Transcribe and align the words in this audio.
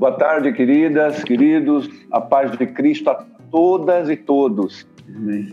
Boa 0.00 0.12
tarde, 0.12 0.50
queridas, 0.52 1.22
queridos. 1.22 1.86
A 2.10 2.22
paz 2.22 2.56
de 2.56 2.66
Cristo 2.66 3.10
a 3.10 3.22
todas 3.50 4.08
e 4.08 4.16
todos. 4.16 4.88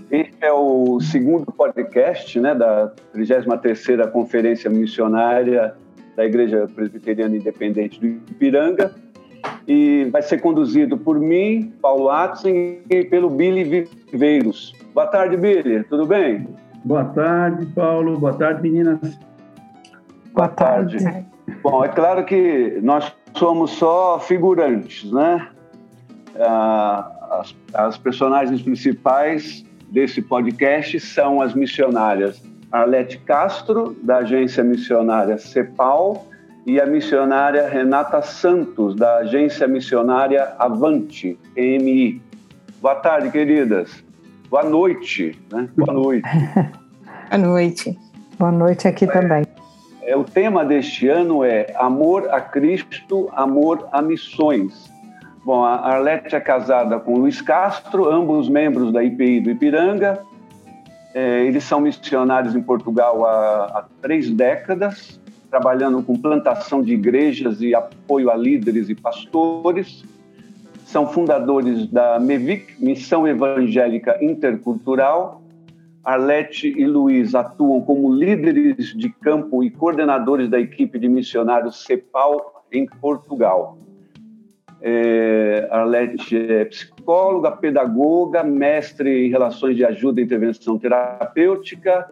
Este 0.10 0.38
é 0.40 0.54
o 0.54 1.02
segundo 1.02 1.52
podcast 1.52 2.40
né, 2.40 2.56
da 2.56 2.94
33ª 3.14 4.10
Conferência 4.10 4.70
Missionária 4.70 5.76
da 6.16 6.24
Igreja 6.24 6.66
Presbiteriana 6.74 7.36
Independente 7.36 8.00
do 8.00 8.08
Ipiranga 8.08 8.96
e 9.68 10.08
vai 10.14 10.22
ser 10.22 10.40
conduzido 10.40 10.98
por 10.98 11.20
mim, 11.20 11.74
Paulo 11.82 12.10
Atzen, 12.10 12.80
e 12.90 13.04
pelo 13.04 13.30
Billy 13.30 13.86
Viveiros. 14.10 14.74
Boa 14.94 15.08
tarde, 15.08 15.36
Billy. 15.36 15.84
Tudo 15.84 16.06
bem? 16.06 16.48
Boa 16.86 17.04
tarde, 17.04 17.66
Paulo. 17.76 18.18
Boa 18.18 18.34
tarde, 18.34 18.62
meninas. 18.62 19.20
Boa 20.34 20.48
tarde. 20.48 21.00
Bom, 21.62 21.84
é 21.84 21.90
claro 21.90 22.24
que 22.24 22.80
nós 22.82 23.14
somos 23.38 23.72
só 23.72 24.20
figurantes, 24.20 25.12
né? 25.12 25.48
Ah, 26.40 27.40
as, 27.40 27.56
as 27.74 27.98
personagens 27.98 28.62
principais 28.62 29.66
desse 29.90 30.22
podcast 30.22 31.00
são 31.00 31.42
as 31.42 31.54
missionárias 31.54 32.42
Arlete 32.72 33.18
Castro, 33.20 33.96
da 34.04 34.18
agência 34.18 34.64
missionária 34.64 35.38
CEPAL, 35.38 36.28
e 36.66 36.82
a 36.82 36.86
missionária 36.86 37.68
Renata 37.70 38.22
Santos, 38.22 38.94
da 38.96 39.20
agência 39.20 39.68
missionária 39.68 40.54
Avante, 40.60 41.40
EMI. 41.56 42.22
Boa 42.82 42.96
tarde, 42.96 43.32
queridas. 43.32 44.04
Boa 44.50 44.64
noite. 44.64 45.40
Né? 45.52 45.70
Boa 45.78 45.94
noite. 45.94 46.28
Boa 47.30 47.38
noite. 47.38 48.00
Boa 48.38 48.52
noite 48.52 48.88
aqui 48.88 49.06
é, 49.06 49.08
também. 49.08 49.47
É, 50.08 50.16
o 50.16 50.24
tema 50.24 50.64
deste 50.64 51.10
ano 51.10 51.44
é 51.44 51.68
Amor 51.76 52.30
a 52.30 52.40
Cristo, 52.40 53.30
Amor 53.34 53.90
a 53.92 54.02
Missões. 54.02 54.90
Bom, 55.44 55.66
a 55.66 55.76
Arlete 55.76 56.34
é 56.34 56.40
casada 56.40 56.98
com 56.98 57.18
Luiz 57.18 57.42
Castro, 57.42 58.10
ambos 58.10 58.48
membros 58.48 58.94
da 58.94 59.04
IPI 59.04 59.42
do 59.42 59.50
Ipiranga. 59.52 60.24
É, 61.14 61.44
eles 61.46 61.66
são 61.66 61.82
missionários 61.82 62.56
em 62.56 62.62
Portugal 62.62 63.26
há, 63.26 63.66
há 63.66 63.86
três 64.02 64.30
décadas, 64.32 65.20
trabalhando 65.52 66.02
com 66.02 66.18
plantação 66.18 66.82
de 66.82 66.94
igrejas 66.94 67.60
e 67.60 67.76
apoio 67.76 68.32
a 68.32 68.36
líderes 68.38 68.88
e 68.88 68.96
pastores. 68.96 70.06
São 70.86 71.10
fundadores 71.10 71.86
da 71.88 72.18
MEVIC, 72.18 72.82
Missão 72.82 73.28
Evangélica 73.28 74.18
Intercultural. 74.24 75.42
Arlete 76.08 76.70
e 76.70 76.88
Luiz 76.88 77.36
atuam 77.36 77.82
como 77.82 78.10
líderes 78.10 78.96
de 78.96 79.10
campo 79.10 79.62
e 79.62 79.70
coordenadores 79.70 80.50
da 80.50 80.58
equipe 80.58 80.98
de 80.98 81.10
missionários 81.10 81.84
CEPAL 81.84 82.64
em 82.72 82.86
Portugal. 82.86 83.78
É, 84.82 85.68
Arlete 85.70 86.38
é 86.38 86.64
psicóloga, 86.64 87.52
pedagoga, 87.52 88.42
mestre 88.42 89.26
em 89.28 89.30
relações 89.30 89.76
de 89.76 89.84
ajuda 89.84 90.22
e 90.22 90.24
intervenção 90.24 90.80
terapêutica, 90.80 92.10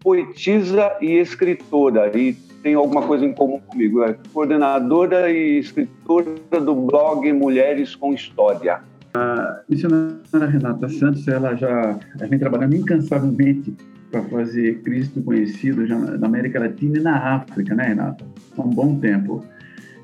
poetisa 0.00 0.96
e 1.00 1.12
escritora. 1.12 2.18
E 2.18 2.32
tem 2.64 2.74
alguma 2.74 3.06
coisa 3.06 3.24
em 3.24 3.32
comum 3.32 3.60
comigo, 3.60 4.02
é 4.02 4.16
coordenadora 4.32 5.30
e 5.30 5.60
escritora 5.60 6.60
do 6.60 6.74
blog 6.74 7.32
Mulheres 7.32 7.94
com 7.94 8.12
História. 8.12 8.82
A 9.16 9.62
missionária 9.66 10.46
Renata 10.46 10.88
Santos, 10.90 11.26
ela 11.26 11.54
já 11.54 11.98
vem 12.28 12.38
trabalhando 12.38 12.76
incansavelmente 12.76 13.74
para 14.10 14.22
fazer 14.24 14.82
Cristo 14.82 15.22
conhecido 15.22 15.86
já 15.86 15.98
na 15.98 16.26
América 16.26 16.60
Latina 16.60 16.98
e 16.98 17.02
na 17.02 17.16
África, 17.36 17.74
né, 17.74 17.84
Renata? 17.84 18.22
Há 18.58 18.60
um 18.60 18.68
bom 18.68 18.98
tempo. 19.00 19.42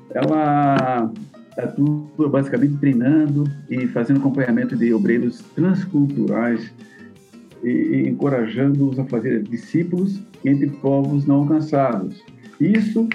Ela 0.09 1.11
está 1.49 1.67
tudo 1.67 2.27
basicamente 2.27 2.77
treinando 2.77 3.43
e 3.69 3.85
fazendo 3.87 4.17
acompanhamento 4.17 4.75
de 4.75 4.91
obreiros 4.91 5.41
transculturais 5.53 6.73
e, 7.63 7.69
e 7.69 8.09
encorajando-os 8.09 8.97
a 8.97 9.05
fazer 9.05 9.43
discípulos 9.43 10.19
entre 10.43 10.67
povos 10.67 11.27
não 11.27 11.35
alcançados. 11.41 12.19
Isso 12.59 13.07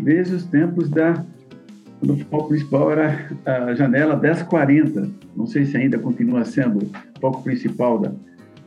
desde 0.00 0.34
os 0.34 0.44
tempos 0.46 0.88
da 0.88 1.24
quando 2.04 2.20
o 2.20 2.24
foco 2.26 2.48
principal 2.48 2.92
era 2.92 3.30
a 3.46 3.74
janela 3.74 4.14
1040. 4.14 5.08
Não 5.34 5.46
sei 5.46 5.64
se 5.64 5.76
ainda 5.76 5.98
continua 5.98 6.44
sendo 6.44 6.84
o 6.84 7.20
foco 7.20 7.42
principal 7.42 7.98
da, 7.98 8.12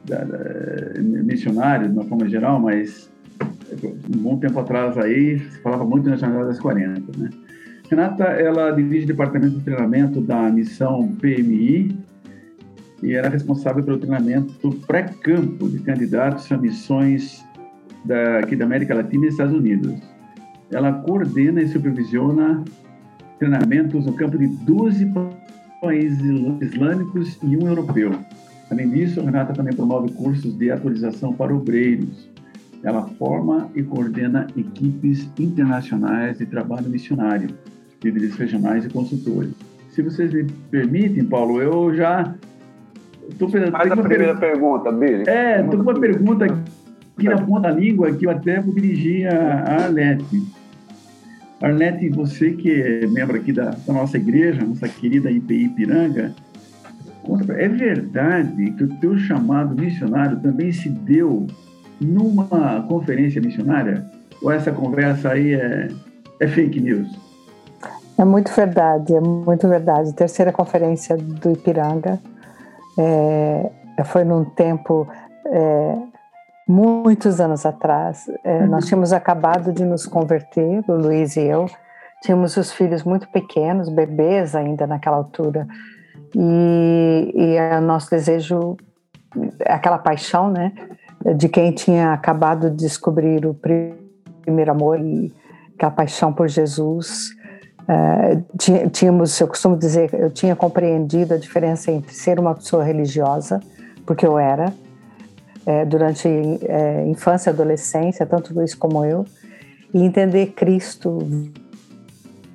da, 0.05 0.23
da 0.23 1.01
missionário, 1.01 1.87
de 1.87 1.93
uma 1.93 2.05
forma 2.05 2.27
geral, 2.27 2.59
mas 2.59 3.09
um 3.83 4.17
bom 4.17 4.37
tempo 4.39 4.59
atrás 4.59 4.97
aí 4.97 5.39
se 5.39 5.59
falava 5.59 5.85
muito 5.85 6.09
na 6.09 6.15
janela 6.15 6.45
1040, 6.45 7.17
né? 7.17 7.29
Renata, 7.89 8.23
ela 8.23 8.71
dirige 8.71 9.05
o 9.05 9.07
departamento 9.07 9.59
de 9.59 9.63
treinamento 9.63 10.19
da 10.19 10.49
missão 10.49 11.15
PMI 11.21 11.95
e 13.01 13.13
era 13.13 13.29
responsável 13.29 13.83
pelo 13.83 13.97
treinamento 13.97 14.71
pré-campo 14.87 15.69
de 15.69 15.79
candidatos 15.79 16.51
a 16.51 16.57
missões 16.57 17.45
da, 18.03 18.39
aqui 18.39 18.55
da 18.55 18.65
América 18.65 18.95
Latina 18.95 19.25
e 19.25 19.29
Estados 19.29 19.53
Unidos. 19.55 20.01
Ela 20.69 20.91
coordena 20.91 21.61
e 21.61 21.67
supervisiona 21.69 22.65
treinamentos 23.39 24.05
no 24.05 24.13
campo 24.13 24.37
de 24.37 24.47
12 24.47 25.11
países 25.81 26.19
islâmicos 26.61 27.37
e 27.43 27.57
um 27.57 27.67
europeu. 27.67 28.11
Além 28.69 28.89
disso, 28.89 29.21
a 29.21 29.23
Renata 29.23 29.53
também 29.53 29.73
promove 29.73 30.11
cursos 30.11 30.57
de 30.57 30.71
atualização 30.71 31.33
para 31.33 31.53
obreiros. 31.53 32.29
Ela 32.83 33.03
forma 33.17 33.69
e 33.75 33.81
coordena 33.81 34.47
equipes 34.55 35.29
internacionais 35.39 36.37
de 36.37 36.45
trabalho 36.45 36.89
missionário 36.89 37.49
líderes 38.03 38.35
regionais 38.35 38.85
e 38.85 38.89
consultores. 38.89 39.51
Se 39.91 40.01
vocês 40.01 40.31
me 40.31 40.43
permitem, 40.69 41.25
Paulo, 41.25 41.61
eu 41.61 41.93
já 41.95 42.35
estou 43.29 43.49
Faz 43.49 43.91
a 43.91 43.97
primeira 43.97 44.35
per... 44.35 44.51
pergunta, 44.51 44.91
Billy. 44.91 45.23
É, 45.27 45.61
estou 45.61 45.83
com 45.83 45.89
uma 45.89 45.99
pergunta 45.99 46.45
aqui 46.45 47.25
na 47.27 47.41
ponta 47.41 47.61
da 47.61 47.71
língua 47.71 48.11
que 48.11 48.25
eu 48.25 48.29
até 48.29 48.61
vou 48.61 48.73
dirigir 48.75 49.27
a 49.27 49.85
Arlete. 49.85 50.43
Arlete, 51.61 52.09
você 52.09 52.51
que 52.51 52.81
é 52.81 53.07
membro 53.07 53.37
aqui 53.37 53.51
da, 53.51 53.71
da 53.71 53.93
nossa 53.93 54.17
igreja, 54.17 54.63
nossa 54.63 54.87
querida 54.87 55.31
IPI 55.31 55.69
Piranga, 55.69 56.33
é 57.57 57.67
verdade 57.67 58.71
que 58.71 58.83
o 58.83 58.99
teu 58.99 59.17
chamado 59.17 59.75
missionário 59.75 60.39
também 60.39 60.71
se 60.71 60.87
deu 60.89 61.47
numa 61.99 62.85
conferência 62.87 63.41
missionária? 63.41 64.05
Ou 64.41 64.51
essa 64.51 64.71
conversa 64.71 65.31
aí 65.31 65.53
é, 65.53 65.89
é 66.39 66.47
fake 66.47 66.79
news? 66.79 67.07
É 68.17 68.23
muito 68.23 68.51
verdade, 68.51 69.13
é 69.13 69.19
muito 69.19 69.67
verdade. 69.67 70.13
Terceira 70.13 70.51
conferência 70.51 71.17
do 71.17 71.51
Ipiranga 71.51 72.19
é, 72.97 73.69
foi 74.05 74.23
num 74.23 74.45
tempo 74.45 75.07
é, 75.45 75.97
muitos 76.67 77.39
anos 77.39 77.65
atrás. 77.65 78.25
É, 78.43 78.59
uhum. 78.59 78.67
Nós 78.67 78.85
tínhamos 78.85 79.13
acabado 79.13 79.71
de 79.71 79.85
nos 79.85 80.05
converter, 80.05 80.83
o 80.87 80.93
Luiz 80.93 81.35
e 81.35 81.41
eu. 81.41 81.65
Tínhamos 82.21 82.57
os 82.57 82.71
filhos 82.71 83.03
muito 83.03 83.27
pequenos, 83.29 83.89
bebês 83.89 84.55
ainda 84.55 84.85
naquela 84.87 85.17
altura. 85.17 85.67
E, 86.35 87.31
e 87.35 87.77
o 87.77 87.81
nosso 87.81 88.09
desejo, 88.09 88.75
aquela 89.65 89.97
paixão, 89.97 90.51
né, 90.51 90.73
de 91.35 91.47
quem 91.47 91.71
tinha 91.71 92.13
acabado 92.13 92.69
de 92.69 92.77
descobrir 92.77 93.45
o 93.45 93.53
primeiro 94.43 94.71
amor 94.71 94.99
e 94.99 95.33
aquela 95.75 95.91
paixão 95.91 96.33
por 96.33 96.47
Jesus 96.47 97.37
Uh, 97.87 98.89
tínhamos, 98.91 99.39
eu 99.39 99.47
costumo 99.47 99.77
dizer, 99.77 100.13
eu 100.13 100.29
tinha 100.29 100.53
compreendido 100.57 101.33
a 101.33 101.37
diferença 101.37 101.89
entre 101.89 102.13
ser 102.13 102.37
uma 102.37 102.53
pessoa 102.53 102.83
religiosa, 102.83 103.61
porque 104.05 104.27
eu 104.27 104.37
era, 104.37 104.73
é, 105.67 105.83
durante 105.83 106.27
é, 106.27 107.05
infância 107.05 107.49
e 107.49 107.53
adolescência, 107.53 108.25
tanto 108.25 108.53
Luiz 108.53 108.73
como 108.73 109.03
eu, 109.03 109.25
e 109.93 110.01
entender 110.01 110.47
Cristo 110.47 111.19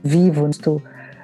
vivo, 0.03 0.49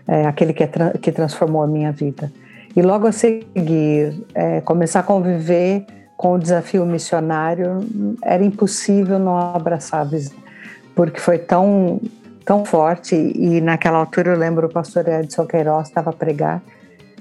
é, 0.06 0.26
aquele 0.26 0.52
que, 0.52 0.62
é, 0.62 0.68
que 1.00 1.10
transformou 1.10 1.62
a 1.62 1.66
minha 1.66 1.90
vida. 1.90 2.30
E 2.76 2.82
logo 2.82 3.06
a 3.06 3.12
seguir, 3.12 4.22
é, 4.34 4.60
começar 4.60 5.00
a 5.00 5.02
conviver 5.02 5.86
com 6.14 6.34
o 6.34 6.38
desafio 6.38 6.84
missionário, 6.84 7.80
era 8.22 8.44
impossível 8.44 9.18
não 9.18 9.38
abraçar 9.38 10.02
a 10.02 10.04
visão, 10.04 10.36
porque 10.94 11.18
foi 11.18 11.38
tão 11.38 12.00
tão 12.44 12.64
forte. 12.64 13.14
E 13.14 13.60
naquela 13.60 13.98
altura 13.98 14.32
eu 14.32 14.38
lembro 14.38 14.66
o 14.66 14.70
pastor 14.70 15.06
Edson 15.06 15.46
Queiroz 15.46 15.88
estava 15.88 16.10
a 16.10 16.12
pregar, 16.14 16.62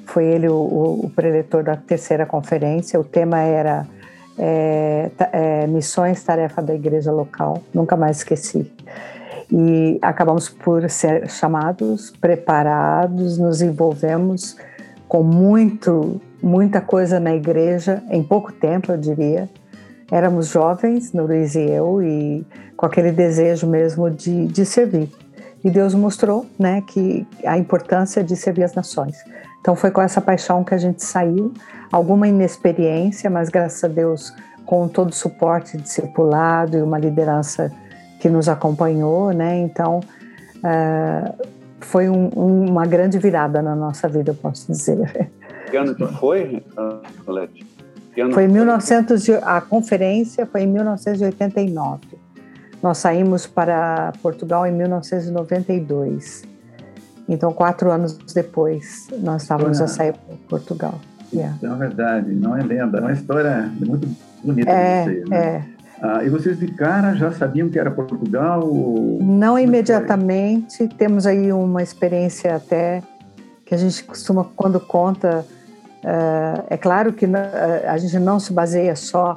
foi 0.05 0.25
ele 0.25 0.47
o, 0.47 0.55
o, 1.03 1.11
preletor 1.13 1.63
da 1.63 1.75
terceira 1.75 2.25
conferência. 2.25 2.97
O 2.97 3.03
tema 3.03 3.41
era 3.41 3.85
é, 4.37 5.09
é, 5.31 5.67
Missões, 5.67 6.23
Tarefa 6.23 6.61
da 6.61 6.73
Igreja 6.73 7.11
Local, 7.11 7.61
nunca 7.73 7.95
mais 7.95 8.17
esqueci. 8.17 8.71
E 9.51 9.97
acabamos 10.01 10.49
por 10.49 10.89
ser 10.89 11.29
chamados, 11.29 12.11
preparados, 12.19 13.37
nos 13.37 13.61
envolvemos 13.61 14.57
com 15.07 15.23
muito, 15.23 16.21
muita 16.43 16.81
coisa 16.81 17.19
na 17.19 17.33
igreja, 17.33 18.03
em 18.09 18.21
pouco 18.21 18.51
tempo, 18.51 18.91
eu 18.91 18.97
diria. 18.97 19.49
Éramos 20.11 20.47
jovens, 20.47 21.11
Luiz 21.13 21.55
e 21.55 21.61
eu, 21.61 22.01
e 22.01 22.45
com 22.75 22.85
aquele 22.85 23.11
desejo 23.11 23.67
mesmo 23.67 24.09
de, 24.09 24.47
de 24.47 24.65
servir. 24.65 25.09
E 25.67 25.69
Deus 25.69 25.93
mostrou, 25.93 26.45
né, 26.57 26.81
que 26.87 27.27
a 27.45 27.57
importância 27.57 28.23
de 28.23 28.37
servir 28.37 28.63
as 28.63 28.73
nações. 28.73 29.17
Então 29.59 29.75
foi 29.75 29.91
com 29.91 30.01
essa 30.01 30.21
paixão 30.21 30.63
que 30.63 30.73
a 30.73 30.77
gente 30.77 31.03
saiu, 31.03 31.53
alguma 31.91 32.25
inexperiência, 32.25 33.29
mas 33.29 33.49
graças 33.49 33.83
a 33.83 33.87
Deus 33.89 34.33
com 34.65 34.87
todo 34.87 35.09
o 35.09 35.13
suporte 35.13 35.77
discipulado 35.77 36.77
e 36.77 36.81
uma 36.81 36.97
liderança 36.97 37.69
que 38.19 38.29
nos 38.29 38.47
acompanhou, 38.47 39.31
né? 39.31 39.57
Então 39.59 39.99
uh, 39.99 41.47
foi 41.81 42.09
um, 42.09 42.29
uma 42.29 42.85
grande 42.85 43.19
virada 43.19 43.61
na 43.61 43.75
nossa 43.75 44.07
vida, 44.07 44.31
eu 44.31 44.35
posso 44.35 44.71
dizer. 44.71 45.29
Que 45.69 45.75
ano 45.75 45.93
que 45.93 46.07
foi, 46.13 46.63
Colete? 47.25 47.67
Foi 48.33 48.45
em 48.45 48.47
1900, 48.47 49.29
a 49.43 49.59
conferência 49.59 50.45
foi 50.45 50.61
em 50.61 50.67
1989. 50.67 52.16
Nós 52.81 52.99
saímos 52.99 53.47
para 53.47 54.13
Portugal 54.21 54.65
em 54.65 54.71
1992. 54.71 56.43
Então, 57.27 57.51
quatro 57.51 57.91
anos 57.91 58.17
depois, 58.33 59.07
nós 59.19 59.41
estávamos 59.41 59.81
a 59.81 59.87
sair 59.87 60.13
para 60.13 60.35
Portugal. 60.47 60.99
Yeah. 61.33 61.57
É 61.61 61.75
verdade, 61.75 62.33
não 62.33 62.55
é 62.55 62.63
lenda, 62.63 62.99
é 62.99 63.01
uma 63.01 63.11
história 63.11 63.69
muito 63.79 64.07
bonita 64.43 64.71
é, 64.71 65.03
de 65.03 65.09
vocês. 65.09 65.29
Né? 65.29 65.37
É. 65.37 65.63
Ah, 66.01 66.23
e 66.23 66.29
vocês 66.29 66.59
de 66.59 66.67
cara 66.67 67.15
já 67.15 67.31
sabiam 67.31 67.69
que 67.69 67.79
era 67.79 67.89
Portugal? 67.89 68.63
Ou... 68.63 69.21
Não 69.21 69.57
imediatamente. 69.57 70.77
Foi? 70.77 70.87
Temos 70.87 71.25
aí 71.25 71.51
uma 71.51 71.81
experiência 71.81 72.55
até 72.55 73.01
que 73.65 73.73
a 73.73 73.77
gente 73.77 74.03
costuma, 74.03 74.45
quando 74.55 74.79
conta, 74.79 75.43
uh, 76.03 76.63
é 76.69 76.77
claro 76.77 77.11
que 77.11 77.25
uh, 77.25 77.29
a 77.87 77.97
gente 77.97 78.17
não 78.19 78.39
se 78.39 78.53
baseia 78.53 78.95
só 78.95 79.35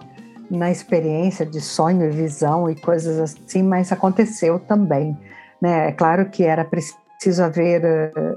na 0.51 0.71
experiência 0.71 1.47
de 1.47 1.61
sonho 1.61 2.05
e 2.05 2.11
visão 2.11 2.69
e 2.69 2.75
coisas 2.75 3.19
assim, 3.21 3.63
mas 3.63 3.93
aconteceu 3.93 4.59
também. 4.59 5.17
Né? 5.61 5.89
É 5.89 5.93
claro 5.93 6.29
que 6.29 6.43
era 6.43 6.65
preciso 6.65 7.43
haver 7.43 7.85
uh, 7.85 8.37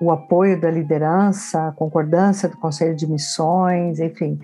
o 0.00 0.10
apoio 0.10 0.60
da 0.60 0.70
liderança, 0.70 1.68
a 1.68 1.72
concordância 1.72 2.48
do 2.48 2.56
Conselho 2.56 2.94
de 2.94 3.06
Missões, 3.06 3.98
enfim, 3.98 4.38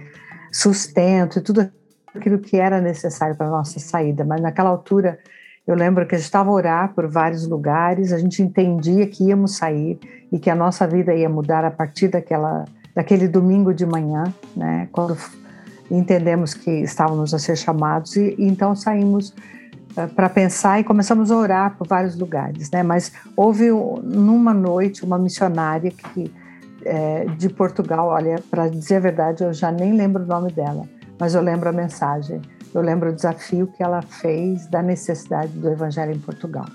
sustento 0.51 1.39
e 1.39 1.43
tudo 1.43 1.71
aquilo 2.15 2.39
que 2.39 2.57
era 2.57 2.81
necessário 2.81 3.37
para 3.37 3.47
a 3.47 3.51
nossa 3.51 3.79
saída. 3.79 4.25
Mas 4.25 4.41
naquela 4.41 4.71
altura, 4.71 5.19
eu 5.67 5.77
lembro 5.77 6.07
que 6.07 6.15
a 6.15 6.19
gente 6.19 6.25
estava 6.25 6.51
a 6.51 6.53
orar 6.53 6.95
por 6.95 7.07
vários 7.07 7.47
lugares, 7.47 8.13
a 8.13 8.19
gente 8.19 8.43
entendia 8.43 9.07
que 9.07 9.25
íamos 9.25 9.57
sair 9.57 10.01
e 10.33 10.39
que 10.39 10.51
a 10.51 10.55
nossa 10.55 10.87
vida 10.87 11.15
ia 11.15 11.29
mudar 11.29 11.65
a 11.65 11.71
partir 11.71 12.09
daquela, 12.09 12.65
daquele 12.95 13.29
domingo 13.29 13.73
de 13.73 13.87
manhã, 13.87 14.25
né? 14.57 14.89
Quando 14.91 15.17
entendemos 15.91 16.55
que 16.55 16.71
estávamos 16.71 17.33
a 17.33 17.39
ser 17.39 17.57
chamados 17.57 18.17
e, 18.17 18.35
e 18.39 18.47
então 18.47 18.75
saímos 18.75 19.31
uh, 19.97 20.09
para 20.15 20.29
pensar 20.29 20.81
e 20.81 20.85
começamos 20.85 21.31
a 21.31 21.37
orar 21.37 21.77
por 21.77 21.87
vários 21.87 22.17
lugares, 22.17 22.71
né? 22.71 22.83
Mas 22.83 23.13
houve 23.37 23.71
numa 23.71 24.53
noite 24.53 25.05
uma 25.05 25.19
missionária 25.19 25.91
que 25.91 26.33
é, 26.85 27.25
de 27.37 27.49
Portugal, 27.49 28.09
olha, 28.09 28.43
para 28.51 28.69
dizer 28.69 28.97
a 28.97 29.01
verdade, 29.01 29.43
eu 29.43 29.53
já 29.53 29.71
nem 29.71 29.93
lembro 29.93 30.23
o 30.23 30.27
nome 30.27 30.53
dela 30.53 30.89
mas 31.19 31.35
eu 31.35 31.43
lembro 31.43 31.69
a 31.69 31.73
mensagem, 31.73 32.41
eu 32.73 32.81
lembro 32.81 33.11
o 33.11 33.13
desafio 33.13 33.67
que 33.67 33.83
ela 33.83 34.03
fez 34.03 34.67
da 34.67 34.83
necessidade 34.83 35.53
do 35.53 35.69
evangelho 35.69 36.13
em 36.13 36.19
Portugal. 36.19 36.67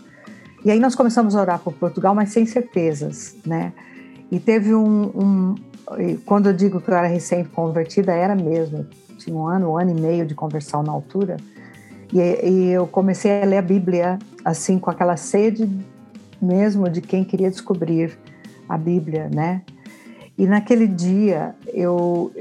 E 0.65 0.71
aí 0.71 0.79
nós 0.79 0.95
começamos 0.95 1.35
a 1.35 1.41
orar 1.41 1.59
por 1.59 1.73
Portugal, 1.73 2.13
mas 2.13 2.29
sem 2.29 2.45
certezas, 2.45 3.35
né? 3.45 3.73
E 4.31 4.39
teve 4.39 4.73
um, 4.73 5.03
um 5.15 5.55
quando 6.25 6.47
eu 6.47 6.53
digo 6.53 6.79
que 6.79 6.89
eu 6.89 6.95
era 6.95 7.07
recém-convertida, 7.07 8.13
era 8.13 8.35
mesmo, 8.35 8.85
tinha 9.25 9.35
um 9.35 9.47
ano, 9.47 9.71
um 9.71 9.77
ano 9.77 9.91
e 9.91 9.99
meio 9.99 10.25
de 10.25 10.35
conversão 10.35 10.83
na 10.83 10.91
altura, 10.91 11.37
e, 12.11 12.19
e 12.19 12.71
eu 12.71 12.85
comecei 12.87 13.41
a 13.41 13.45
ler 13.45 13.57
a 13.57 13.61
Bíblia 13.61 14.19
assim 14.43 14.77
com 14.77 14.89
aquela 14.89 15.17
sede 15.17 15.69
mesmo 16.41 16.89
de 16.89 17.01
quem 17.01 17.23
queria 17.23 17.49
descobrir 17.49 18.17
a 18.67 18.77
Bíblia, 18.77 19.29
né? 19.33 19.61
E 20.37 20.45
naquele 20.45 20.87
dia 20.87 21.55
eu 21.67 22.31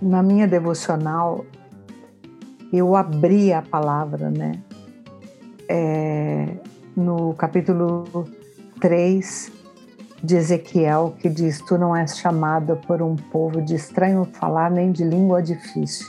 na 0.00 0.22
minha 0.22 0.46
devocional, 0.46 1.44
eu 2.72 2.94
abri 2.94 3.52
a 3.52 3.62
palavra, 3.62 4.30
né? 4.30 4.60
É, 5.68 6.48
no 6.94 7.32
capítulo 7.34 8.28
3 8.80 9.50
de 10.24 10.36
Ezequiel, 10.36 11.14
que 11.20 11.28
diz: 11.28 11.60
Tu 11.60 11.76
não 11.76 11.94
és 11.94 12.16
chamada 12.16 12.74
por 12.74 13.02
um 13.02 13.14
povo 13.14 13.60
de 13.60 13.74
estranho 13.74 14.24
falar, 14.32 14.70
nem 14.70 14.90
de 14.90 15.04
língua 15.04 15.42
difícil. 15.42 16.06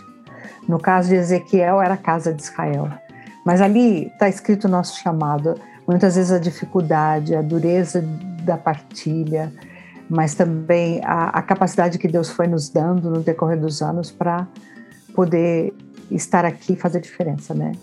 No 0.68 0.80
caso 0.80 1.10
de 1.10 1.16
Ezequiel, 1.16 1.82
era 1.82 1.96
a 1.96 1.98
casa 1.98 2.34
de 2.34 2.42
Israel. 2.42 2.90
Mas 3.46 3.62
ali 3.62 4.08
está 4.08 4.30
escrito 4.30 4.66
o 4.66 4.70
nosso 4.70 4.98
chamado. 5.00 5.60
Muitas 5.88 6.16
vezes 6.16 6.32
a 6.32 6.40
dificuldade, 6.40 7.36
a 7.36 7.42
dureza 7.42 8.04
da 8.44 8.58
partilha, 8.58 9.54
mas 10.10 10.34
também 10.34 11.00
a, 11.04 11.30
a 11.30 11.42
capacidade 11.42 12.00
que 12.00 12.08
Deus 12.08 12.30
foi 12.30 12.48
nos 12.48 12.70
dando 12.70 13.10
no 13.12 13.22
decorrer 13.22 13.60
dos 13.60 13.82
anos 13.82 14.10
para 14.10 14.48
poder 15.14 15.74
estar 16.10 16.46
aqui 16.46 16.74
e 16.74 16.76
fazer 16.76 17.02
diferença, 17.02 17.54
né? 17.54 17.74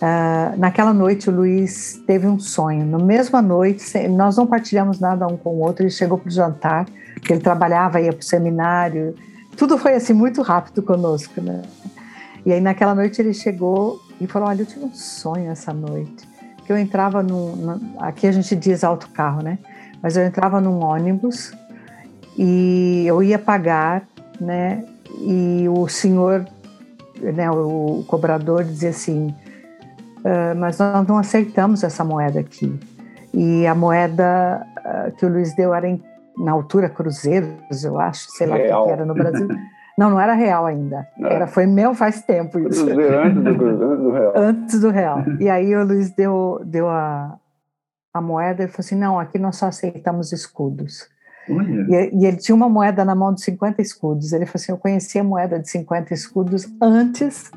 Uh, 0.00 0.58
naquela 0.58 0.94
noite 0.94 1.28
o 1.28 1.32
Luiz 1.32 2.02
teve 2.06 2.26
um 2.26 2.38
sonho. 2.38 2.86
Na 2.86 2.98
mesma 2.98 3.42
noite, 3.42 4.08
nós 4.08 4.36
não 4.36 4.46
partilhamos 4.46 4.98
nada 4.98 5.26
um 5.26 5.36
com 5.36 5.50
o 5.50 5.60
outro. 5.60 5.82
Ele 5.82 5.90
chegou 5.90 6.16
para 6.16 6.28
o 6.28 6.32
jantar, 6.32 6.86
porque 7.14 7.32
ele 7.32 7.42
trabalhava, 7.42 8.00
ia 8.00 8.12
para 8.12 8.20
o 8.20 8.24
seminário. 8.24 9.14
Tudo 9.56 9.76
foi 9.76 9.94
assim 9.94 10.14
muito 10.14 10.40
rápido 10.40 10.82
conosco, 10.82 11.40
né? 11.40 11.62
E 12.46 12.52
aí 12.52 12.60
naquela 12.60 12.94
noite 12.94 13.20
ele 13.20 13.34
chegou 13.34 14.00
e 14.18 14.26
falou: 14.26 14.48
Olha, 14.48 14.62
eu 14.62 14.66
tive 14.66 14.84
um 14.84 14.94
sonho 14.94 15.50
essa 15.50 15.72
noite. 15.72 16.26
Que 16.64 16.72
eu 16.72 16.78
entrava 16.78 17.22
num. 17.22 17.78
aqui 17.98 18.26
a 18.26 18.32
gente 18.32 18.56
diz 18.56 18.82
autocarro, 18.82 19.42
né? 19.42 19.58
mas 20.02 20.16
eu 20.16 20.24
entrava 20.24 20.60
num 20.60 20.82
ônibus 20.82 21.52
e 22.36 23.04
eu 23.06 23.22
ia 23.22 23.38
pagar, 23.38 24.06
né? 24.40 24.84
E 25.20 25.66
o 25.68 25.88
senhor, 25.88 26.46
né, 27.20 27.50
o 27.50 28.04
cobrador 28.06 28.64
dizia 28.64 28.90
assim: 28.90 29.34
ah, 30.24 30.54
mas 30.54 30.78
nós 30.78 31.06
não 31.06 31.18
aceitamos 31.18 31.82
essa 31.82 32.04
moeda 32.04 32.40
aqui. 32.40 32.78
E 33.32 33.66
a 33.66 33.74
moeda 33.74 34.66
uh, 34.78 35.12
que 35.16 35.24
o 35.24 35.28
Luiz 35.28 35.54
deu 35.54 35.72
era 35.72 35.88
em, 35.88 36.02
na 36.36 36.52
altura 36.52 36.88
cruzeiros, 36.88 37.84
eu 37.84 37.98
acho, 37.98 38.28
sei 38.30 38.46
lá 38.46 38.56
o 38.56 38.84
que 38.84 38.90
era 38.90 39.04
no 39.04 39.14
Brasil. 39.14 39.48
Não, 39.98 40.08
não 40.08 40.18
era 40.18 40.32
real 40.32 40.64
ainda. 40.64 41.06
Era, 41.20 41.46
foi 41.46 41.66
meu 41.66 41.92
faz 41.92 42.22
tempo 42.22 42.58
isso. 42.58 42.86
Antes 42.88 43.34
do, 43.34 43.42
do 43.52 44.10
real. 44.12 44.32
Antes 44.34 44.80
do 44.80 44.88
real. 44.88 45.22
E 45.38 45.46
aí 45.46 45.76
o 45.76 45.84
Luiz 45.84 46.10
deu, 46.10 46.58
deu 46.64 46.88
a, 46.88 47.36
a 48.14 48.18
moeda, 48.18 48.62
ele 48.62 48.72
falou 48.72 48.86
assim: 48.86 48.94
não, 48.94 49.20
aqui 49.20 49.38
nós 49.38 49.56
só 49.56 49.66
aceitamos 49.66 50.32
escudos. 50.32 51.06
E, 51.46 52.16
e, 52.16 52.24
ele 52.24 52.38
tinha 52.38 52.54
uma 52.54 52.68
moeda 52.68 53.04
na 53.04 53.14
mão 53.14 53.34
de 53.34 53.42
50 53.42 53.82
escudos. 53.82 54.32
Ele 54.32 54.46
falou 54.46 54.56
assim: 54.56 54.72
eu 54.72 54.78
conhecia 54.78 55.20
a 55.20 55.24
moeda 55.24 55.58
de 55.58 55.68
50 55.68 56.14
escudos 56.14 56.66
antes 56.80 57.50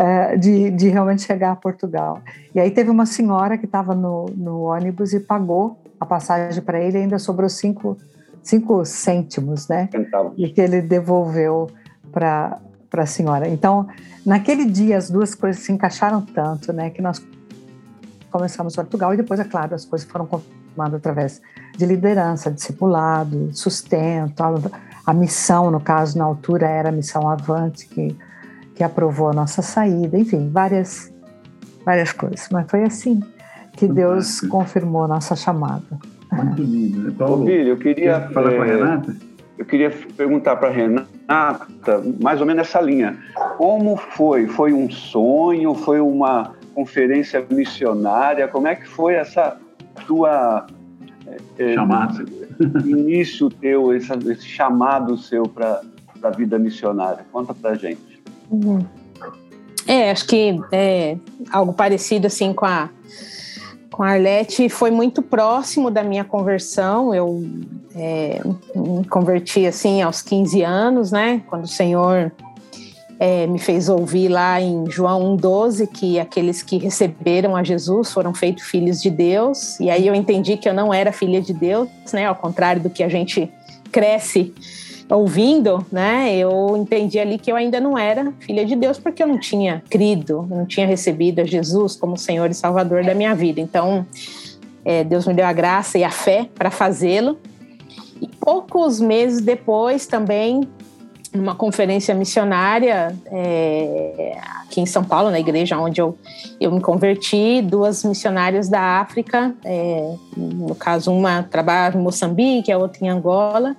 uh, 0.00 0.38
de, 0.38 0.70
de 0.70 0.88
realmente 0.88 1.22
chegar 1.22 1.52
a 1.52 1.56
Portugal. 1.56 2.22
E 2.54 2.58
aí 2.58 2.70
teve 2.70 2.90
uma 2.90 3.04
senhora 3.04 3.58
que 3.58 3.66
estava 3.66 3.94
no, 3.94 4.26
no 4.34 4.62
ônibus 4.62 5.12
e 5.12 5.20
pagou 5.20 5.78
a 6.00 6.06
passagem 6.06 6.62
para 6.62 6.80
ele, 6.80 6.96
ainda 6.96 7.18
sobrou 7.18 7.48
cinco, 7.48 7.98
cinco 8.42 8.84
cêntimos, 8.86 9.68
né? 9.68 9.88
Centavos. 9.92 10.32
E 10.36 10.48
que 10.48 10.60
ele 10.60 10.80
devolveu 10.80 11.70
para 12.10 12.58
a 12.92 13.06
senhora. 13.06 13.46
Então, 13.46 13.86
naquele 14.24 14.64
dia, 14.64 14.96
as 14.96 15.10
duas 15.10 15.34
coisas 15.34 15.62
se 15.62 15.70
encaixaram 15.70 16.22
tanto, 16.22 16.72
né? 16.72 16.88
Que 16.88 17.02
nós 17.02 17.22
começamos 18.30 18.74
Portugal 18.74 19.12
e 19.12 19.16
depois, 19.16 19.38
é 19.38 19.44
claro, 19.44 19.74
as 19.74 19.84
coisas 19.84 20.08
foram 20.08 20.24
confirmadas 20.24 20.94
através 20.94 21.42
de 21.76 21.84
liderança, 21.84 22.50
discipulado, 22.50 23.50
sustento, 23.52 24.40
a, 24.40 24.54
a, 25.06 25.12
missão, 25.12 25.70
no 25.70 25.80
caso, 25.80 26.16
na 26.16 26.24
altura 26.24 26.68
era 26.68 26.88
a 26.88 26.92
missão 26.92 27.28
Avante, 27.28 27.86
que, 27.86 28.16
que 28.80 28.84
aprovou 28.84 29.28
a 29.28 29.34
nossa 29.34 29.60
saída, 29.60 30.16
enfim, 30.16 30.48
várias, 30.50 31.12
várias 31.84 32.14
coisas. 32.14 32.48
Mas 32.50 32.70
foi 32.70 32.82
assim 32.82 33.20
que 33.74 33.86
Deus 33.86 34.40
confirmou 34.40 35.04
a 35.04 35.08
nossa 35.08 35.36
chamada. 35.36 35.84
Muito 36.32 36.62
lindo. 36.62 37.02
Né? 37.02 37.14
Paulo, 37.18 37.44
Ô, 37.44 37.48
eu 37.50 37.76
queria... 37.76 38.30
falar 38.32 38.54
é, 38.54 38.56
com 38.56 38.62
a 38.62 38.64
Renata? 38.64 39.16
Eu 39.58 39.66
queria 39.66 39.90
perguntar 40.16 40.56
para 40.56 40.68
a 40.68 40.72
Renata, 40.72 42.02
mais 42.22 42.40
ou 42.40 42.46
menos 42.46 42.66
essa 42.66 42.80
linha. 42.80 43.18
Como 43.58 43.98
foi? 43.98 44.46
Foi 44.46 44.72
um 44.72 44.88
sonho? 44.88 45.74
Foi 45.74 46.00
uma 46.00 46.54
conferência 46.74 47.44
missionária. 47.50 48.48
Como 48.48 48.66
é 48.66 48.74
que 48.76 48.88
foi 48.88 49.12
essa 49.12 49.58
tua 50.06 50.66
é, 51.58 51.74
chamado 51.74 52.24
início 52.86 53.50
teu, 53.50 53.94
esse, 53.94 54.10
esse 54.14 54.46
chamado 54.46 55.18
seu 55.18 55.42
para 55.42 55.82
a 56.22 56.30
vida 56.30 56.58
missionária? 56.58 57.26
Conta 57.30 57.52
para 57.52 57.74
gente. 57.74 58.09
É, 59.86 60.10
acho 60.10 60.26
que 60.26 60.60
é 60.72 61.16
algo 61.50 61.72
parecido 61.72 62.26
assim 62.26 62.52
com 62.52 62.66
a 62.66 62.90
com 63.90 64.04
a 64.04 64.12
Arlete 64.12 64.68
foi 64.68 64.90
muito 64.90 65.20
próximo 65.20 65.90
da 65.90 66.02
minha 66.02 66.24
conversão. 66.24 67.14
Eu 67.14 67.44
é, 67.94 68.40
me 68.74 69.04
converti 69.04 69.66
assim 69.66 70.00
aos 70.00 70.22
15 70.22 70.62
anos, 70.62 71.12
né? 71.12 71.42
Quando 71.48 71.64
o 71.64 71.68
Senhor 71.68 72.32
é, 73.18 73.46
me 73.46 73.58
fez 73.58 73.90
ouvir 73.90 74.28
lá 74.28 74.58
em 74.58 74.90
João 74.90 75.36
1,12 75.36 75.86
que 75.86 76.18
aqueles 76.18 76.62
que 76.62 76.78
receberam 76.78 77.54
a 77.54 77.62
Jesus 77.62 78.10
foram 78.10 78.32
feitos 78.32 78.64
filhos 78.64 79.02
de 79.02 79.10
Deus. 79.10 79.78
E 79.78 79.90
aí 79.90 80.06
eu 80.06 80.14
entendi 80.14 80.56
que 80.56 80.66
eu 80.66 80.72
não 80.72 80.94
era 80.94 81.12
filha 81.12 81.42
de 81.42 81.52
Deus, 81.52 81.88
né? 82.14 82.24
Ao 82.24 82.34
contrário 82.34 82.80
do 82.80 82.88
que 82.88 83.02
a 83.02 83.08
gente 83.10 83.52
cresce 83.92 84.54
ouvindo, 85.10 85.84
né? 85.90 86.34
Eu 86.36 86.76
entendi 86.76 87.18
ali 87.18 87.38
que 87.38 87.50
eu 87.50 87.56
ainda 87.56 87.80
não 87.80 87.98
era 87.98 88.32
filha 88.40 88.64
de 88.64 88.76
Deus 88.76 88.98
porque 88.98 89.22
eu 89.22 89.26
não 89.26 89.38
tinha 89.38 89.82
crido, 89.90 90.46
não 90.48 90.64
tinha 90.64 90.86
recebido 90.86 91.40
a 91.40 91.44
Jesus 91.44 91.96
como 91.96 92.16
Senhor 92.16 92.50
e 92.50 92.54
Salvador 92.54 93.04
da 93.04 93.14
minha 93.14 93.34
vida. 93.34 93.60
Então, 93.60 94.06
é, 94.84 95.02
Deus 95.02 95.26
me 95.26 95.34
deu 95.34 95.46
a 95.46 95.52
graça 95.52 95.98
e 95.98 96.04
a 96.04 96.10
fé 96.10 96.48
para 96.54 96.70
fazê-lo. 96.70 97.38
E 98.20 98.28
poucos 98.28 99.00
meses 99.00 99.40
depois 99.40 100.06
também 100.06 100.68
numa 101.32 101.54
conferência 101.54 102.14
missionária 102.14 103.14
é, 103.26 104.36
aqui 104.62 104.80
em 104.80 104.86
São 104.86 105.04
Paulo, 105.04 105.30
na 105.30 105.38
igreja 105.38 105.78
onde 105.78 106.00
eu, 106.00 106.18
eu 106.60 106.72
me 106.72 106.80
converti, 106.80 107.62
duas 107.62 108.04
missionárias 108.04 108.68
da 108.68 109.00
África, 109.00 109.54
é, 109.64 110.12
no 110.36 110.74
caso 110.74 111.12
uma 111.12 111.42
trabalhava 111.44 111.96
em 111.96 112.02
Moçambique, 112.02 112.72
a 112.72 112.78
outra 112.78 113.04
em 113.04 113.08
Angola, 113.08 113.76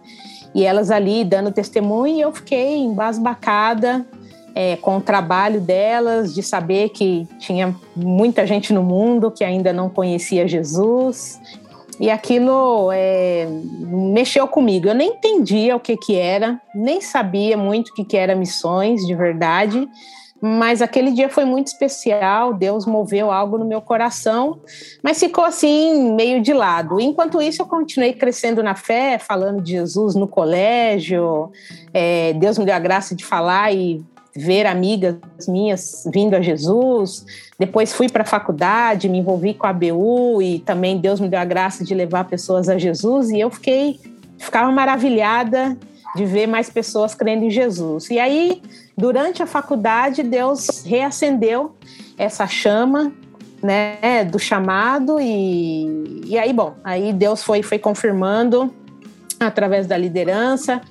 e 0.53 0.65
elas 0.65 0.91
ali 0.91 1.23
dando 1.23 1.51
testemunho, 1.51 2.17
e 2.17 2.21
eu 2.21 2.31
fiquei 2.31 2.77
embasbacada 2.79 4.05
é, 4.53 4.75
com 4.75 4.97
o 4.97 5.01
trabalho 5.01 5.61
delas, 5.61 6.33
de 6.33 6.43
saber 6.43 6.89
que 6.89 7.27
tinha 7.39 7.75
muita 7.95 8.45
gente 8.45 8.73
no 8.73 8.83
mundo 8.83 9.31
que 9.31 9.43
ainda 9.43 9.71
não 9.71 9.89
conhecia 9.89 10.47
Jesus, 10.47 11.39
e 11.99 12.09
aquilo 12.09 12.89
é, 12.91 13.47
mexeu 13.79 14.47
comigo. 14.47 14.87
Eu 14.87 14.95
nem 14.95 15.09
entendia 15.09 15.75
o 15.75 15.79
que, 15.79 15.95
que 15.95 16.15
era, 16.15 16.59
nem 16.73 16.99
sabia 16.99 17.55
muito 17.55 17.89
o 17.89 17.93
que, 17.93 18.03
que 18.03 18.17
era 18.17 18.35
missões 18.35 19.05
de 19.05 19.13
verdade, 19.13 19.87
mas 20.41 20.81
aquele 20.81 21.11
dia 21.11 21.29
foi 21.29 21.45
muito 21.45 21.67
especial. 21.67 22.53
Deus 22.53 22.85
moveu 22.85 23.31
algo 23.31 23.57
no 23.57 23.65
meu 23.65 23.79
coração, 23.79 24.59
mas 25.03 25.19
ficou 25.19 25.43
assim, 25.43 26.13
meio 26.13 26.41
de 26.41 26.51
lado. 26.51 26.99
Enquanto 26.99 27.41
isso, 27.41 27.61
eu 27.61 27.67
continuei 27.67 28.13
crescendo 28.13 28.63
na 28.63 28.73
fé, 28.73 29.19
falando 29.19 29.61
de 29.61 29.73
Jesus 29.73 30.15
no 30.15 30.27
colégio. 30.27 31.51
É, 31.93 32.33
Deus 32.33 32.57
me 32.57 32.65
deu 32.65 32.73
a 32.73 32.79
graça 32.79 33.15
de 33.15 33.23
falar 33.23 33.71
e 33.71 34.03
ver 34.35 34.65
amigas 34.65 35.17
minhas 35.47 36.09
vindo 36.11 36.35
a 36.35 36.41
Jesus. 36.41 37.25
Depois 37.59 37.93
fui 37.93 38.09
para 38.09 38.23
a 38.23 38.25
faculdade, 38.25 39.09
me 39.09 39.19
envolvi 39.19 39.53
com 39.53 39.67
a 39.67 39.69
ABU 39.69 40.41
e 40.41 40.59
também 40.59 40.97
Deus 40.97 41.19
me 41.19 41.29
deu 41.29 41.39
a 41.39 41.45
graça 41.45 41.83
de 41.83 41.93
levar 41.93 42.23
pessoas 42.23 42.67
a 42.67 42.77
Jesus 42.77 43.29
e 43.29 43.39
eu 43.39 43.51
fiquei 43.51 43.99
ficava 44.37 44.71
maravilhada 44.71 45.77
de 46.15 46.25
ver 46.25 46.47
mais 46.47 46.69
pessoas 46.69 47.15
crendo 47.15 47.45
em 47.45 47.49
Jesus. 47.49 48.09
E 48.09 48.19
aí, 48.19 48.61
durante 49.01 49.41
a 49.41 49.47
faculdade, 49.47 50.21
Deus 50.21 50.83
reacendeu 50.85 51.75
essa 52.17 52.45
chama, 52.45 53.11
né, 53.61 54.23
do 54.23 54.37
chamado 54.37 55.19
e, 55.19 56.21
e 56.25 56.37
aí, 56.37 56.53
bom, 56.53 56.75
aí 56.83 57.11
Deus 57.11 57.43
foi 57.43 57.61
foi 57.61 57.77
confirmando 57.77 58.73
através 59.39 59.87
da 59.87 59.97
liderança 59.97 60.81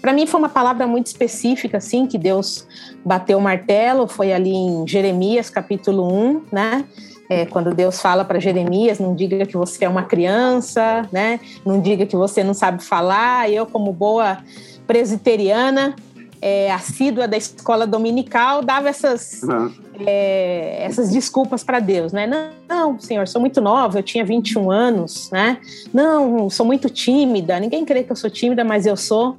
para 0.00 0.12
mim 0.12 0.26
foi 0.26 0.38
uma 0.38 0.48
palavra 0.48 0.86
muito 0.86 1.08
específica, 1.08 1.78
assim, 1.78 2.06
que 2.06 2.16
Deus 2.16 2.66
bateu 3.04 3.38
o 3.38 3.40
martelo, 3.40 4.06
foi 4.06 4.32
ali 4.32 4.54
em 4.54 4.86
Jeremias 4.86 5.50
capítulo 5.50 6.06
1, 6.12 6.42
né? 6.52 6.84
É, 7.30 7.44
quando 7.44 7.74
Deus 7.74 8.00
fala 8.00 8.24
para 8.24 8.38
Jeremias, 8.38 8.98
não 8.98 9.14
diga 9.14 9.44
que 9.44 9.56
você 9.56 9.84
é 9.84 9.88
uma 9.88 10.04
criança, 10.04 11.06
né? 11.12 11.40
Não 11.66 11.80
diga 11.80 12.06
que 12.06 12.16
você 12.16 12.42
não 12.42 12.54
sabe 12.54 12.82
falar. 12.82 13.50
Eu, 13.50 13.66
como 13.66 13.92
boa 13.92 14.38
presbiteriana, 14.86 15.94
é, 16.40 16.70
assídua 16.70 17.26
da 17.26 17.36
escola 17.36 17.86
dominical, 17.86 18.62
dava 18.62 18.88
essas, 18.88 19.42
uhum. 19.42 19.72
é, 20.06 20.84
essas 20.84 21.10
desculpas 21.10 21.64
para 21.64 21.80
Deus, 21.80 22.12
né? 22.12 22.26
Não, 22.26 22.50
não, 22.68 23.00
senhor, 23.00 23.26
sou 23.26 23.40
muito 23.40 23.60
nova, 23.60 23.98
eu 23.98 24.02
tinha 24.02 24.24
21 24.24 24.70
anos, 24.70 25.30
né? 25.30 25.58
Não, 25.92 26.48
sou 26.48 26.64
muito 26.64 26.88
tímida, 26.88 27.58
ninguém 27.58 27.84
crê 27.84 28.02
que 28.02 28.12
eu 28.12 28.16
sou 28.16 28.30
tímida, 28.30 28.64
mas 28.64 28.86
eu 28.86 28.96
sou. 28.96 29.36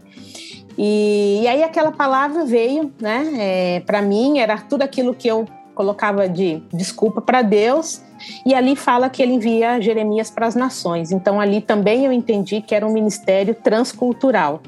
E, 0.77 1.41
e 1.43 1.47
aí 1.47 1.63
aquela 1.63 1.91
palavra 1.91 2.45
veio, 2.45 2.91
né? 2.99 3.31
É, 3.37 3.79
para 3.81 4.01
mim 4.01 4.39
era 4.39 4.57
tudo 4.57 4.81
aquilo 4.81 5.13
que 5.13 5.27
eu 5.27 5.45
colocava 5.79 6.27
de 6.27 6.61
desculpa 6.73 7.21
para 7.21 7.41
Deus. 7.41 8.01
E 8.45 8.53
ali 8.53 8.75
fala 8.75 9.09
que 9.09 9.23
ele 9.23 9.31
envia 9.31 9.79
Jeremias 9.79 10.29
para 10.29 10.45
as 10.45 10.53
nações. 10.53 11.09
Então 11.11 11.39
ali 11.39 11.61
também 11.61 12.03
eu 12.05 12.11
entendi 12.11 12.61
que 12.61 12.75
era 12.75 12.85
um 12.85 12.91
ministério 12.91 13.55
transcultural. 13.55 14.61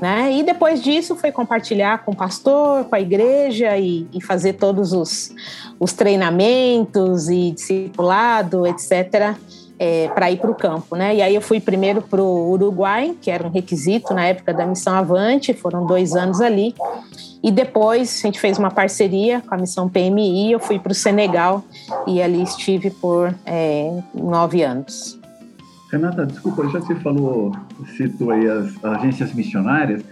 Né? 0.00 0.32
E 0.32 0.42
depois 0.42 0.82
disso 0.82 1.14
foi 1.14 1.30
compartilhar 1.30 2.04
com 2.04 2.12
o 2.12 2.16
pastor, 2.16 2.84
com 2.84 2.94
a 2.96 3.00
igreja 3.00 3.76
e, 3.78 4.06
e 4.12 4.20
fazer 4.20 4.54
todos 4.54 4.92
os, 4.92 5.32
os 5.78 5.92
treinamentos 5.92 7.28
e 7.28 7.52
discipulado, 7.52 8.66
etc 8.66 9.36
é, 9.78 10.08
para 10.08 10.30
ir 10.30 10.38
para 10.38 10.50
o 10.50 10.54
campo, 10.54 10.96
né? 10.96 11.16
E 11.16 11.22
aí 11.22 11.34
eu 11.34 11.40
fui 11.40 11.60
primeiro 11.60 12.00
para 12.02 12.22
o 12.22 12.50
Uruguai, 12.50 13.14
que 13.20 13.30
era 13.30 13.46
um 13.46 13.50
requisito 13.50 14.14
na 14.14 14.24
época 14.26 14.54
da 14.54 14.66
missão 14.66 14.94
Avante, 14.94 15.52
foram 15.52 15.86
dois 15.86 16.14
anos 16.14 16.40
ali. 16.40 16.74
E 17.42 17.50
depois 17.50 18.20
a 18.22 18.26
gente 18.26 18.40
fez 18.40 18.58
uma 18.58 18.70
parceria 18.70 19.42
com 19.42 19.54
a 19.54 19.58
missão 19.58 19.88
PMI, 19.88 20.52
eu 20.52 20.60
fui 20.60 20.78
para 20.78 20.92
o 20.92 20.94
Senegal 20.94 21.62
e 22.06 22.22
ali 22.22 22.42
estive 22.42 22.90
por 22.90 23.34
é, 23.44 23.98
nove 24.14 24.62
anos. 24.62 25.18
Renata, 25.94 26.26
desculpa, 26.26 26.68
já 26.68 26.80
você 26.80 26.94
falou, 26.96 27.52
citou 27.96 28.32
aí 28.32 28.48
as 28.48 28.84
agências 28.84 29.32
missionárias. 29.32 30.02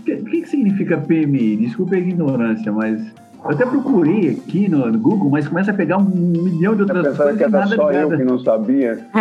O 0.00 0.02
que, 0.02 0.16
que 0.16 0.46
significa 0.46 0.98
PMI? 0.98 1.56
Desculpa 1.56 1.94
a 1.94 1.98
ignorância, 1.98 2.70
mas 2.70 3.00
eu 3.42 3.50
até 3.50 3.64
procurei 3.64 4.30
aqui 4.30 4.68
no, 4.68 4.98
Google, 4.98 5.30
mas 5.30 5.48
começa 5.48 5.70
a 5.70 5.74
pegar 5.74 5.96
um 5.96 6.04
milhão 6.04 6.74
de 6.76 6.82
outras 6.82 7.16
coisas. 7.16 7.36
que 7.38 7.44
era 7.44 7.66
só 7.68 7.90
eu 7.90 8.10
que 8.10 8.22
não 8.22 8.38
sabia. 8.38 9.06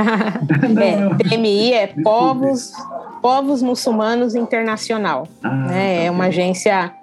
não, 0.75 0.81
é, 0.81 1.15
PMI 1.15 1.73
é 1.73 1.87
Povos, 2.03 2.73
Povos 3.21 3.61
Muçulmanos 3.61 4.35
Internacional. 4.35 5.25
Ah, 5.41 5.55
né? 5.55 5.67
Tá 5.67 6.03
é 6.03 6.11
uma 6.11 6.25
agência 6.25 6.93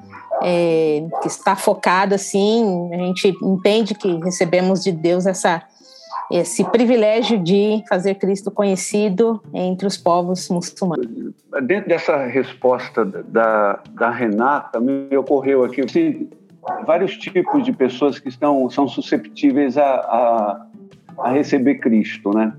é, 0.42 1.06
que 1.23 1.28
está 1.28 1.56
focada, 1.56 2.16
assim, 2.16 2.90
a 2.92 2.99
gente 2.99 3.35
entende 3.42 3.94
que 3.94 4.20
recebemos 4.23 4.85
de 4.85 4.92
Deus 4.92 5.25
essa, 5.25 5.62
esse 6.30 6.64
privilégio 6.64 7.38
de 7.38 7.83
fazer 7.88 8.16
Cristo 8.16 8.50
conhecido 8.50 9.40
entre 9.54 9.87
os 9.87 9.97
povos 9.97 10.49
muçulmanos. 10.49 11.35
Dentro 11.62 11.88
dessa 11.88 12.26
resposta 12.26 13.04
da, 13.04 13.80
da 13.90 14.11
Renata, 14.11 14.80
me 14.80 15.16
ocorreu 15.16 15.64
aqui, 15.64 15.83
assim, 15.83 16.28
vários 16.85 17.16
tipos 17.16 17.64
de 17.64 17.73
pessoas 17.73 18.18
que 18.18 18.28
estão, 18.28 18.68
são 18.71 18.88
susceptíveis 18.88 19.78
a, 19.78 19.85
a, 19.85 20.66
a 21.18 21.30
receber 21.30 21.76
Cristo, 21.76 22.30
né? 22.37 22.52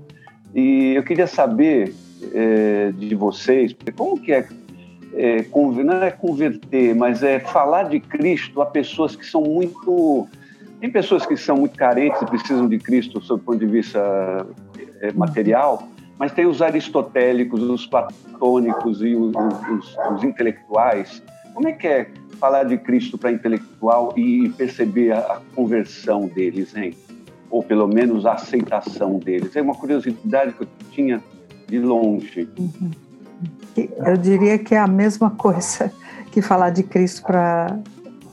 E 0.54 0.94
eu 0.94 1.02
queria 1.02 1.26
saber 1.26 1.94
é, 2.32 2.90
de 2.92 3.14
vocês, 3.14 3.76
como 3.94 4.18
que 4.18 4.32
é, 4.32 4.48
é, 5.14 5.44
não 5.84 6.02
é 6.02 6.10
converter, 6.10 6.94
mas 6.94 7.22
é 7.22 7.38
falar 7.38 7.84
de 7.84 8.00
Cristo 8.00 8.62
a 8.62 8.66
pessoas 8.66 9.14
que 9.14 9.26
são 9.26 9.42
muito... 9.42 10.26
Tem 10.80 10.90
pessoas 10.90 11.26
que 11.26 11.36
são 11.36 11.56
muito 11.56 11.76
carentes 11.76 12.20
e 12.22 12.26
precisam 12.26 12.68
de 12.68 12.78
Cristo 12.78 13.20
sob 13.20 13.42
o 13.42 13.44
ponto 13.44 13.58
de 13.58 13.66
vista 13.66 14.46
é, 15.00 15.12
material, 15.12 15.88
mas 16.18 16.32
tem 16.32 16.46
os 16.46 16.62
aristotélicos, 16.62 17.62
os 17.62 17.86
platônicos 17.86 19.02
e 19.02 19.14
os, 19.14 19.34
os, 19.34 19.96
os 20.14 20.24
intelectuais. 20.24 21.22
Como 21.54 21.68
é 21.68 21.72
que 21.72 21.86
é 21.86 22.10
falar 22.38 22.64
de 22.64 22.78
Cristo 22.78 23.18
para 23.18 23.32
intelectual 23.32 24.14
e 24.16 24.48
perceber 24.50 25.12
a, 25.12 25.18
a, 25.18 25.40
conversão 25.54 26.26
deles, 26.28 26.76
hein? 26.76 26.94
Ou 27.50 27.62
pelo 27.62 27.88
menos 27.88 28.26
a 28.26 28.34
aceitação 28.34 29.18
deles. 29.18 29.56
É 29.56 29.62
uma 29.62 29.74
curiosidade 29.74 30.52
que 30.52 30.62
eu 30.62 30.68
tinha 30.92 31.22
de 31.66 31.78
longe. 31.78 32.48
Uhum. 32.58 32.90
Eu 33.76 34.16
diria 34.16 34.58
que 34.58 34.74
é 34.74 34.78
a 34.78 34.86
mesma 34.86 35.30
coisa 35.30 35.92
que 36.30 36.42
falar 36.42 36.70
de 36.70 36.82
Cristo 36.82 37.22
para 37.22 37.78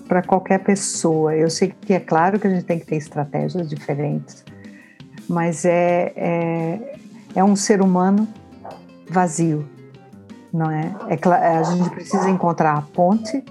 para 0.08 0.22
qualquer 0.22 0.60
pessoa. 0.60 1.36
Eu 1.36 1.50
sei 1.50 1.74
que 1.80 1.94
é 1.94 2.00
claro 2.00 2.40
que 2.40 2.48
a 2.48 2.50
gente 2.50 2.66
tem 2.66 2.80
que 2.80 2.86
ter 2.86 2.96
estratégias 2.96 3.68
diferentes, 3.70 4.44
mas 5.28 5.66
é, 5.66 6.14
é, 6.16 6.98
é 7.36 7.44
um 7.44 7.56
ser 7.56 7.82
humano 7.82 8.28
vazio, 9.10 9.68
não 10.54 10.70
é? 10.72 10.92
é? 11.10 11.58
A 11.58 11.64
gente 11.64 11.90
precisa 11.90 12.30
encontrar 12.30 12.78
a 12.78 12.82
ponte 12.82 13.44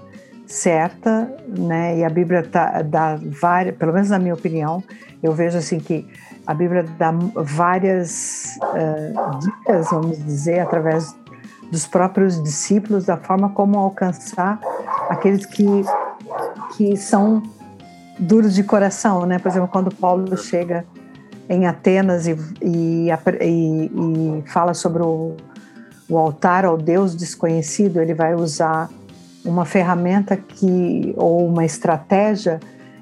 certa, 0.45 1.33
né? 1.47 1.97
E 1.97 2.03
a 2.03 2.09
Bíblia 2.09 2.43
tá, 2.43 2.81
dá 2.81 3.17
várias, 3.21 3.75
pelo 3.75 3.93
menos 3.93 4.09
na 4.09 4.19
minha 4.19 4.33
opinião, 4.33 4.83
eu 5.21 5.33
vejo 5.33 5.57
assim 5.57 5.79
que 5.79 6.07
a 6.45 6.53
Bíblia 6.53 6.83
dá 6.97 7.11
várias 7.35 8.57
uh, 8.61 9.39
dicas, 9.39 9.89
vamos 9.89 10.23
dizer, 10.23 10.59
através 10.59 11.15
dos 11.71 11.87
próprios 11.87 12.41
discípulos, 12.41 13.05
da 13.05 13.17
forma 13.17 13.49
como 13.49 13.79
alcançar 13.79 14.59
aqueles 15.09 15.45
que, 15.45 15.65
que 16.75 16.95
são 16.97 17.41
duros 18.19 18.55
de 18.55 18.63
coração, 18.63 19.25
né? 19.25 19.39
Por 19.39 19.49
exemplo, 19.49 19.67
quando 19.67 19.93
Paulo 19.93 20.37
chega 20.37 20.85
em 21.49 21.67
Atenas 21.67 22.27
e, 22.27 22.35
e, 22.61 23.07
e, 23.41 23.45
e 23.45 24.43
fala 24.47 24.73
sobre 24.73 25.03
o, 25.03 25.35
o 26.09 26.17
altar 26.17 26.65
ao 26.65 26.77
Deus 26.77 27.15
desconhecido, 27.15 28.01
ele 28.01 28.13
vai 28.13 28.33
usar 28.33 28.89
uma 29.43 29.65
ferramenta 29.65 30.35
que 30.35 31.13
ou 31.17 31.45
uma 31.47 31.63
estratégia 31.63 32.59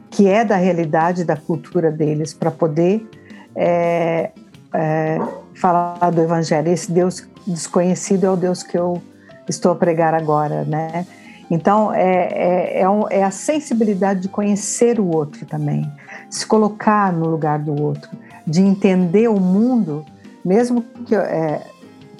que 0.10 0.28
é 0.28 0.44
da 0.44 0.56
realidade 0.56 1.24
da 1.24 1.36
cultura 1.36 1.92
deles 1.92 2.34
para 2.34 2.52
poder 2.52 3.08
é, 3.56 4.32
é, 4.74 5.20
falar 5.56 6.12
do 6.12 6.22
evangelho. 6.22 6.70
Esse 6.70 6.92
Deus 6.92 7.28
desconhecido 7.48 8.26
é 8.26 8.30
o 8.30 8.36
Deus 8.36 8.62
que 8.62 8.78
eu 8.78 9.02
estou 9.48 9.72
a 9.72 9.76
pregar 9.76 10.14
agora, 10.14 10.64
né? 10.64 11.06
Então 11.54 11.94
é, 11.94 12.30
é, 12.32 12.82
é, 12.82 12.90
um, 12.90 13.08
é 13.12 13.24
a 13.24 13.30
sensibilidade 13.30 14.22
de 14.22 14.28
conhecer 14.28 15.00
o 15.00 15.06
outro 15.06 15.46
também, 15.46 15.88
se 16.28 16.48
colocar 16.48 17.14
no 17.14 17.30
lugar 17.30 17.60
do 17.60 17.80
outro, 17.80 18.10
de 18.46 18.60
entender 18.60 19.28
o 19.28 19.40
mundo, 19.40 20.04
mesmo 20.44 20.82
que, 21.06 21.14
é, 21.16 21.62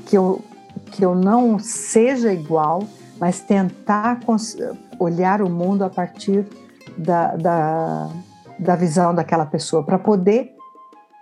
que, 0.06 0.16
eu, 0.16 0.40
que 0.92 1.04
eu 1.04 1.16
não 1.16 1.58
seja 1.58 2.32
igual, 2.32 2.84
mas 3.20 3.40
tentar 3.40 4.20
olhar 5.00 5.42
o 5.42 5.50
mundo 5.50 5.84
a 5.84 5.90
partir 5.90 6.46
da, 6.96 7.36
da, 7.36 8.10
da 8.60 8.76
visão 8.76 9.16
daquela 9.16 9.48
pessoa, 9.48 9.82
para 9.82 9.98
poder 9.98 10.52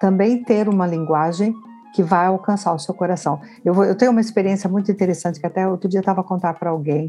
também 0.02 0.44
ter 0.44 0.68
uma 0.68 0.86
linguagem 0.86 1.56
que 1.96 2.04
vai 2.04 2.26
alcançar 2.26 2.74
o 2.74 2.80
seu 2.80 2.94
coração. 2.94 3.40
Eu, 3.64 3.74
vou, 3.74 3.86
eu 3.86 3.96
tenho 3.96 4.12
uma 4.12 4.20
experiência 4.20 4.70
muito 4.70 4.92
interessante 4.92 5.40
que 5.40 5.48
até 5.48 5.66
outro 5.66 5.90
dia 5.90 6.02
estava 6.02 6.20
a 6.20 6.24
contar 6.26 6.56
para 6.56 6.72
alguém. 6.72 7.08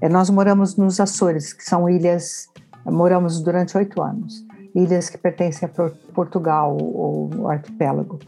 É, 0.00 0.08
nós 0.08 0.30
moramos 0.30 0.76
nos 0.76 0.98
Açores, 0.98 1.52
que 1.52 1.64
são 1.64 1.88
ilhas, 1.88 2.48
moramos 2.84 3.40
durante 3.40 3.76
oito 3.76 4.00
anos, 4.00 4.44
ilhas 4.74 5.10
que 5.10 5.18
pertencem 5.18 5.68
a 5.68 5.90
Portugal, 6.12 6.76
o 6.80 7.48
arquipélago. 7.48 8.18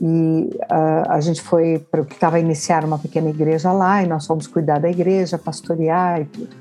E 0.00 0.50
uh, 0.70 1.10
a 1.10 1.20
gente 1.20 1.42
foi 1.42 1.84
para 1.90 2.02
o 2.02 2.04
que 2.04 2.14
estava 2.14 2.36
a 2.36 2.40
iniciar 2.40 2.84
uma 2.84 2.98
pequena 2.98 3.30
igreja 3.30 3.72
lá, 3.72 4.02
e 4.02 4.06
nós 4.06 4.26
fomos 4.26 4.46
cuidar 4.46 4.78
da 4.78 4.88
igreja, 4.88 5.38
pastorear 5.38 6.20
e 6.20 6.24
tudo. 6.26 6.56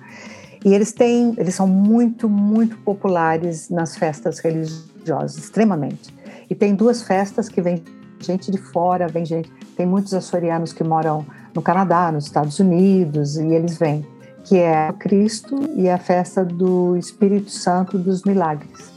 E 0.65 0.73
eles 0.73 0.91
têm, 0.91 1.35
eles 1.37 1.53
são 1.53 1.67
muito, 1.67 2.27
muito 2.27 2.77
populares 2.79 3.69
nas 3.69 3.95
festas 3.95 4.39
religiosas, 4.39 5.37
extremamente. 5.37 6.15
E 6.49 6.55
tem 6.55 6.73
duas 6.73 7.03
festas 7.03 7.47
que 7.47 7.61
vem 7.61 7.83
gente 8.19 8.49
de 8.49 8.57
fora, 8.57 9.07
vem 9.07 9.25
gente, 9.25 9.51
tem 9.75 9.85
muitos 9.85 10.13
açorianos 10.13 10.73
que 10.73 10.83
moram 10.83 11.25
no 11.53 11.61
Canadá, 11.61 12.11
nos 12.11 12.25
Estados 12.25 12.59
Unidos, 12.59 13.37
e 13.37 13.45
eles 13.45 13.77
vêm, 13.77 14.05
que 14.47 14.57
é 14.57 14.93
Cristo 14.93 15.69
e 15.75 15.89
a 15.89 15.97
festa 15.97 16.43
do 16.43 16.95
Espírito 16.95 17.51
Santo 17.51 17.97
dos 17.97 18.23
Milagres. 18.23 18.91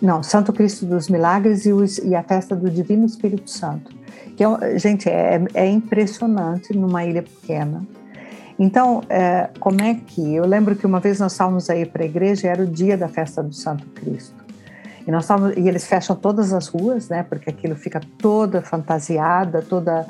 Não, 0.00 0.22
Santo 0.22 0.52
Cristo 0.52 0.84
dos 0.84 1.08
Milagres 1.08 1.64
e, 1.64 1.72
o, 1.72 1.84
e 2.04 2.16
a 2.16 2.22
festa 2.24 2.56
do 2.56 2.68
Divino 2.68 3.06
Espírito 3.06 3.48
Santo. 3.48 3.94
Que 4.36 4.42
é, 4.42 4.78
gente, 4.78 5.08
é, 5.08 5.40
é 5.54 5.68
impressionante 5.68 6.76
numa 6.76 7.04
ilha 7.04 7.22
pequena. 7.22 7.86
Então, 8.58 9.02
é, 9.08 9.50
como 9.60 9.80
é 9.80 9.94
que. 9.94 10.34
Eu 10.34 10.44
lembro 10.46 10.74
que 10.74 10.84
uma 10.84 10.98
vez 10.98 11.20
nós 11.20 11.32
estávamos 11.32 11.70
aí 11.70 11.86
para 11.86 12.02
a 12.02 12.06
igreja, 12.06 12.48
era 12.48 12.62
o 12.62 12.66
dia 12.66 12.96
da 12.96 13.08
festa 13.08 13.40
do 13.40 13.54
Santo 13.54 13.86
Cristo. 13.90 14.42
E, 15.06 15.10
nós 15.12 15.24
estávamos, 15.24 15.56
e 15.56 15.68
eles 15.68 15.86
fecham 15.86 16.16
todas 16.16 16.52
as 16.52 16.66
ruas, 16.66 17.08
né? 17.08 17.22
Porque 17.22 17.48
aquilo 17.48 17.76
fica 17.76 18.00
toda 18.18 18.62
fantasiada, 18.62 19.62
toda 19.62 20.06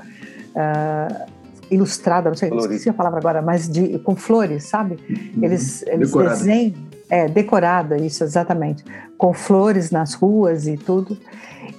uh, 0.55 1.33
ilustrada, 1.73 2.29
não 2.29 2.37
sei, 2.37 2.50
esqueci 2.50 2.88
a 2.88 2.93
palavra 2.93 3.19
agora, 3.19 3.41
mas 3.41 3.69
de, 3.69 3.99
com 4.00 4.14
flores, 4.14 4.64
sabe? 4.64 4.99
Uhum. 5.09 5.45
Eles, 5.45 5.83
eles 5.87 6.12
desenham 6.12 6.75
é, 7.09 7.29
decorada, 7.29 7.97
isso 7.97 8.23
exatamente, 8.23 8.85
com 9.19 9.33
flores 9.33 9.91
nas 9.91 10.14
ruas 10.14 10.67
e 10.67 10.76
tudo. 10.76 11.17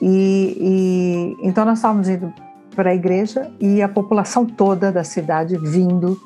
E, 0.02 1.38
e 1.40 1.48
então 1.48 1.66
nós 1.66 1.80
estávamos 1.80 2.10
indo 2.10 2.34
para 2.76 2.90
a 2.90 2.96
igreja 2.96 3.52
e 3.60 3.82
a 3.82 3.88
população 3.88 4.46
toda 4.46 4.92
da 4.92 5.04
cidade 5.04 5.58
vindo 5.58 6.20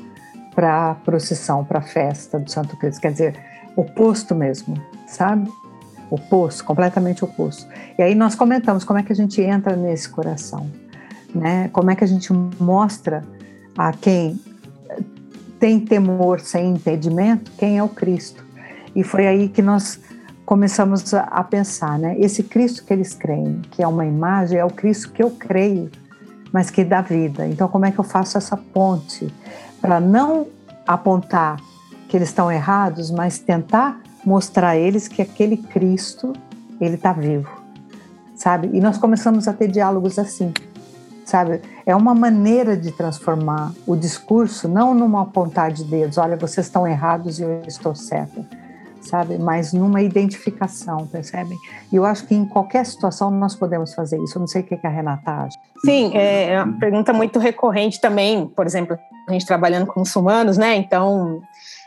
para 0.55 0.91
a 0.91 0.95
procissão, 0.95 1.63
para 1.63 1.79
a 1.79 1.81
festa 1.81 2.39
do 2.39 2.49
Santo 2.49 2.75
Cristo. 2.77 3.01
Quer 3.01 3.11
dizer, 3.11 3.35
oposto 3.75 4.33
mesmo, 4.33 4.75
sabe? 5.05 5.49
Oposto, 6.09 6.63
completamente 6.63 7.23
oposto. 7.23 7.67
E 7.97 8.01
aí 8.01 8.15
nós 8.15 8.33
comentamos 8.33 8.83
como 8.83 8.97
é 8.97 9.03
que 9.03 9.11
a 9.11 9.15
gente 9.15 9.41
entra 9.41 9.75
nesse 9.75 10.09
coração, 10.09 10.69
né? 11.35 11.69
Como 11.71 11.91
é 11.91 11.95
que 11.95 12.03
a 12.03 12.07
gente 12.07 12.33
mostra 12.59 13.23
a 13.77 13.91
quem 13.93 14.39
tem 15.59 15.79
temor 15.79 16.39
sem 16.39 16.71
entendimento 16.71 17.51
quem 17.57 17.77
é 17.77 17.83
o 17.83 17.89
Cristo. 17.89 18.45
E 18.95 19.03
foi 19.03 19.27
aí 19.27 19.49
que 19.49 19.61
nós 19.61 19.99
começamos 20.45 21.13
a, 21.13 21.43
pensar, 21.43 21.99
né? 21.99 22.15
Esse 22.19 22.41
Cristo 22.41 22.85
que 22.85 22.93
eles 22.93 23.13
creem, 23.13 23.61
que 23.71 23.83
é 23.83 23.87
uma 23.87 24.05
imagem, 24.05 24.57
é 24.57 24.63
o 24.63 24.69
Cristo 24.69 25.11
que 25.11 25.21
eu 25.21 25.29
creio, 25.31 25.91
mas 26.53 26.69
que 26.69 26.83
dá 26.85 27.01
vida. 27.01 27.45
Então, 27.45 27.67
como 27.67 27.85
é 27.85 27.91
que 27.91 27.99
eu 27.99 28.03
faço 28.03 28.37
essa 28.37 28.55
ponte 28.55 29.27
para 29.81 29.99
não 29.99 30.47
apontar 30.87 31.59
que 32.07 32.15
eles 32.15 32.29
estão 32.29 32.49
errados, 32.49 33.11
mas 33.11 33.37
tentar 33.37 33.99
mostrar 34.25 34.69
a 34.69 34.77
eles 34.77 35.07
que 35.07 35.21
aquele 35.21 35.57
Cristo 35.57 36.33
ele 36.79 36.95
está 36.95 37.11
vivo, 37.11 37.49
sabe? 38.35 38.69
E 38.71 38.79
nós 38.79 38.97
começamos 38.97 39.47
a 39.47 39.53
ter 39.53 39.67
diálogos 39.67 40.17
assim, 40.17 40.53
sabe? 41.27 41.61
É 41.85 41.93
uma 41.93 42.15
maneira 42.15 42.77
de 42.77 42.91
transformar 42.91 43.73
o 43.85 43.95
discurso, 43.95 44.67
não 44.67 44.93
numa 44.93 45.23
apontar 45.23 45.71
de 45.71 45.83
dedos, 45.83 46.17
olha, 46.17 46.37
vocês 46.37 46.65
estão 46.65 46.87
errados 46.87 47.39
e 47.39 47.43
eu 47.43 47.61
estou 47.67 47.93
certa 47.93 48.45
sabe? 49.07 49.37
Mas 49.37 49.73
numa 49.73 50.01
identificação, 50.01 51.07
percebem? 51.07 51.57
E 51.91 51.95
eu 51.95 52.05
acho 52.05 52.27
que 52.27 52.35
em 52.35 52.45
qualquer 52.45 52.85
situação 52.85 53.31
nós 53.31 53.55
podemos 53.55 53.93
fazer 53.93 54.21
isso. 54.21 54.37
Eu 54.37 54.41
não 54.41 54.47
sei 54.47 54.61
o 54.61 54.65
que 54.65 54.75
a 54.85 54.89
Renata 54.89 55.31
acha. 55.31 55.57
Sim, 55.85 56.11
é, 56.13 56.53
é 56.53 56.63
uma 56.63 56.77
pergunta 56.77 57.13
muito 57.13 57.39
recorrente 57.39 58.01
também, 58.01 58.45
por 58.47 58.65
exemplo, 58.65 58.97
a 59.27 59.31
gente 59.31 59.45
trabalhando 59.45 59.87
com 59.87 60.01
muçulmanos, 60.01 60.57
né? 60.57 60.75
Então, 60.75 61.41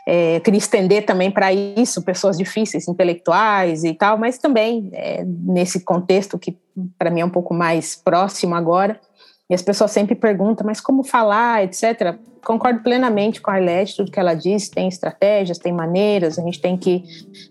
é, 0.07 0.39
queria 0.39 0.57
estender 0.57 1.05
também 1.05 1.29
para 1.29 1.53
isso, 1.53 2.01
pessoas 2.01 2.37
difíceis, 2.37 2.87
intelectuais 2.87 3.83
e 3.83 3.93
tal, 3.93 4.17
mas 4.17 4.37
também 4.37 4.89
é, 4.93 5.23
nesse 5.25 5.81
contexto 5.81 6.39
que 6.39 6.57
para 6.97 7.11
mim 7.11 7.21
é 7.21 7.25
um 7.25 7.29
pouco 7.29 7.53
mais 7.53 7.95
próximo 7.95 8.55
agora, 8.55 8.99
e 9.51 9.53
as 9.53 9.61
pessoas 9.61 9.91
sempre 9.91 10.15
perguntam, 10.15 10.65
mas 10.65 10.79
como 10.79 11.03
falar, 11.03 11.61
etc. 11.61 12.15
Concordo 12.41 12.79
plenamente 12.79 13.41
com 13.41 13.51
a 13.51 13.55
Arlete, 13.55 13.97
tudo 13.97 14.09
que 14.09 14.17
ela 14.17 14.33
disse, 14.33 14.71
tem 14.71 14.87
estratégias, 14.87 15.57
tem 15.57 15.73
maneiras, 15.73 16.39
a 16.39 16.41
gente 16.41 16.61
tem 16.61 16.77
que 16.77 17.03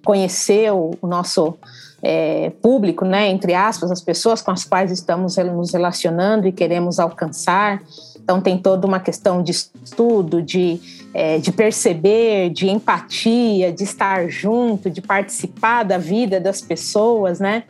conhecer 0.03 0.73
o, 0.73 0.93
nosso 1.03 1.59
é, 2.03 2.53
público, 2.63 3.05
né, 3.05 3.29
entre 3.29 3.53
aspas, 3.53 3.91
as 3.91 4.01
pessoas 4.01 4.41
com 4.41 4.51
as 4.51 4.65
quais 4.65 4.91
estamos 4.91 5.37
nos 5.37 5.75
relacionando 5.75 6.49
e 6.49 6.53
queremos 6.53 6.99
alcançar. 6.99 7.83
Então, 8.17 8.41
tem 8.41 8.57
toda 8.57 8.87
uma 8.87 8.99
questão 8.99 9.43
de 9.43 9.51
estudo, 9.53 10.41
de, 10.41 10.81
é, 11.13 11.37
de 11.37 11.53
perceber, 11.53 12.49
de 12.49 12.67
empatia, 12.67 13.71
de 13.71 13.85
estar 13.85 14.27
junto, 14.31 14.89
de 14.89 15.03
participar 15.03 15.83
da 15.83 15.99
vida 15.99 16.41
das 16.41 16.63
pessoas, 16.63 17.39
né? 17.39 17.65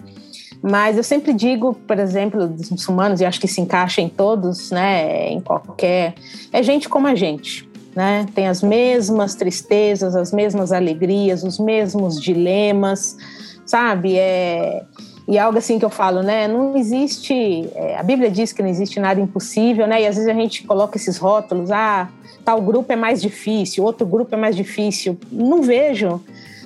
Mas 0.63 0.97
eu 0.97 1.03
sempre 1.03 1.33
digo, 1.33 1.75
por 1.87 1.99
exemplo, 1.99 2.47
dos 2.47 2.71
muçulmanos, 2.71 3.21
e 3.21 3.25
acho 3.25 3.41
que 3.41 3.49
se 3.49 3.61
encaixa 3.61 4.01
em 4.01 4.09
todos, 4.09 4.71
né, 4.71 5.29
em 5.31 5.41
qualquer. 5.41 6.15
É 6.53 6.63
gente 6.63 6.89
como 6.89 7.07
a 7.07 7.15
gente, 7.15 7.69
né? 7.95 8.27
Tem 8.35 8.47
as 8.47 8.63
mesmas 8.63 9.35
tristezas, 9.35 10.15
as 10.15 10.33
mesmas 10.33 10.71
alegrias, 10.71 11.43
os 11.43 11.59
mesmos 11.59 12.21
dilemas, 12.21 13.17
sabe? 13.65 14.17
É. 14.19 14.83
E 15.27 15.39
algo 15.39 15.59
assim 15.59 15.79
que 15.79 15.85
eu 15.85 15.91
falo, 15.91 16.23
né? 16.23 16.47
Não 16.47 16.77
existe. 16.77 17.35
É, 17.75 17.97
a 17.97 18.03
Bíblia 18.03 18.31
diz 18.31 18.53
que 18.53 18.63
não 18.63 18.69
existe 18.69 19.01
nada 19.01 19.21
impossível, 19.21 19.87
né? 19.87 20.03
E 20.03 20.07
às 20.07 20.17
vezes 20.17 20.29
a 20.29 20.35
gente 20.35 20.65
coloca 20.65 20.97
esses 20.97 21.17
rótulos, 21.17 21.71
ah, 21.71 22.09
tal 22.45 22.61
grupo 22.61 22.93
é 22.93 22.97
mais 22.97 23.23
difícil, 23.23 23.85
outro 23.85 24.07
grupo 24.07 24.35
é 24.35 24.39
mais 24.39 24.57
difícil. 24.57 25.17
Não 25.31 25.63
vejo 25.63 26.21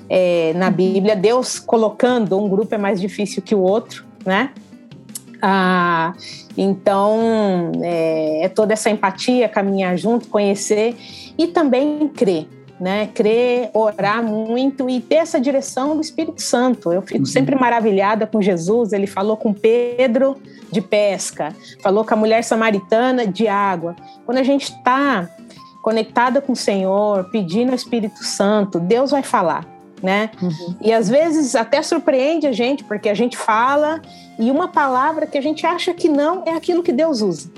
é, 0.09 0.53
na 0.55 0.71
Bíblia, 0.71 1.17
Deus 1.17 1.59
colocando 1.59 2.39
um 2.39 2.49
grupo 2.49 2.75
é 2.75 2.79
mais 2.79 3.01
difícil 3.01 3.43
que 3.43 3.55
o 3.55 3.61
outro, 3.61 4.05
né? 4.25 4.51
Ah, 5.41 6.15
então, 6.57 7.73
é, 7.83 8.45
é, 8.45 8.49
toda 8.49 8.73
essa 8.73 8.89
empatia, 8.89 9.49
caminhar 9.49 9.97
junto, 9.97 10.29
conhecer 10.29 10.97
e 11.37 11.47
também 11.47 12.09
crer, 12.09 12.49
né? 12.81 13.09
Crer, 13.09 13.71
orar 13.75 14.23
muito 14.23 14.89
e 14.89 15.01
ter 15.01 15.17
essa 15.17 15.41
direção 15.41 15.95
do 15.95 16.01
Espírito 16.01 16.41
Santo. 16.41 16.93
Eu 16.93 17.03
fico 17.03 17.21
uhum. 17.21 17.27
sempre 17.27 17.55
maravilhada 17.57 18.27
com 18.27 18.41
Jesus. 18.41 18.93
Ele 18.93 19.07
falou 19.07 19.37
com 19.37 19.53
Pedro 19.53 20.37
de 20.71 20.81
pesca, 20.81 21.55
falou 21.83 22.05
com 22.05 22.15
a 22.15 22.17
mulher 22.17 22.43
samaritana 22.43 23.27
de 23.27 23.47
água. 23.47 23.95
Quando 24.25 24.39
a 24.39 24.43
gente 24.43 24.65
está 24.65 25.29
conectada 25.83 26.41
com 26.41 26.53
o 26.53 26.57
Senhor, 26.57 27.29
pedindo 27.31 27.69
ao 27.69 27.75
Espírito 27.75 28.25
Santo, 28.25 28.81
Deus 28.81 29.11
vai 29.11 29.23
falar 29.23 29.74
né? 30.05 30.31
Uhum. 30.43 30.77
E 30.83 30.93
às 30.93 31.09
vezes 31.09 31.55
até 31.55 31.81
surpreende 31.81 32.47
a 32.47 32.53
gente, 32.53 32.85
porque 32.85 33.09
a 33.09 33.15
gente 33.15 33.39
fala 33.39 34.03
e 34.39 34.51
uma 34.51 34.69
palavra 34.69 35.27
que 35.27 35.39
a 35.39 35.41
gente 35.41 35.67
acha 35.67 35.95
que 35.95 36.11
não 36.11 36.43
é 36.45 36.51
aquilo 36.51 36.83
que 36.83 36.93
Deus 36.93 37.23
usa. 37.23 37.51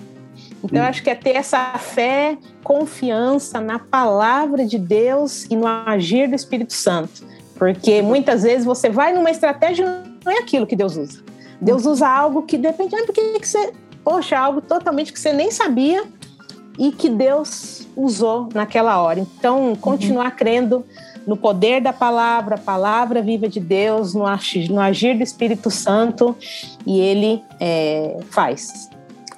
Então, 0.62 0.78
eu 0.78 0.84
acho 0.84 1.02
que 1.02 1.10
é 1.10 1.14
ter 1.14 1.36
essa 1.36 1.74
fé, 1.78 2.38
confiança 2.64 3.60
na 3.60 3.78
palavra 3.78 4.64
de 4.64 4.78
Deus 4.78 5.44
e 5.50 5.56
no 5.56 5.66
agir 5.66 6.28
do 6.28 6.34
Espírito 6.34 6.72
Santo. 6.72 7.24
Porque 7.56 8.00
muitas 8.00 8.42
vezes 8.42 8.64
você 8.64 8.88
vai 8.88 9.12
numa 9.12 9.30
estratégia 9.30 9.84
e 9.84 10.24
não 10.24 10.32
é 10.32 10.38
aquilo 10.38 10.66
que 10.66 10.74
Deus 10.74 10.96
usa. 10.96 11.22
Deus 11.60 11.84
usa 11.84 12.08
algo 12.08 12.42
que 12.42 12.56
depende, 12.56 12.94
ah, 12.94 13.02
porque 13.04 13.38
que 13.38 13.48
você, 13.48 13.72
poxa, 14.04 14.38
algo 14.38 14.60
totalmente 14.60 15.12
que 15.12 15.20
você 15.20 15.32
nem 15.32 15.50
sabia, 15.50 16.04
e 16.78 16.92
que 16.92 17.08
Deus 17.08 17.86
usou 17.96 18.48
naquela 18.54 19.00
hora. 19.00 19.20
Então, 19.20 19.74
continuar 19.76 20.30
uhum. 20.30 20.36
crendo 20.36 20.84
no 21.26 21.36
poder 21.36 21.80
da 21.80 21.92
palavra, 21.92 22.54
a 22.54 22.58
palavra 22.58 23.20
viva 23.20 23.48
de 23.48 23.58
Deus, 23.58 24.14
no 24.14 24.26
agir, 24.26 24.70
no 24.70 24.80
agir 24.80 25.16
do 25.16 25.22
Espírito 25.22 25.70
Santo, 25.70 26.36
e 26.86 27.00
ele 27.00 27.42
é, 27.58 28.18
faz. 28.30 28.88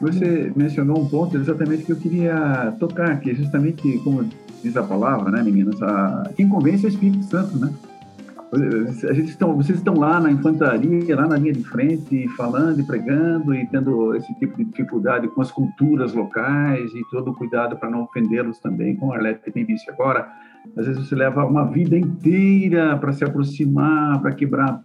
Você 0.00 0.52
mencionou 0.54 1.00
um 1.00 1.08
ponto 1.08 1.36
exatamente 1.36 1.84
que 1.84 1.92
eu 1.92 1.96
queria 1.96 2.74
tocar 2.78 3.10
aqui, 3.10 3.34
justamente 3.34 3.98
como 4.04 4.28
diz 4.62 4.76
a 4.76 4.82
palavra, 4.82 5.30
né, 5.30 5.42
meninas? 5.42 5.80
A, 5.82 6.30
quem 6.36 6.48
convence 6.48 6.84
é 6.84 6.88
o 6.88 6.92
Espírito 6.92 7.24
Santo, 7.24 7.58
né? 7.58 7.72
A 8.50 9.12
gente 9.12 9.28
estão, 9.28 9.54
vocês 9.54 9.76
estão 9.76 9.94
lá 9.94 10.18
na 10.18 10.30
infantaria, 10.30 11.14
lá 11.14 11.26
na 11.26 11.36
linha 11.36 11.52
de 11.52 11.62
frente, 11.64 12.26
falando 12.34 12.80
e 12.80 12.82
pregando 12.82 13.54
e 13.54 13.66
tendo 13.66 14.14
esse 14.16 14.32
tipo 14.38 14.56
de 14.56 14.64
dificuldade 14.64 15.28
com 15.28 15.42
as 15.42 15.50
culturas 15.50 16.14
locais 16.14 16.90
e 16.94 17.02
todo 17.10 17.30
o 17.30 17.34
cuidado 17.34 17.76
para 17.76 17.90
não 17.90 18.04
ofendê-los 18.04 18.58
também, 18.58 18.96
como 18.96 19.12
a 19.12 19.16
Arlete 19.16 19.50
tem 19.50 19.66
visto 19.66 19.90
agora. 19.90 20.26
Às 20.76 20.86
vezes 20.86 21.08
você 21.08 21.14
leva 21.14 21.44
uma 21.44 21.64
vida 21.64 21.96
inteira 21.96 22.96
para 22.96 23.12
se 23.12 23.24
aproximar, 23.24 24.20
para 24.20 24.32
quebrar 24.32 24.80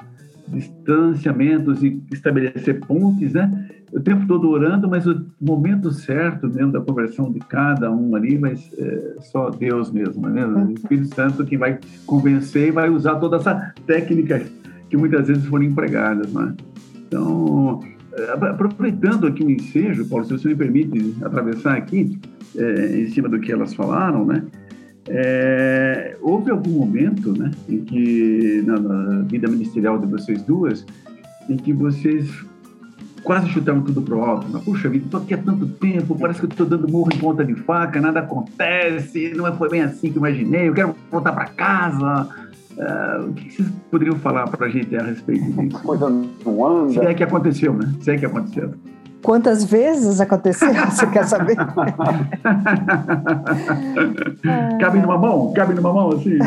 distanciamentos 0.48 1.84
e 1.84 2.02
estabelecer 2.12 2.80
pontes, 2.82 3.34
né? 3.34 3.70
o 3.94 4.00
tempo 4.00 4.26
todo 4.26 4.50
orando, 4.50 4.90
mas 4.90 5.06
o 5.06 5.24
momento 5.40 5.92
certo 5.92 6.48
mesmo 6.48 6.72
da 6.72 6.82
conversão 6.82 7.32
de 7.32 7.40
cada 7.40 7.92
um 7.92 8.16
ali, 8.16 8.40
mas 8.40 8.72
é 8.78 9.16
só 9.22 9.52
Deus 9.52 9.92
mesmo, 9.92 10.28
né? 10.28 10.46
O 10.48 10.72
Espírito 10.72 11.14
Santo 11.14 11.46
que 11.46 11.56
vai 11.56 11.80
convencer 12.08 12.70
e 12.70 12.72
vai 12.72 12.90
usar 12.90 13.16
toda 13.18 13.38
essa 13.38 13.72
técnica 13.86 14.44
que 14.90 14.98
muitas 14.98 15.28
vezes 15.28 15.46
foram 15.46 15.66
empregadas, 15.66 16.34
né? 16.34 16.56
Então, 17.08 17.82
é, 18.14 18.32
aproveitando 18.32 19.28
aqui 19.28 19.44
o 19.44 19.52
ensejo, 19.52 20.10
Paulo, 20.10 20.26
se 20.26 20.32
você 20.32 20.48
me 20.48 20.56
permite 20.56 21.16
atravessar 21.24 21.78
aqui, 21.78 22.20
é, 22.58 23.00
em 23.00 23.10
cima 23.10 23.30
do 23.30 23.40
que 23.40 23.52
elas 23.52 23.76
falaram, 23.76 24.26
né? 24.26 24.44
É, 25.08 26.16
houve 26.22 26.50
algum 26.52 26.72
momento, 26.72 27.38
né, 27.38 27.52
em 27.68 27.80
que 27.80 28.64
na, 28.66 28.80
na 28.80 29.22
vida 29.24 29.50
ministerial 29.50 30.00
de 30.00 30.06
vocês 30.06 30.42
duas, 30.44 30.86
em 31.50 31.58
que 31.58 31.74
vocês 31.74 32.30
quase 33.24 33.50
chutaram 33.50 33.82
tudo 33.82 34.02
pro 34.02 34.22
alto. 34.22 34.48
Mas, 34.50 34.64
puxa 34.64 34.90
vida, 34.90 35.06
estou 35.06 35.22
aqui 35.22 35.34
há 35.34 35.38
tanto 35.38 35.68
tempo, 35.68 36.18
parece 36.18 36.40
que 36.40 36.46
eu 36.46 36.50
estou 36.50 36.66
dando 36.66 36.88
morro 36.90 37.10
em 37.14 37.18
ponta 37.18 37.44
de 37.44 37.56
faca, 37.56 38.00
nada 38.00 38.20
acontece, 38.20 39.34
não 39.36 39.52
foi 39.58 39.70
bem 39.70 39.82
assim 39.82 40.12
que 40.12 40.18
imaginei, 40.18 40.70
eu 40.70 40.74
quero 40.74 40.96
voltar 41.12 41.32
para 41.32 41.46
casa. 41.46 42.30
Uh, 42.74 43.30
o 43.30 43.34
que 43.34 43.54
vocês 43.54 43.70
poderiam 43.92 44.18
falar 44.18 44.48
para 44.48 44.66
a 44.66 44.70
gente 44.70 44.96
a 44.96 45.04
respeito 45.04 45.46
disso? 45.52 45.80
Coisa 45.84 46.10
não 46.10 46.66
anda. 46.66 46.94
Se 46.94 47.00
é 47.00 47.14
que 47.14 47.24
aconteceu, 47.24 47.74
né? 47.74 47.94
Se 48.02 48.12
é 48.12 48.18
que 48.18 48.26
aconteceu. 48.26 48.74
Quantas 49.24 49.64
vezes 49.64 50.20
aconteceu? 50.20 50.74
Você 50.92 51.08
quer 51.08 51.26
saber? 51.26 51.56
cabe 54.80 55.00
numa 55.00 55.18
mão? 55.18 55.54
Cabe 55.54 55.74
numa 55.74 55.94
mão, 55.94 56.12
assim? 56.12 56.38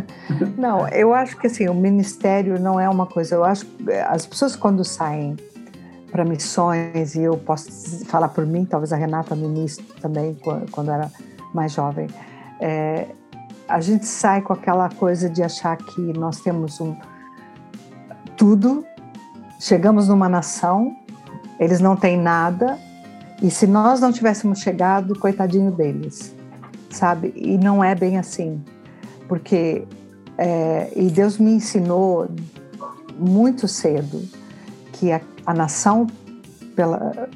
não, 0.56 0.88
eu 0.88 1.12
acho 1.12 1.36
que 1.36 1.46
assim, 1.46 1.68
o 1.68 1.74
ministério 1.74 2.58
não 2.58 2.80
é 2.80 2.88
uma 2.88 3.04
coisa. 3.06 3.34
Eu 3.34 3.44
acho 3.44 3.66
que 3.66 3.92
as 3.92 4.24
pessoas 4.24 4.56
quando 4.56 4.82
saem 4.82 5.36
para 6.10 6.24
missões, 6.24 7.14
e 7.14 7.20
eu 7.22 7.36
posso 7.36 8.04
falar 8.06 8.28
por 8.28 8.46
mim, 8.46 8.64
talvez 8.64 8.92
a 8.92 8.96
Renata 8.96 9.34
no 9.34 9.46
início 9.46 9.84
também, 10.00 10.36
quando 10.70 10.90
era 10.90 11.10
mais 11.54 11.72
jovem, 11.72 12.08
é, 12.60 13.08
a 13.68 13.80
gente 13.80 14.06
sai 14.06 14.42
com 14.42 14.52
aquela 14.52 14.88
coisa 14.90 15.28
de 15.28 15.42
achar 15.42 15.76
que 15.76 16.00
nós 16.18 16.40
temos 16.40 16.80
um 16.80 16.94
tudo, 18.36 18.84
chegamos 19.58 20.08
numa 20.08 20.28
nação, 20.28 20.94
eles 21.62 21.80
não 21.80 21.94
têm 21.94 22.18
nada, 22.18 22.78
e 23.40 23.50
se 23.50 23.66
nós 23.66 24.00
não 24.00 24.12
tivéssemos 24.12 24.60
chegado, 24.60 25.18
coitadinho 25.18 25.70
deles, 25.70 26.34
sabe? 26.90 27.32
E 27.36 27.56
não 27.56 27.82
é 27.82 27.94
bem 27.94 28.18
assim, 28.18 28.60
porque 29.28 29.84
é, 30.36 30.92
e 30.96 31.08
Deus 31.08 31.38
me 31.38 31.52
ensinou 31.52 32.28
muito 33.18 33.68
cedo 33.68 34.22
que 34.92 35.12
a, 35.12 35.20
a 35.46 35.54
nação 35.54 36.06
pela 36.74 37.28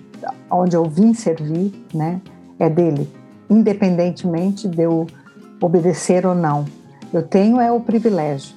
onde 0.50 0.76
eu 0.76 0.84
vim 0.84 1.14
servir, 1.14 1.72
né, 1.94 2.20
é 2.58 2.68
dele, 2.68 3.08
independentemente 3.48 4.66
de 4.66 4.82
eu 4.82 5.06
obedecer 5.60 6.26
ou 6.26 6.34
não. 6.34 6.64
Eu 7.12 7.22
tenho 7.22 7.60
é 7.60 7.70
o 7.70 7.80
privilégio 7.80 8.54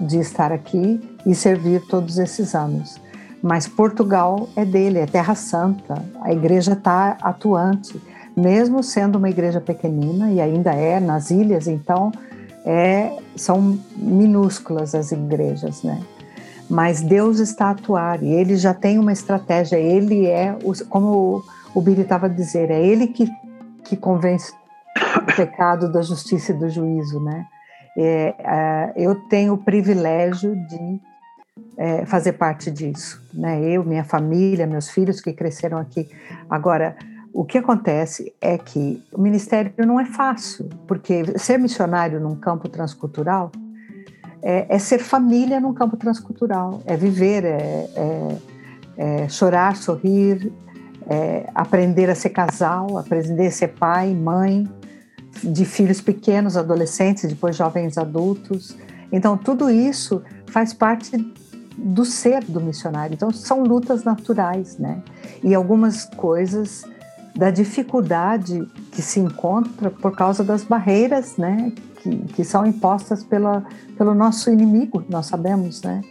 de 0.00 0.18
estar 0.18 0.52
aqui 0.52 1.00
e 1.24 1.34
servir 1.34 1.80
todos 1.88 2.18
esses 2.18 2.54
anos. 2.54 3.00
Mas 3.42 3.68
Portugal 3.68 4.48
é 4.56 4.64
dele, 4.64 4.98
é 4.98 5.06
Terra 5.06 5.34
Santa. 5.34 6.02
A 6.22 6.32
igreja 6.32 6.72
está 6.72 7.16
atuante, 7.20 8.00
mesmo 8.36 8.82
sendo 8.82 9.16
uma 9.16 9.30
igreja 9.30 9.60
pequenina 9.60 10.30
e 10.30 10.40
ainda 10.40 10.72
é 10.72 10.98
nas 10.98 11.30
ilhas. 11.30 11.68
Então, 11.68 12.10
é, 12.64 13.12
são 13.36 13.78
minúsculas 13.96 14.94
as 14.94 15.12
igrejas, 15.12 15.82
né? 15.82 16.00
mas 16.68 17.00
Deus 17.00 17.38
está 17.38 17.66
a 17.66 17.70
atuar 17.70 18.22
e 18.22 18.30
ele 18.30 18.56
já 18.56 18.74
tem 18.74 18.98
uma 18.98 19.12
estratégia. 19.12 19.76
Ele 19.76 20.26
é, 20.26 20.54
como 20.90 21.42
o 21.74 21.80
Billy 21.80 22.02
estava 22.02 22.28
dizer, 22.28 22.70
é 22.70 22.84
ele 22.84 23.06
que, 23.06 23.26
que 23.84 23.96
convence 23.96 24.52
o 25.16 25.34
pecado 25.34 25.90
da 25.90 26.02
justiça 26.02 26.52
e 26.52 26.56
do 26.56 26.68
juízo, 26.68 27.20
né? 27.20 27.46
É, 27.96 28.34
é, 28.38 28.92
eu 28.96 29.14
tenho 29.28 29.54
o 29.54 29.58
privilégio 29.58 30.54
de 30.66 31.00
é, 31.76 32.04
fazer 32.06 32.32
parte 32.32 32.70
disso, 32.70 33.22
né? 33.32 33.62
Eu, 33.62 33.84
minha 33.84 34.04
família, 34.04 34.66
meus 34.66 34.90
filhos 34.90 35.20
que 35.20 35.32
cresceram 35.32 35.78
aqui. 35.78 36.08
Agora, 36.48 36.96
o 37.32 37.44
que 37.44 37.58
acontece 37.58 38.34
é 38.40 38.58
que 38.58 39.02
o 39.12 39.20
ministério 39.20 39.72
não 39.86 40.00
é 40.00 40.04
fácil, 40.04 40.68
porque 40.86 41.38
ser 41.38 41.58
missionário 41.58 42.18
num 42.20 42.34
campo 42.34 42.68
transcultural 42.68 43.52
é, 44.42 44.66
é, 44.68 44.78
ser 44.78 44.98
família 44.98 45.60
num 45.60 45.74
campo 45.74 45.96
transcultural, 45.96 46.82
é 46.86 46.96
viver, 46.96 47.44
é, 47.44 47.90
é, 47.96 48.38
é 48.96 49.28
chorar, 49.28 49.76
sorrir, 49.76 50.52
é 51.08 51.48
aprender 51.54 52.08
a 52.10 52.14
ser 52.14 52.30
casal, 52.30 52.98
aprender 52.98 53.46
a 53.46 53.50
ser 53.50 53.68
pai, 53.68 54.14
mãe, 54.14 54.68
de 55.42 55.64
filhos 55.64 56.00
pequenos, 56.00 56.56
adolescentes, 56.56 57.28
depois 57.28 57.56
jovens 57.56 57.96
adultos. 57.96 58.76
Então, 59.10 59.36
tudo 59.36 59.70
isso 59.70 60.22
faz 60.46 60.72
parte 60.72 61.16
do 61.78 62.04
ser 62.04 62.42
do 62.44 62.60
missionário. 62.60 63.14
Então, 63.14 63.30
são 63.30 63.62
lutas 63.62 64.02
naturais, 64.02 64.76
né? 64.78 65.00
E 65.42 65.54
algumas 65.54 66.04
coisas 66.04 66.84
da 67.36 67.50
dificuldade 67.50 68.66
que 68.90 69.00
se 69.00 69.20
encontra 69.20 69.90
por 69.90 70.16
causa 70.16 70.42
das 70.42 70.64
barreiras, 70.64 71.36
né? 71.36 71.72
Que, 72.02 72.16
que 72.34 72.44
são 72.44 72.66
impostas 72.66 73.22
pela, 73.22 73.64
pelo 73.96 74.14
nosso 74.14 74.50
inimigo, 74.50 75.04
nós 75.08 75.26
sabemos, 75.26 75.82
né? 75.82 76.02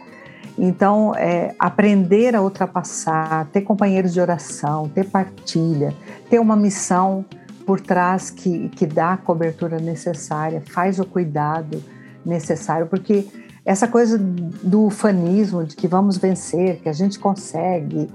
Então, 0.56 1.14
é, 1.14 1.54
aprender 1.58 2.34
a 2.34 2.42
ultrapassar, 2.42 3.46
ter 3.52 3.60
companheiros 3.60 4.12
de 4.12 4.20
oração, 4.20 4.88
ter 4.88 5.08
partilha, 5.08 5.94
ter 6.28 6.40
uma 6.40 6.56
missão 6.56 7.24
por 7.64 7.80
trás 7.80 8.30
que, 8.30 8.70
que 8.70 8.86
dá 8.86 9.12
a 9.12 9.16
cobertura 9.18 9.78
necessária, 9.78 10.62
faz 10.72 10.98
o 10.98 11.04
cuidado 11.04 11.82
necessário, 12.24 12.86
porque 12.86 13.26
essa 13.68 13.86
coisa 13.86 14.16
do 14.18 14.86
ufanismo, 14.86 15.62
de 15.62 15.76
que 15.76 15.86
vamos 15.86 16.16
vencer, 16.16 16.80
que 16.80 16.88
a 16.88 16.92
gente 16.92 17.18
consegue, 17.18 18.08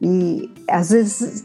e 0.00 0.48
às 0.68 0.90
vezes 0.90 1.42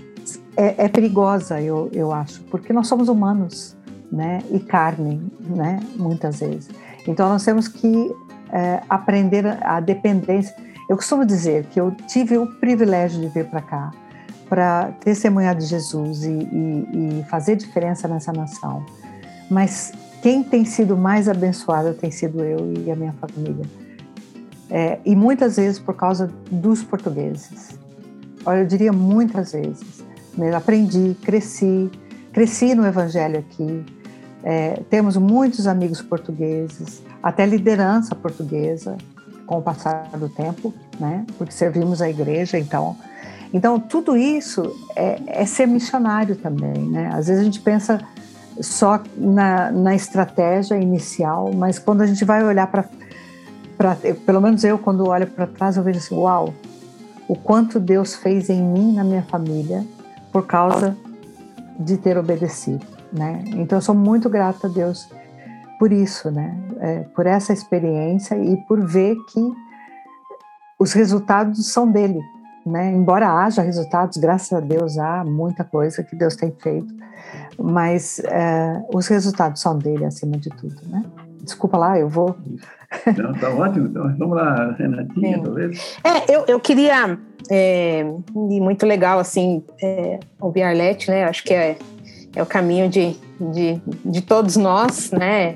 é, 0.55 0.85
é 0.85 0.87
perigosa, 0.87 1.59
eu, 1.59 1.89
eu 1.91 2.11
acho, 2.11 2.43
porque 2.43 2.71
nós 2.71 2.87
somos 2.87 3.09
humanos, 3.09 3.75
né? 4.11 4.43
E 4.51 4.59
carne, 4.59 5.19
né? 5.39 5.79
Muitas 5.95 6.41
vezes. 6.41 6.69
Então, 7.07 7.27
nós 7.27 7.43
temos 7.43 7.67
que 7.67 8.13
é, 8.51 8.83
aprender 8.87 9.47
a 9.63 9.79
dependência. 9.79 10.55
Eu 10.87 10.95
costumo 10.95 11.25
dizer 11.25 11.65
que 11.65 11.81
eu 11.81 11.89
tive 12.07 12.37
o 12.37 12.45
privilégio 12.59 13.19
de 13.19 13.29
vir 13.29 13.45
para 13.45 13.61
cá 13.61 13.91
para 14.47 14.91
testemunhar 15.03 15.55
de 15.55 15.65
Jesus 15.65 16.23
e, 16.23 16.29
e, 16.29 17.19
e, 17.21 17.25
fazer 17.31 17.55
diferença 17.55 18.07
nessa 18.07 18.31
nação. 18.31 18.85
Mas 19.49 19.91
quem 20.25 20.41
tem 20.41 20.65
sido 20.65 20.97
mais 20.97 21.29
abençoado 21.29 21.93
tem 21.93 22.09
sido 22.09 22.43
eu 22.43 22.73
e 22.83 22.89
a 22.89 22.95
minha 22.95 23.13
família. 23.13 23.63
É, 24.71 24.97
e 25.05 25.15
muitas 25.15 25.57
vezes 25.57 25.77
por 25.77 25.95
causa 25.95 26.33
dos 26.49 26.81
portugueses. 26.81 27.77
Olha, 28.43 28.61
eu 28.61 28.65
diria 28.65 28.91
muitas 28.91 29.51
vezes. 29.51 30.03
Aprendi, 30.57 31.15
cresci, 31.21 31.91
cresci 32.33 32.73
no 32.73 32.87
Evangelho 32.87 33.37
aqui, 33.37 33.85
é, 34.43 34.81
temos 34.89 35.15
muitos 35.15 35.67
amigos 35.67 36.01
portugueses, 36.01 37.03
até 37.21 37.45
liderança 37.45 38.15
portuguesa, 38.15 38.97
com 39.45 39.59
o 39.59 39.61
passar 39.61 40.09
do 40.17 40.27
tempo, 40.27 40.73
né? 40.99 41.23
Porque 41.37 41.53
servimos 41.53 42.01
a 42.01 42.09
igreja, 42.09 42.57
então. 42.57 42.97
Então, 43.53 43.79
tudo 43.79 44.17
isso 44.17 44.75
é, 44.95 45.21
é 45.27 45.45
ser 45.45 45.67
missionário 45.67 46.35
também, 46.35 46.89
né? 46.89 47.11
Às 47.13 47.27
vezes 47.27 47.41
a 47.43 47.45
gente 47.45 47.61
pensa 47.61 48.01
só 48.61 49.01
na, 49.15 49.71
na 49.71 49.95
estratégia 49.95 50.75
inicial, 50.75 51.51
mas 51.53 51.79
quando 51.79 52.01
a 52.01 52.05
gente 52.05 52.23
vai 52.23 52.43
olhar 52.43 52.67
para. 52.67 52.85
Pelo 54.25 54.41
menos 54.41 54.63
eu, 54.63 54.77
quando 54.77 55.07
olho 55.07 55.27
para 55.27 55.47
trás, 55.47 55.77
eu 55.77 55.83
vejo 55.83 55.99
assim: 55.99 56.15
uau, 56.15 56.53
o 57.27 57.35
quanto 57.35 57.79
Deus 57.79 58.15
fez 58.15 58.49
em 58.49 58.61
mim, 58.61 58.93
na 58.93 59.03
minha 59.03 59.23
família, 59.23 59.85
por 60.31 60.45
causa 60.45 60.95
de 61.79 61.97
ter 61.97 62.17
obedecido, 62.17 62.85
né? 63.11 63.43
Então 63.47 63.77
eu 63.77 63.81
sou 63.81 63.95
muito 63.95 64.29
grata 64.29 64.67
a 64.67 64.69
Deus 64.69 65.09
por 65.77 65.91
isso, 65.91 66.31
né? 66.31 66.57
É, 66.79 66.99
por 67.15 67.25
essa 67.25 67.51
experiência 67.51 68.37
e 68.37 68.55
por 68.65 68.81
ver 68.85 69.15
que 69.31 69.53
os 70.79 70.93
resultados 70.93 71.71
são 71.71 71.89
dele, 71.89 72.21
né? 72.65 72.91
Embora 72.91 73.29
haja 73.29 73.61
resultados, 73.61 74.17
graças 74.17 74.51
a 74.51 74.59
Deus 74.59 74.97
há 74.97 75.23
muita 75.23 75.63
coisa 75.63 76.03
que 76.03 76.15
Deus 76.15 76.35
tem 76.35 76.51
feito, 76.59 76.93
mas 77.57 78.19
é, 78.19 78.83
os 78.93 79.07
resultados 79.07 79.61
são 79.61 79.77
dele 79.77 80.05
acima 80.05 80.37
de 80.37 80.49
tudo, 80.49 80.75
né? 80.87 81.03
Desculpa 81.41 81.77
lá, 81.77 81.99
eu 81.99 82.09
vou. 82.09 82.35
Não, 83.17 83.33
tá 83.33 83.49
ótimo. 83.49 83.87
Então, 83.87 84.15
vamos 84.17 84.35
lá, 84.35 84.75
Renatinha, 84.77 85.37
Sim. 85.37 85.43
talvez. 85.43 85.97
É, 86.03 86.35
eu, 86.35 86.45
eu 86.47 86.59
queria 86.59 87.19
é, 87.49 88.01
e 88.01 88.61
muito 88.61 88.85
legal 88.85 89.19
assim 89.19 89.63
é, 89.81 90.19
ouvir 90.39 90.63
Arlete, 90.63 91.09
né? 91.09 91.25
Acho 91.25 91.43
que 91.43 91.53
é, 91.53 91.77
é 92.35 92.41
o 92.41 92.45
caminho 92.45 92.89
de, 92.89 93.15
de, 93.39 93.81
de 94.03 94.21
todos 94.21 94.55
nós, 94.55 95.11
né? 95.11 95.55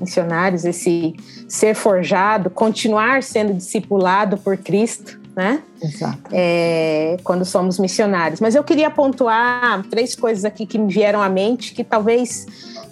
Missionários, 0.00 0.64
esse 0.64 1.14
ser 1.48 1.74
forjado, 1.74 2.50
continuar 2.50 3.22
sendo 3.22 3.54
discipulado 3.54 4.36
por 4.36 4.56
Cristo, 4.56 5.20
né? 5.36 5.62
Exato. 5.82 6.18
É, 6.32 7.18
quando 7.22 7.44
somos 7.44 7.78
missionários. 7.78 8.40
Mas 8.40 8.54
eu 8.54 8.64
queria 8.64 8.90
pontuar 8.90 9.84
três 9.90 10.16
coisas 10.16 10.46
aqui 10.46 10.64
que 10.64 10.78
me 10.78 10.90
vieram 10.90 11.22
à 11.22 11.28
mente 11.28 11.74
que 11.74 11.84
talvez 11.84 12.46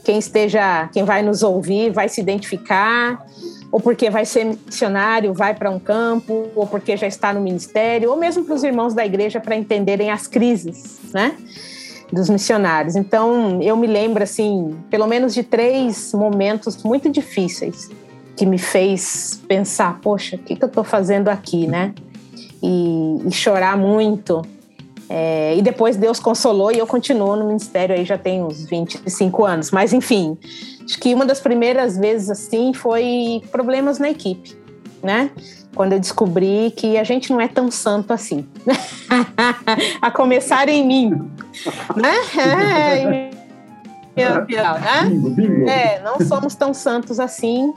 quem 0.05 0.19
esteja, 0.19 0.89
quem 0.93 1.05
vai 1.05 1.23
nos 1.23 1.43
ouvir, 1.43 1.91
vai 1.91 2.09
se 2.11 2.21
identificar 2.21 3.25
ou 3.75 3.81
porque 3.81 4.09
vai 4.09 4.25
ser 4.25 4.45
missionário, 4.45 5.35
vai 5.35 5.53
para 5.53 5.69
um 5.69 5.81
campo, 5.81 6.47
ou 6.55 6.65
porque 6.65 6.97
já 6.97 7.09
está 7.09 7.33
no 7.33 7.41
ministério, 7.41 8.09
ou 8.09 8.17
mesmo 8.17 8.45
para 8.45 8.55
os 8.55 8.63
irmãos 8.63 8.95
da 8.95 9.05
igreja 9.05 9.41
para 9.41 9.57
entenderem 9.57 10.13
as 10.13 10.29
crises, 10.29 11.01
né? 11.13 11.37
Dos 12.13 12.31
missionários. 12.31 12.95
Então, 12.95 13.61
eu 13.61 13.77
me 13.77 13.89
lembro, 13.89 14.23
assim, 14.23 14.77
pelo 14.89 15.09
menos 15.09 15.35
de 15.35 15.43
três 15.43 16.13
momentos 16.13 16.85
muito 16.85 17.11
difíceis 17.11 17.91
que 18.37 18.47
me 18.47 18.59
fez 18.59 19.43
pensar: 19.49 19.99
poxa, 20.01 20.37
o 20.37 20.39
que, 20.39 20.55
que 20.55 20.63
eu 20.63 20.69
estou 20.69 20.85
fazendo 20.85 21.29
aqui, 21.29 21.67
né? 21.67 21.93
E, 22.65 23.29
e 23.29 23.33
chorar 23.33 23.77
muito. 23.77 24.43
É, 25.09 25.55
e 25.55 25.61
depois 25.61 25.97
Deus 25.97 26.19
consolou 26.19 26.73
e 26.73 26.79
eu 26.79 26.87
continuo 26.87 27.37
no 27.37 27.47
ministério 27.47 27.95
aí 27.95 28.07
já 28.07 28.17
tem 28.17 28.43
uns 28.43 28.65
25 28.65 29.45
anos. 29.45 29.71
Mas, 29.71 29.93
enfim, 29.93 30.39
Acho 30.85 30.99
que 30.99 31.15
uma 31.15 31.25
das 31.25 31.41
primeiras 31.41 31.97
vezes 31.97 32.31
assim 32.31 32.75
foi 32.75 33.43
problemas 33.51 33.99
na 33.99 34.11
equipe, 34.11 34.57
né? 35.03 35.31
Quando 35.75 35.95
eu 35.95 36.01
descobri 36.01 36.73
que 36.77 36.99
a 36.99 37.05
gente 37.05 37.33
não 37.33 37.41
é 37.41 37.49
tão 37.49 37.71
santo 37.71 38.13
assim. 38.13 38.47
a 40.01 40.11
começar 40.11 40.69
em 40.69 40.87
mim, 40.87 41.11
né? 41.97 42.13
É, 42.39 43.07
né? 43.07 43.31
é, 45.67 46.01
não 46.01 46.21
somos 46.21 46.55
tão 46.55 46.73
santos 46.75 47.19
assim. 47.19 47.73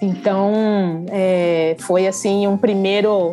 Então, 0.00 1.06
é, 1.10 1.76
foi 1.78 2.08
assim 2.08 2.46
um 2.46 2.56
primeiro 2.56 3.30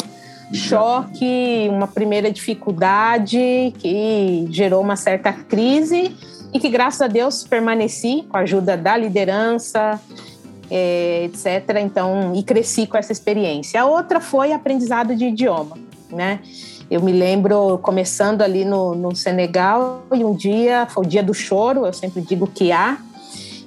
choque, 0.53 1.67
uma 1.69 1.87
primeira 1.87 2.31
dificuldade 2.31 3.73
que 3.77 4.47
gerou 4.49 4.81
uma 4.81 4.95
certa 4.95 5.31
crise 5.31 6.15
e 6.53 6.59
que 6.59 6.69
graças 6.69 7.01
a 7.01 7.07
Deus 7.07 7.43
permaneci 7.43 8.25
com 8.27 8.37
a 8.37 8.41
ajuda 8.41 8.75
da 8.75 8.97
liderança, 8.97 9.99
é, 10.69 11.25
etc. 11.25 11.77
Então, 11.81 12.33
e 12.35 12.43
cresci 12.43 12.87
com 12.87 12.97
essa 12.97 13.11
experiência. 13.11 13.81
A 13.81 13.85
outra 13.85 14.19
foi 14.19 14.51
aprendizado 14.51 15.15
de 15.15 15.25
idioma, 15.25 15.77
né? 16.11 16.39
Eu 16.89 17.03
me 17.03 17.11
lembro 17.11 17.77
começando 17.83 18.41
ali 18.41 18.65
no, 18.65 18.95
no 18.95 19.15
Senegal 19.15 20.03
e 20.11 20.25
um 20.25 20.33
dia 20.33 20.87
foi 20.89 21.05
o 21.05 21.07
dia 21.07 21.21
do 21.21 21.35
choro, 21.35 21.85
eu 21.85 21.93
sempre 21.93 22.19
digo 22.21 22.47
que 22.47 22.71
há. 22.71 22.97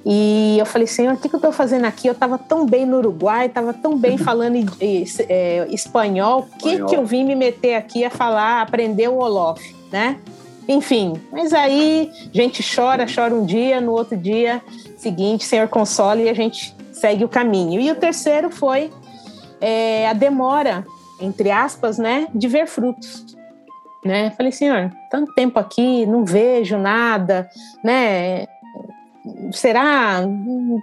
E 0.05 0.57
eu 0.59 0.65
falei, 0.65 0.85
Senhor, 0.85 1.13
o 1.13 1.17
que, 1.17 1.29
que 1.29 1.35
eu 1.35 1.37
estou 1.37 1.51
fazendo 1.51 1.85
aqui? 1.85 2.07
Eu 2.07 2.13
estava 2.13 2.37
tão 2.37 2.65
bem 2.65 2.85
no 2.85 2.97
Uruguai, 2.97 3.45
estava 3.45 3.73
tão 3.73 3.97
bem 3.97 4.17
falando 4.19 4.57
é, 4.79 5.67
espanhol, 5.69 6.47
o 6.53 6.57
que, 6.57 6.83
que 6.83 6.95
eu 6.95 7.05
vim 7.05 7.23
me 7.23 7.35
meter 7.35 7.75
aqui 7.75 8.03
a 8.03 8.09
falar, 8.09 8.61
aprender 8.61 9.07
o 9.07 9.17
Olof, 9.17 9.61
né? 9.91 10.17
Enfim, 10.67 11.21
mas 11.31 11.53
aí 11.53 12.09
a 12.33 12.37
gente 12.37 12.63
chora, 12.75 13.05
chora 13.13 13.33
um 13.33 13.45
dia, 13.45 13.81
no 13.81 13.91
outro 13.91 14.15
dia 14.17 14.61
seguinte, 14.97 15.43
Senhor 15.43 15.67
consola 15.67 16.21
e 16.21 16.29
a 16.29 16.33
gente 16.33 16.73
segue 16.93 17.25
o 17.25 17.29
caminho. 17.29 17.81
E 17.81 17.91
o 17.91 17.95
terceiro 17.95 18.49
foi 18.49 18.89
é, 19.59 20.07
a 20.07 20.13
demora, 20.13 20.85
entre 21.19 21.51
aspas, 21.51 21.97
né, 21.97 22.27
de 22.33 22.47
ver 22.47 22.67
frutos. 22.67 23.25
Né? 24.05 24.31
Falei, 24.31 24.51
Senhor, 24.51 24.91
tanto 25.09 25.33
tempo 25.33 25.59
aqui, 25.59 26.05
não 26.05 26.25
vejo 26.25 26.77
nada, 26.77 27.49
né? 27.83 28.45
Será, 29.51 30.21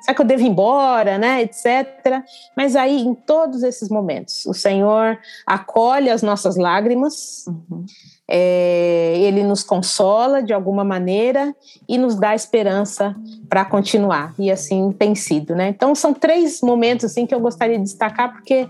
será 0.01 0.15
que 0.15 0.21
eu 0.23 0.27
devo 0.27 0.43
ir 0.43 0.49
embora, 0.49 1.19
né, 1.19 1.43
etc. 1.43 2.23
Mas 2.57 2.75
aí, 2.75 3.01
em 3.01 3.15
todos 3.15 3.63
esses 3.63 3.89
momentos, 3.89 4.47
o 4.47 4.55
Senhor 4.55 5.19
acolhe 5.47 6.09
as 6.09 6.23
nossas 6.23 6.57
lágrimas, 6.57 7.45
uhum 7.47 7.85
é, 8.33 9.15
ele 9.19 9.43
nos 9.43 9.65
consola 9.65 10.41
de 10.41 10.53
alguma 10.53 10.85
maneira 10.85 11.53
e 11.89 11.99
nos 11.99 12.15
dá 12.15 12.33
esperança 12.33 13.17
para 13.49 13.65
continuar. 13.65 14.33
E 14.39 14.53
assim 14.53 14.93
tem 14.93 15.17
sido, 15.17 15.57
né? 15.57 15.69
Então 15.69 15.97
são 15.97 16.15
três 16.15 16.61
momentos 16.63 17.07
assim 17.07 17.27
que 17.27 17.35
eu 17.35 17.41
gostaria 17.41 17.77
de 17.77 17.83
destacar 17.83 18.33
porque 18.33 18.69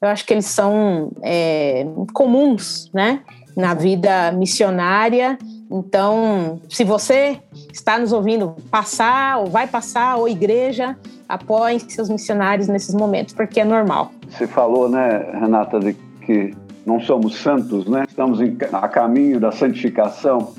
eu 0.00 0.08
acho 0.08 0.26
que 0.26 0.34
eles 0.34 0.44
são 0.44 1.10
é, 1.22 1.86
comuns, 2.12 2.90
né? 2.92 3.22
Na 3.56 3.72
vida 3.72 4.30
missionária. 4.32 5.38
Então, 5.70 6.60
se 6.68 6.82
você 6.82 7.38
está 7.72 7.98
nos 7.98 8.12
ouvindo 8.12 8.56
passar, 8.70 9.38
ou 9.38 9.46
vai 9.46 9.66
passar, 9.66 10.16
ou 10.16 10.28
igreja, 10.28 10.96
apoiem 11.28 11.78
seus 11.78 12.08
missionários 12.08 12.68
nesses 12.68 12.94
momentos, 12.94 13.34
porque 13.34 13.60
é 13.60 13.64
normal. 13.64 14.10
Você 14.28 14.46
falou, 14.46 14.88
né, 14.88 15.30
Renata, 15.34 15.78
de 15.78 15.94
que 16.24 16.54
não 16.86 17.00
somos 17.00 17.36
santos, 17.36 17.86
né? 17.86 18.04
estamos 18.08 18.38
a 18.72 18.88
caminho 18.88 19.38
da 19.38 19.52
santificação. 19.52 20.54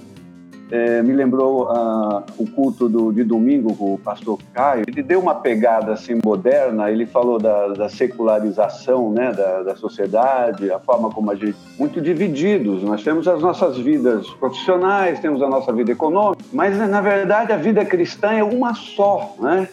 É, 0.72 1.02
me 1.02 1.14
lembrou 1.14 1.64
uh, 1.64 2.24
o 2.38 2.48
culto 2.48 2.88
do, 2.88 3.12
de 3.12 3.24
domingo 3.24 3.76
com 3.76 3.96
o 3.96 3.98
pastor 3.98 4.38
Caio. 4.54 4.84
Ele 4.88 5.02
deu 5.02 5.20
uma 5.20 5.34
pegada 5.34 5.94
assim 5.94 6.20
moderna. 6.24 6.92
Ele 6.92 7.08
falou 7.08 7.40
da, 7.40 7.70
da 7.70 7.90
secularização, 7.90 9.12
né, 9.12 9.32
da, 9.32 9.64
da, 9.64 9.76
sociedade, 9.76 10.72
a 10.72 10.80
forma 10.80 11.10
como 11.10 11.32
a 11.32 11.36
gente 11.36 11.58
muito 11.78 12.00
divididos. 12.00 12.84
Nós 12.84 13.04
temos 13.04 13.28
as 13.28 13.42
nossas 13.42 13.78
vidas 13.78 14.30
profissionais, 14.32 15.20
temos 15.20 15.42
a 15.42 15.50
nossa 15.50 15.74
vida 15.74 15.92
econômica, 15.92 16.44
mas 16.54 16.78
na 16.78 17.02
verdade 17.02 17.52
a 17.52 17.58
vida 17.58 17.84
cristã 17.84 18.32
é 18.34 18.44
uma 18.44 18.76
só, 18.76 19.36
né? 19.40 19.68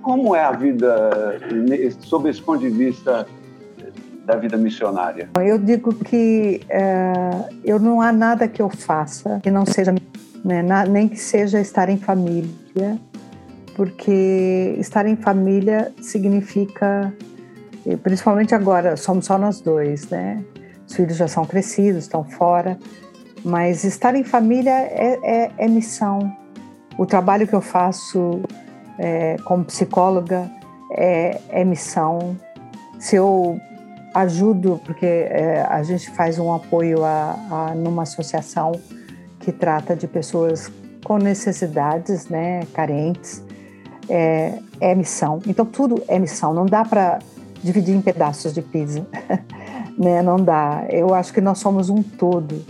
Como 0.00 0.34
é 0.34 0.42
a 0.42 0.52
vida 0.52 1.38
sob 2.00 2.28
esse 2.28 2.40
ponto 2.40 2.60
de 2.60 2.70
vista 2.70 3.26
da 4.24 4.36
vida 4.36 4.56
missionária? 4.56 5.28
Eu 5.36 5.58
digo 5.58 5.94
que 5.94 6.60
é, 6.68 7.12
eu 7.64 7.78
não 7.78 8.00
há 8.00 8.12
nada 8.12 8.46
que 8.48 8.62
eu 8.62 8.68
faça 8.68 9.40
que 9.42 9.50
não 9.50 9.66
seja, 9.66 9.94
né, 10.44 10.62
na, 10.62 10.84
nem 10.84 11.08
que 11.08 11.18
seja 11.18 11.60
estar 11.60 11.88
em 11.88 11.96
família, 11.96 12.98
porque 13.74 14.74
estar 14.78 15.06
em 15.06 15.16
família 15.16 15.92
significa, 16.00 17.12
principalmente 18.02 18.54
agora, 18.54 18.96
somos 18.96 19.24
só 19.24 19.38
nós 19.38 19.60
dois, 19.60 20.08
né? 20.08 20.42
Os 20.86 20.94
filhos 20.94 21.16
já 21.16 21.26
são 21.26 21.44
crescidos, 21.44 22.04
estão 22.04 22.22
fora, 22.22 22.78
mas 23.44 23.82
estar 23.84 24.14
em 24.14 24.24
família 24.24 24.70
é, 24.70 25.18
é, 25.22 25.50
é 25.56 25.68
missão. 25.68 26.30
O 26.98 27.06
trabalho 27.06 27.46
que 27.46 27.54
eu 27.54 27.62
faço 27.62 28.42
é, 28.98 29.36
como 29.44 29.64
psicóloga 29.64 30.50
é, 30.92 31.40
é 31.48 31.64
missão. 31.64 32.36
Se 32.98 33.16
eu 33.16 33.58
ajudo, 34.14 34.80
porque 34.84 35.06
é, 35.06 35.66
a 35.68 35.82
gente 35.82 36.10
faz 36.10 36.38
um 36.38 36.52
apoio 36.52 37.04
a, 37.04 37.36
a, 37.50 37.74
numa 37.74 38.02
associação 38.02 38.72
que 39.40 39.50
trata 39.50 39.96
de 39.96 40.06
pessoas 40.06 40.70
com 41.04 41.18
necessidades, 41.18 42.28
né, 42.28 42.60
carentes, 42.72 43.42
é, 44.08 44.58
é 44.80 44.94
missão. 44.94 45.40
Então 45.46 45.64
tudo 45.64 46.02
é 46.08 46.18
missão. 46.18 46.52
Não 46.54 46.66
dá 46.66 46.84
para 46.84 47.18
dividir 47.62 47.94
em 47.94 48.00
pedaços 48.00 48.52
de 48.52 48.62
pizza, 48.62 49.06
né? 49.96 50.22
Não 50.22 50.36
dá. 50.36 50.84
Eu 50.90 51.14
acho 51.14 51.32
que 51.32 51.40
nós 51.40 51.58
somos 51.58 51.88
um 51.88 52.02
todo. 52.02 52.64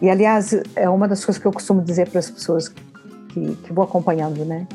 E 0.00 0.10
aliás 0.10 0.54
é 0.74 0.88
uma 0.88 1.08
das 1.08 1.24
coisas 1.24 1.40
que 1.40 1.46
eu 1.46 1.52
costumo 1.52 1.80
dizer 1.82 2.08
para 2.10 2.18
as 2.18 2.30
pessoas 2.30 2.68
que, 2.68 3.56
que 3.56 3.72
vou 3.72 3.84
acompanhando, 3.84 4.44
né? 4.44 4.66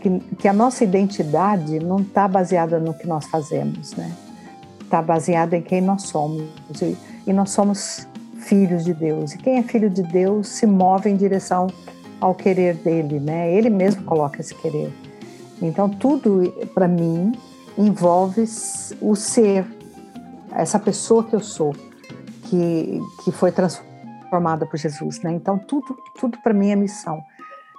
Que, 0.00 0.20
que 0.36 0.48
a 0.48 0.52
nossa 0.52 0.84
identidade 0.84 1.78
não 1.78 2.00
está 2.00 2.28
baseada 2.28 2.78
no 2.78 2.92
que 2.94 3.06
nós 3.06 3.26
fazemos, 3.26 3.94
né? 3.94 4.12
Está 4.86 5.02
baseado 5.02 5.54
em 5.54 5.62
quem 5.62 5.80
nós 5.80 6.02
somos. 6.02 6.48
E, 6.80 6.96
e 7.26 7.32
nós 7.32 7.50
somos 7.50 8.08
filhos 8.38 8.84
de 8.84 8.94
Deus. 8.94 9.34
E 9.34 9.38
quem 9.38 9.58
é 9.58 9.62
filho 9.62 9.90
de 9.90 10.02
Deus 10.02 10.48
se 10.48 10.66
move 10.66 11.10
em 11.10 11.16
direção 11.16 11.66
ao 12.20 12.34
querer 12.34 12.74
dele, 12.76 13.20
né? 13.20 13.52
Ele 13.52 13.68
mesmo 13.68 14.02
coloca 14.04 14.40
esse 14.40 14.54
querer. 14.54 14.92
Então, 15.60 15.88
tudo 15.88 16.52
para 16.74 16.88
mim 16.88 17.32
envolve 17.76 18.44
o 19.00 19.14
ser, 19.14 19.66
essa 20.52 20.78
pessoa 20.78 21.24
que 21.24 21.34
eu 21.34 21.40
sou, 21.40 21.74
que, 22.44 23.00
que 23.24 23.32
foi 23.32 23.52
transformada 23.52 24.64
por 24.66 24.78
Jesus, 24.78 25.20
né? 25.22 25.32
Então, 25.32 25.58
tudo, 25.58 25.96
tudo 26.18 26.38
para 26.42 26.54
mim 26.54 26.70
é 26.70 26.76
missão. 26.76 27.22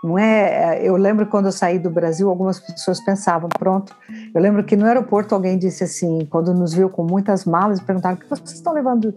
Não 0.03 0.17
é, 0.17 0.79
eu 0.83 0.95
lembro 0.95 1.25
quando 1.25 1.47
eu 1.47 1.51
saí 1.51 1.79
do 1.79 1.89
Brasil, 1.89 2.29
algumas 2.29 2.59
pessoas 2.59 2.99
pensavam, 2.99 3.49
pronto. 3.49 3.95
Eu 4.33 4.41
lembro 4.41 4.63
que 4.63 4.75
no 4.75 4.85
aeroporto 4.85 5.33
alguém 5.33 5.57
disse 5.57 5.83
assim, 5.83 6.25
quando 6.29 6.53
nos 6.53 6.73
viu 6.73 6.89
com 6.89 7.03
muitas 7.03 7.45
malas, 7.45 7.79
perguntaram: 7.79 8.15
"O 8.15 8.19
que 8.19 8.29
vocês 8.29 8.51
estão 8.51 8.73
levando, 8.73 9.13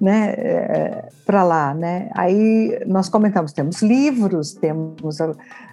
né, 0.00 0.34
é, 0.36 1.08
para 1.24 1.42
lá, 1.42 1.74
né?" 1.74 2.10
Aí 2.14 2.78
nós 2.86 3.08
comentamos: 3.08 3.52
"Temos 3.52 3.80
livros, 3.82 4.52
temos 4.52 5.18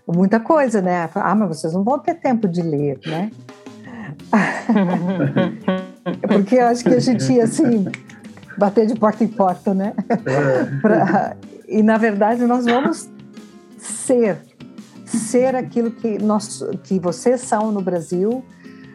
muita 0.07 0.39
coisa, 0.39 0.81
né?" 0.81 1.09
Ah, 1.15 1.35
mas 1.35 1.49
vocês 1.49 1.73
não 1.73 1.83
vão 1.83 1.99
ter 1.99 2.15
tempo 2.15 2.47
de 2.47 2.61
ler, 2.61 2.99
né? 3.05 3.31
Porque 6.27 6.55
eu 6.55 6.67
acho 6.67 6.83
que 6.83 6.93
a 6.93 6.99
gente 6.99 7.31
ia 7.33 7.43
assim 7.43 7.85
bater 8.57 8.85
de 8.85 8.95
porta 8.95 9.23
em 9.23 9.27
porta, 9.27 9.73
né? 9.73 9.93
É. 10.09 10.63
pra, 10.81 11.35
e 11.67 11.83
na 11.83 11.97
verdade 11.97 12.45
nós 12.45 12.65
vamos 12.65 13.09
ser 13.85 14.39
ser 15.05 15.55
aquilo 15.55 15.91
que 15.91 16.17
nós 16.17 16.63
que 16.83 16.99
vocês 16.99 17.41
são 17.41 17.71
no 17.71 17.81
Brasil, 17.81 18.43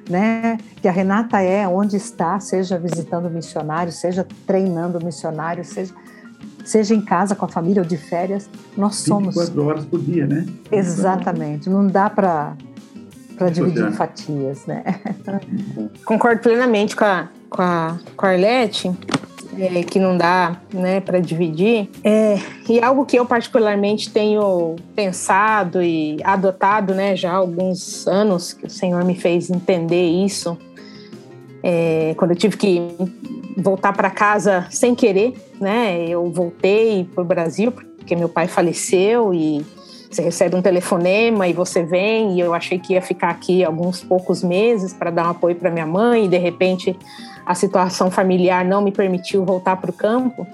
né? 0.09 0.59
Que 0.83 0.89
a 0.89 0.93
Renata 0.93 1.41
é 1.41 1.67
onde 1.67 1.97
está, 1.97 2.39
seja 2.41 2.79
visitando 2.79 3.31
missionários, 3.31 3.97
seja 3.97 4.27
treinando 4.47 5.03
missionários, 5.05 5.69
seja 5.69 5.95
seja 6.65 6.95
em 6.95 7.01
casa 7.01 7.35
com 7.35 7.45
a 7.45 7.49
família 7.49 7.83
ou 7.83 7.89
de 7.89 7.97
férias, 7.97 8.49
nós 8.77 8.97
somos 8.97 9.35
24 9.35 9.65
horas 9.65 9.85
por 9.85 10.01
dia, 10.01 10.27
né? 10.27 10.47
Exatamente. 10.71 11.69
Não 11.69 11.87
dá 11.87 12.09
para 12.11 12.57
para 13.37 13.49
dividir 13.49 13.89
em 13.89 13.93
fatias, 13.93 14.67
né? 14.67 14.85
Concordo 16.05 16.43
plenamente 16.43 16.95
com 16.95 17.07
a, 17.07 17.29
com 17.49 17.63
a, 17.63 17.99
com 18.15 18.27
a 18.27 18.29
Arlete 18.29 18.91
é, 19.61 19.83
que 19.83 19.99
não 19.99 20.17
dá 20.17 20.57
né, 20.73 21.01
para 21.01 21.21
dividir. 21.21 21.89
É, 22.03 22.39
e 22.69 22.81
algo 22.81 23.05
que 23.05 23.19
eu 23.19 23.27
particularmente 23.27 24.11
tenho 24.11 24.77
pensado 24.95 25.83
e 25.83 26.19
adotado 26.25 26.95
né, 26.95 27.15
já 27.15 27.33
há 27.33 27.37
alguns 27.37 28.07
anos, 28.07 28.55
que 28.55 28.67
o 28.67 28.71
Senhor 28.71 29.05
me 29.05 29.15
fez 29.15 29.51
entender 29.51 30.09
isso, 30.09 30.57
é, 31.63 32.15
quando 32.17 32.31
eu 32.31 32.37
tive 32.37 32.57
que 32.57 32.81
voltar 33.59 33.93
para 33.93 34.11
casa 34.11 34.67
sem 34.71 34.95
querer, 34.95 35.35
né, 35.61 36.07
eu 36.09 36.31
voltei 36.31 37.05
para 37.15 37.23
o 37.23 37.27
Brasil 37.27 37.71
porque 37.71 38.17
meu 38.17 38.29
pai 38.29 38.49
faleceu 38.49 39.35
e 39.35 39.65
você 40.11 40.23
recebe 40.23 40.57
um 40.57 40.63
telefonema 40.63 41.47
e 41.47 41.53
você 41.53 41.85
vem 41.85 42.35
e 42.35 42.41
eu 42.41 42.53
achei 42.53 42.79
que 42.79 42.95
ia 42.95 43.03
ficar 43.03 43.31
aqui 43.31 43.65
alguns 43.65 44.03
poucos 44.03 44.43
meses 44.43 44.93
para 44.93 45.11
dar 45.11 45.27
um 45.27 45.31
apoio 45.31 45.55
para 45.55 45.71
minha 45.71 45.87
mãe 45.87 46.25
e 46.25 46.29
de 46.29 46.37
repente 46.37 46.99
a 47.47 47.55
situação 47.55 48.11
familiar 48.11 48.65
não 48.65 48.83
me 48.83 48.91
permitiu 48.91 49.45
voltar 49.45 49.77
para 49.77 49.91
o 49.91 49.93
campo. 49.93 50.47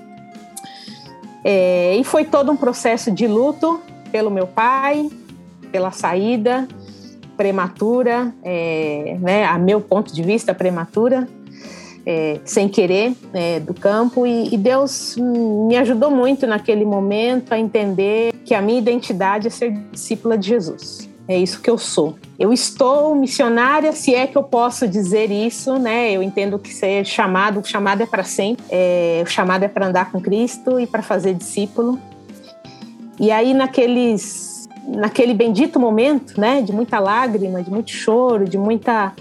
É, 1.43 1.97
e 1.97 2.05
foi 2.05 2.25
todo 2.25 2.53
um 2.53 2.57
processo 2.57 3.11
de 3.11 3.27
luto 3.27 3.81
pelo 4.13 4.31
meu 4.31 4.47
pai, 4.47 5.09
pela 5.73 5.91
saída 5.91 6.69
prematura, 7.37 8.35
é, 8.43 9.17
né, 9.21 9.45
a 9.45 9.59
meu 9.59 9.81
ponto 9.81 10.13
de 10.13 10.23
vista 10.23 10.55
prematura, 10.55 11.29
é, 12.07 12.39
sem 12.45 12.69
querer, 12.69 13.13
é, 13.35 13.59
do 13.59 13.75
campo. 13.75 14.25
E, 14.25 14.55
e 14.55 14.57
Deus 14.57 15.17
me 15.19 15.77
ajudou 15.77 16.11
muito 16.11 16.47
naquele 16.47 16.85
momento 16.85 17.53
a 17.53 17.59
entender 17.59 18.33
que 18.45 18.55
a 18.55 18.63
minha 18.63 18.79
identidade 18.79 19.49
é 19.49 19.51
ser 19.51 19.73
discípula 19.91 20.39
de 20.39 20.49
Jesus. 20.49 21.09
É 21.29 21.37
isso 21.37 21.61
que 21.61 21.69
eu 21.69 21.77
sou. 21.77 22.15
Eu 22.39 22.53
estou 22.53 23.13
missionária, 23.17 23.91
se 23.91 24.15
é 24.15 24.29
que 24.29 24.39
eu 24.39 24.45
posso 24.45 24.87
dizer 24.87 25.29
isso, 25.33 25.77
né? 25.77 26.13
Eu 26.13 26.23
entendo 26.23 26.57
que 26.57 26.73
ser 26.73 27.05
chamado, 27.05 27.59
o 27.59 27.65
chamado 27.65 28.01
é 28.03 28.07
para 28.07 28.23
sempre. 28.23 28.65
É, 28.71 29.23
o 29.25 29.29
chamado 29.29 29.65
é 29.65 29.69
para 29.69 29.89
andar 29.89 30.13
com 30.13 30.21
Cristo 30.21 30.79
e 30.79 30.87
para 30.87 31.03
fazer 31.03 31.35
discípulo. 31.35 31.99
E 33.19 33.33
aí 33.33 33.53
naqueles, 33.53 34.69
naquele 34.87 35.35
bendito 35.35 35.81
momento, 35.81 36.41
né? 36.41 36.63
De 36.63 36.73
muita 36.73 37.01
lágrima, 37.01 37.61
de 37.61 37.71
muito 37.71 37.91
choro, 37.91 38.45
de 38.45 38.57
muita, 38.57 39.13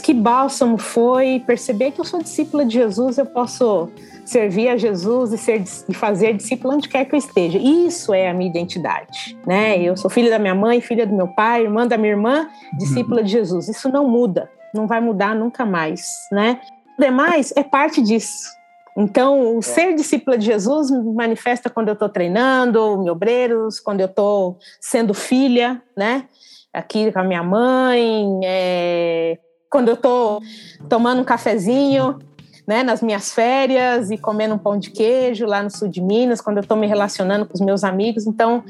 que 0.00 0.14
bálsamo 0.14 0.78
foi 0.78 1.42
perceber 1.46 1.92
que 1.92 2.00
eu 2.00 2.04
sou 2.04 2.22
discípula 2.22 2.64
de 2.64 2.74
Jesus. 2.74 3.18
Eu 3.18 3.26
posso 3.26 3.88
servir 4.24 4.68
a 4.68 4.76
Jesus 4.76 5.32
e, 5.32 5.38
ser, 5.38 5.62
e 5.88 5.94
fazer 5.94 6.34
discípulo 6.34 6.74
onde 6.74 6.88
quer 6.88 7.04
que 7.04 7.14
eu 7.14 7.18
esteja. 7.18 7.58
Isso 7.58 8.12
é 8.12 8.28
a 8.28 8.34
minha 8.34 8.50
identidade, 8.50 9.38
né? 9.46 9.80
Eu 9.80 9.96
sou 9.96 10.10
filha 10.10 10.30
da 10.30 10.38
minha 10.38 10.54
mãe, 10.54 10.80
filha 10.80 11.06
do 11.06 11.14
meu 11.14 11.28
pai, 11.28 11.62
irmã 11.62 11.86
da 11.86 11.96
minha 11.96 12.10
irmã, 12.10 12.48
discípula 12.76 13.22
de 13.22 13.30
Jesus. 13.30 13.68
Isso 13.68 13.88
não 13.88 14.08
muda, 14.08 14.50
não 14.74 14.86
vai 14.86 15.00
mudar 15.00 15.34
nunca 15.34 15.64
mais, 15.64 16.08
né? 16.32 16.60
O 16.98 17.02
demais 17.02 17.52
é 17.56 17.62
parte 17.62 18.02
disso. 18.02 18.56
Então, 18.96 19.56
o 19.56 19.58
é. 19.58 19.62
ser 19.62 19.94
discípula 19.94 20.38
de 20.38 20.46
Jesus 20.46 20.90
me 20.90 21.14
manifesta 21.14 21.68
quando 21.68 21.88
eu 21.88 21.94
estou 21.94 22.08
treinando, 22.08 23.02
em 23.04 23.10
obreiros, 23.10 23.78
quando 23.78 24.00
eu 24.00 24.06
estou 24.06 24.58
sendo 24.80 25.12
filha, 25.12 25.82
né? 25.96 26.24
Aqui 26.72 27.12
com 27.12 27.18
a 27.20 27.24
minha 27.24 27.42
mãe, 27.42 28.40
é... 28.42 29.38
quando 29.70 29.88
eu 29.88 29.94
estou 29.94 30.40
tomando 30.88 31.20
um 31.20 31.24
cafezinho, 31.24 32.18
né, 32.66 32.82
nas 32.82 33.00
minhas 33.00 33.32
férias 33.32 34.10
e 34.10 34.18
comendo 34.18 34.54
um 34.54 34.58
pão 34.58 34.76
de 34.76 34.90
queijo 34.90 35.46
lá 35.46 35.62
no 35.62 35.70
sul 35.70 35.86
de 35.86 36.00
Minas, 36.00 36.40
quando 36.40 36.56
eu 36.56 36.62
estou 36.62 36.76
me 36.76 36.86
relacionando 36.86 37.46
com 37.46 37.54
os 37.54 37.60
meus 37.60 37.84
amigos. 37.84 38.26
Então, 38.26 38.64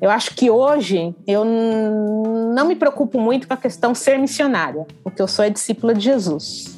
eu 0.00 0.10
acho 0.10 0.34
que 0.34 0.50
hoje 0.50 1.14
eu 1.26 1.44
não 1.44 2.66
me 2.66 2.74
preocupo 2.74 3.20
muito 3.20 3.46
com 3.46 3.52
a 3.52 3.56
questão 3.56 3.94
ser 3.94 4.18
missionária, 4.18 4.86
porque 5.04 5.20
eu 5.20 5.28
sou 5.28 5.44
é 5.44 5.50
discípula 5.50 5.94
de 5.94 6.00
Jesus. 6.00 6.74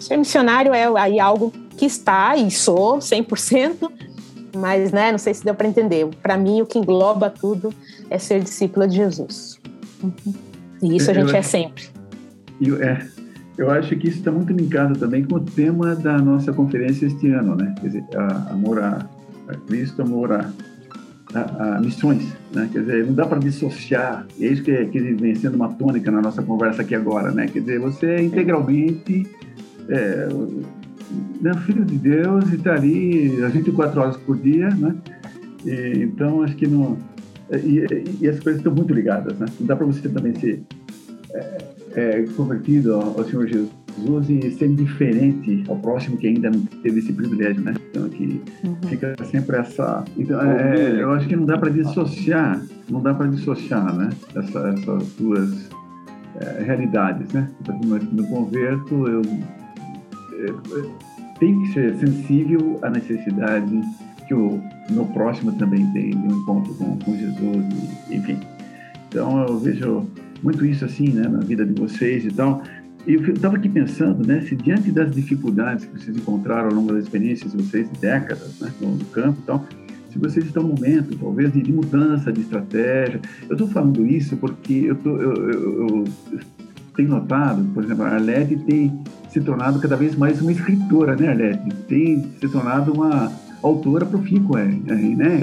Ser 0.00 0.16
missionário 0.16 0.74
é 0.74 0.86
aí 0.98 1.20
algo 1.20 1.52
que 1.76 1.86
está 1.86 2.34
e 2.34 2.50
sou 2.50 2.98
100%, 2.98 3.90
mas 4.56 4.90
né, 4.90 5.12
não 5.12 5.18
sei 5.18 5.32
se 5.32 5.44
deu 5.44 5.54
para 5.54 5.68
entender. 5.68 6.08
Para 6.20 6.36
mim, 6.36 6.60
o 6.60 6.66
que 6.66 6.78
engloba 6.78 7.30
tudo 7.30 7.72
é 8.08 8.18
ser 8.18 8.42
discípula 8.42 8.88
de 8.88 8.96
Jesus. 8.96 9.60
Uhum. 10.02 10.34
E 10.82 10.96
isso 10.96 11.10
a 11.10 11.14
gente 11.14 11.36
é 11.36 11.42
sempre. 11.42 11.99
Eu, 12.60 12.82
é, 12.82 13.06
eu 13.56 13.70
acho 13.70 13.94
que 13.96 14.08
isso 14.08 14.18
está 14.18 14.30
muito 14.30 14.52
linkado 14.52 14.98
também 14.98 15.24
com 15.24 15.36
o 15.36 15.40
tema 15.40 15.94
da 15.94 16.18
nossa 16.18 16.52
conferência 16.52 17.06
este 17.06 17.30
ano, 17.30 17.54
né? 17.56 17.74
Quer 17.80 17.86
dizer, 17.86 18.04
a, 18.14 18.52
amor 18.52 18.80
a, 18.80 19.06
a 19.48 19.54
Cristo, 19.66 20.02
amor 20.02 20.32
a, 20.32 20.50
a, 21.34 21.76
a, 21.76 21.80
missões, 21.80 22.24
né? 22.54 22.68
Quer 22.72 22.80
dizer, 22.80 23.06
não 23.06 23.14
dá 23.14 23.26
para 23.26 23.38
dissociar. 23.38 24.26
É 24.40 24.46
isso 24.46 24.62
que, 24.62 24.84
que 24.86 24.98
vem 24.98 25.34
sendo 25.34 25.56
uma 25.56 25.72
tônica 25.72 26.10
na 26.10 26.20
nossa 26.20 26.42
conversa 26.42 26.82
aqui 26.82 26.94
agora, 26.94 27.32
né? 27.32 27.46
Quer 27.48 27.60
dizer, 27.60 27.80
você 27.80 28.06
é 28.06 28.22
integralmente 28.22 29.26
é, 29.88 30.28
né, 31.40 31.52
filho 31.66 31.84
de 31.84 31.96
Deus 31.96 32.50
e 32.52 32.56
está 32.56 32.74
ali 32.74 33.42
as 33.42 33.52
24 33.52 34.00
horas 34.00 34.16
por 34.18 34.36
dia, 34.38 34.70
né? 34.70 34.94
E, 35.64 36.04
então, 36.04 36.42
acho 36.42 36.56
que 36.56 36.66
não... 36.66 36.96
E, 37.52 37.84
e, 38.20 38.28
as 38.28 38.38
coisas 38.38 38.60
estão 38.60 38.72
muito 38.72 38.94
ligadas, 38.94 39.36
né? 39.38 39.46
Não 39.58 39.66
dá 39.66 39.76
para 39.76 39.86
você 39.86 40.08
também 40.08 40.34
ser... 40.36 40.62
É, 41.34 41.79
é, 41.94 42.22
convertido 42.36 42.94
ao, 42.94 43.24
Senhor 43.24 43.46
Jesus 43.46 44.30
e 44.30 44.50
ser 44.52 44.68
diferente 44.68 45.64
ao 45.68 45.76
próximo 45.76 46.16
que 46.16 46.26
ainda 46.26 46.50
não 46.50 46.60
teve 46.82 47.00
esse 47.00 47.12
privilégio, 47.12 47.62
né? 47.62 47.74
Então 47.90 48.04
aqui 48.06 48.40
uhum. 48.64 48.76
fica 48.88 49.14
sempre 49.24 49.56
essa. 49.56 50.04
Então, 50.16 50.40
é, 50.40 51.02
eu 51.02 51.10
acho 51.12 51.26
que 51.26 51.36
não 51.36 51.44
dá 51.44 51.58
para 51.58 51.70
dissociar, 51.70 52.62
não 52.88 53.02
dá 53.02 53.12
para 53.12 53.26
dissociar, 53.26 53.94
né? 53.94 54.10
Essa, 54.34 54.68
essas 54.68 55.12
duas 55.18 55.68
é, 56.40 56.62
realidades, 56.62 57.32
né? 57.32 57.48
No 58.12 58.26
converto, 58.28 59.06
eu, 59.08 59.22
eu 60.38 60.90
tenho 61.38 61.60
que 61.62 61.72
ser 61.72 61.96
sensível 61.96 62.78
à 62.82 62.90
necessidade 62.90 63.80
que 64.28 64.34
o 64.34 64.62
meu 64.90 65.06
próximo 65.06 65.50
também 65.52 65.84
tem 65.92 66.10
de 66.10 66.16
um 66.16 66.38
encontro 66.38 66.72
com, 66.74 66.96
com 66.98 67.16
Jesus, 67.16 67.66
e, 68.08 68.14
enfim. 68.14 68.38
Então 69.08 69.44
eu 69.44 69.58
vejo 69.58 70.06
muito 70.42 70.64
isso 70.64 70.84
assim, 70.84 71.08
né, 71.10 71.28
na 71.28 71.40
vida 71.40 71.64
de 71.64 71.78
vocês 71.78 72.24
e 72.24 72.30
tal. 72.30 72.62
E 73.06 73.14
eu 73.14 73.32
estava 73.32 73.56
aqui 73.56 73.68
pensando, 73.68 74.26
né, 74.26 74.42
se 74.42 74.54
diante 74.54 74.90
das 74.90 75.10
dificuldades 75.14 75.86
que 75.86 75.98
vocês 75.98 76.16
encontraram 76.16 76.68
ao 76.68 76.74
longo 76.74 76.92
das 76.92 77.04
experiências 77.04 77.52
de 77.52 77.62
vocês, 77.62 77.90
de 77.90 77.98
décadas, 77.98 78.60
né, 78.60 78.70
no 78.80 79.04
campo 79.06 79.38
e 79.42 79.46
tal, 79.46 79.66
se 80.10 80.18
vocês 80.18 80.44
estão 80.44 80.64
no 80.64 80.70
momento, 80.70 81.16
talvez, 81.16 81.52
de, 81.52 81.62
de 81.62 81.72
mudança 81.72 82.32
de 82.32 82.40
estratégia. 82.40 83.20
Eu 83.48 83.52
estou 83.52 83.68
falando 83.68 84.04
isso 84.06 84.36
porque 84.36 84.72
eu, 84.86 84.96
tô, 84.96 85.16
eu, 85.16 85.34
eu, 85.34 85.88
eu, 85.88 86.04
tenho 86.96 87.08
notado, 87.08 87.64
por 87.72 87.84
exemplo, 87.84 88.04
a 88.04 88.08
Arlete 88.08 88.56
tem 88.56 88.92
se 89.30 89.40
tornado 89.40 89.78
cada 89.78 89.96
vez 89.96 90.16
mais 90.16 90.42
uma 90.42 90.50
escritora, 90.50 91.14
né, 91.16 91.28
Arlete? 91.28 91.70
Tem 91.88 92.22
se 92.40 92.48
tornado 92.48 92.92
uma 92.92 93.32
autora 93.62 94.06
profícua, 94.06 94.60
é, 94.60 94.64
né? 94.64 95.40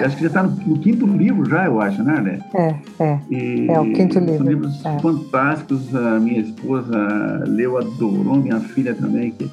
acho 0.00 0.16
que 0.16 0.22
já 0.22 0.28
está 0.28 0.42
no, 0.42 0.50
no, 0.50 0.78
quinto 0.78 1.06
livro 1.06 1.48
já, 1.48 1.66
eu 1.66 1.80
acho, 1.80 2.02
né, 2.02 2.12
Arlete? 2.12 2.44
É, 2.54 2.74
é. 2.98 3.20
E 3.30 3.66
é 3.70 3.80
o 3.80 3.92
quinto 3.92 4.18
livro. 4.18 4.38
São 4.38 4.46
livros 4.46 4.84
é. 4.84 4.98
fantásticos. 4.98 5.94
A 5.94 6.20
minha 6.20 6.40
esposa 6.40 7.44
leu, 7.46 7.78
adorou, 7.78 8.36
minha 8.36 8.60
filha 8.60 8.94
também. 8.94 9.30
Que, 9.32 9.50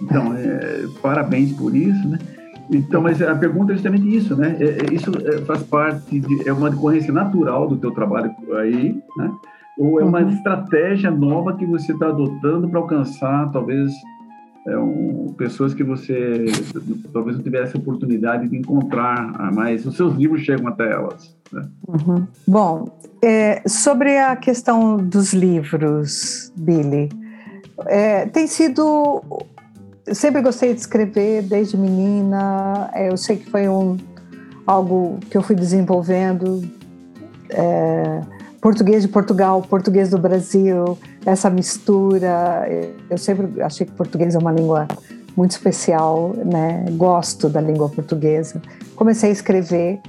então, 0.00 0.34
é, 0.36 0.86
parabéns 1.02 1.52
por 1.52 1.74
isso, 1.74 2.08
né? 2.08 2.18
Então, 2.70 3.00
mas 3.00 3.20
a 3.22 3.34
pergunta 3.34 3.72
é 3.72 3.76
justamente 3.76 4.14
isso, 4.14 4.36
né? 4.36 4.56
É, 4.60 4.64
é 4.64 4.94
isso 4.94 5.10
é, 5.26 5.38
faz 5.42 5.62
parte, 5.62 6.20
de, 6.20 6.48
é 6.48 6.52
uma 6.52 6.70
decorrência 6.70 7.12
natural 7.12 7.66
do 7.66 7.76
teu 7.76 7.90
trabalho 7.90 8.30
aí, 8.58 9.00
né? 9.16 9.30
Ou 9.78 10.00
é 10.00 10.04
uma 10.04 10.20
uhum. 10.20 10.30
estratégia 10.30 11.10
nova 11.10 11.56
que 11.56 11.64
você 11.64 11.92
está 11.92 12.08
adotando 12.08 12.68
para 12.68 12.80
alcançar, 12.80 13.50
talvez, 13.52 13.90
é 13.90 13.94
um, 14.76 15.32
pessoas 15.36 15.72
que 15.72 15.84
você 15.84 16.46
talvez 17.12 17.36
não 17.36 17.42
tivesse 17.42 17.76
oportunidade 17.76 18.48
de 18.48 18.56
encontrar, 18.56 19.52
mas 19.52 19.86
os 19.86 19.96
seus 19.96 20.14
livros 20.14 20.42
chegam 20.42 20.68
até 20.68 20.92
elas. 20.92 21.34
Né? 21.52 21.62
Uhum. 21.86 22.26
Bom, 22.46 22.98
é, 23.22 23.62
sobre 23.66 24.18
a 24.18 24.36
questão 24.36 24.96
dos 24.96 25.32
livros, 25.32 26.52
Billy, 26.56 27.08
é, 27.86 28.26
tem 28.26 28.46
sido. 28.46 29.22
Sempre 30.12 30.40
gostei 30.40 30.72
de 30.72 30.80
escrever 30.80 31.42
desde 31.42 31.76
menina. 31.76 32.90
É, 32.94 33.10
eu 33.10 33.16
sei 33.16 33.36
que 33.36 33.50
foi 33.50 33.68
um, 33.68 33.96
algo 34.66 35.18
que 35.30 35.36
eu 35.36 35.42
fui 35.42 35.54
desenvolvendo. 35.54 36.62
É, 37.50 38.20
português 38.68 39.00
de 39.00 39.08
Portugal, 39.08 39.62
português 39.62 40.10
do 40.10 40.18
Brasil, 40.18 40.98
essa 41.24 41.48
mistura. 41.48 42.68
Eu 43.08 43.16
sempre 43.16 43.62
achei 43.62 43.86
que 43.86 43.92
português 43.92 44.34
é 44.34 44.38
uma 44.38 44.52
língua 44.52 44.86
muito 45.34 45.52
especial, 45.52 46.34
né? 46.44 46.84
Gosto 46.90 47.48
da 47.48 47.62
língua 47.62 47.88
portuguesa. 47.88 48.60
Comecei 48.94 49.30
a 49.30 49.32
escrever. 49.32 50.00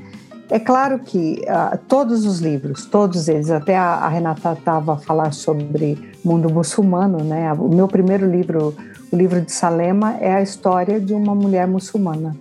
É 0.49 0.59
claro 0.59 0.99
que 0.99 1.41
uh, 1.43 1.77
todos 1.87 2.25
os 2.25 2.41
livros, 2.41 2.85
todos 2.85 3.29
eles, 3.29 3.49
até 3.49 3.77
a, 3.77 3.93
a 3.93 4.09
Renata 4.09 4.51
estava 4.51 4.95
a 4.95 4.97
falar 4.97 5.31
sobre 5.31 5.97
mundo 6.25 6.51
muçulmano, 6.51 7.23
né? 7.23 7.53
O 7.53 7.69
meu 7.69 7.87
primeiro 7.87 8.29
livro, 8.29 8.75
o 9.09 9.15
livro 9.15 9.39
de 9.39 9.53
Salema, 9.53 10.17
é 10.19 10.33
a 10.33 10.41
história 10.41 10.99
de 10.99 11.13
uma 11.13 11.33
mulher 11.33 11.65
muçulmana. 11.65 12.35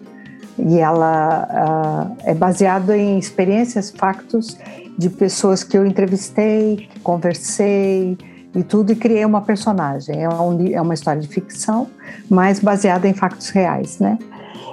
E 0.59 0.81
ela 0.81 1.47
uh, 1.49 2.17
é 2.25 2.35
baseado 2.35 2.91
em 2.91 3.17
experiências, 3.21 3.93
factos 3.93 4.59
de 4.99 5.09
pessoas 5.09 5.63
que 5.63 5.79
eu 5.79 5.87
entrevistei, 5.87 6.89
que 6.91 6.99
conversei 7.01 8.19
e 8.53 8.63
tudo, 8.65 8.91
e 8.91 8.97
criei 8.97 9.25
uma 9.25 9.41
personagem. 9.41 10.25
É, 10.25 10.29
um, 10.29 10.67
é 10.75 10.83
uma 10.83 10.93
história 10.93 11.23
de 11.23 11.29
ficção, 11.29 11.87
mas 12.29 12.59
baseada 12.59 13.07
em 13.07 13.15
factos 13.15 13.51
reais, 13.51 14.01
né? 14.01 14.19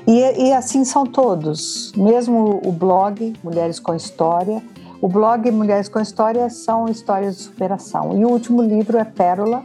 E, 0.08 0.48
e 0.48 0.54
assim 0.54 0.84
são 0.84 1.06
todos, 1.06 1.92
mesmo 1.96 2.60
o 2.64 2.72
blog 2.72 3.34
Mulheres 3.44 3.80
com 3.80 3.94
História. 3.94 4.62
O 5.00 5.08
blog 5.08 5.50
Mulheres 5.52 5.88
com 5.88 6.00
História 6.00 6.50
são 6.50 6.88
histórias 6.88 7.38
de 7.38 7.44
superação. 7.44 8.18
E 8.18 8.26
o 8.26 8.30
último 8.30 8.64
livro 8.64 8.98
é 8.98 9.04
Pérola, 9.04 9.64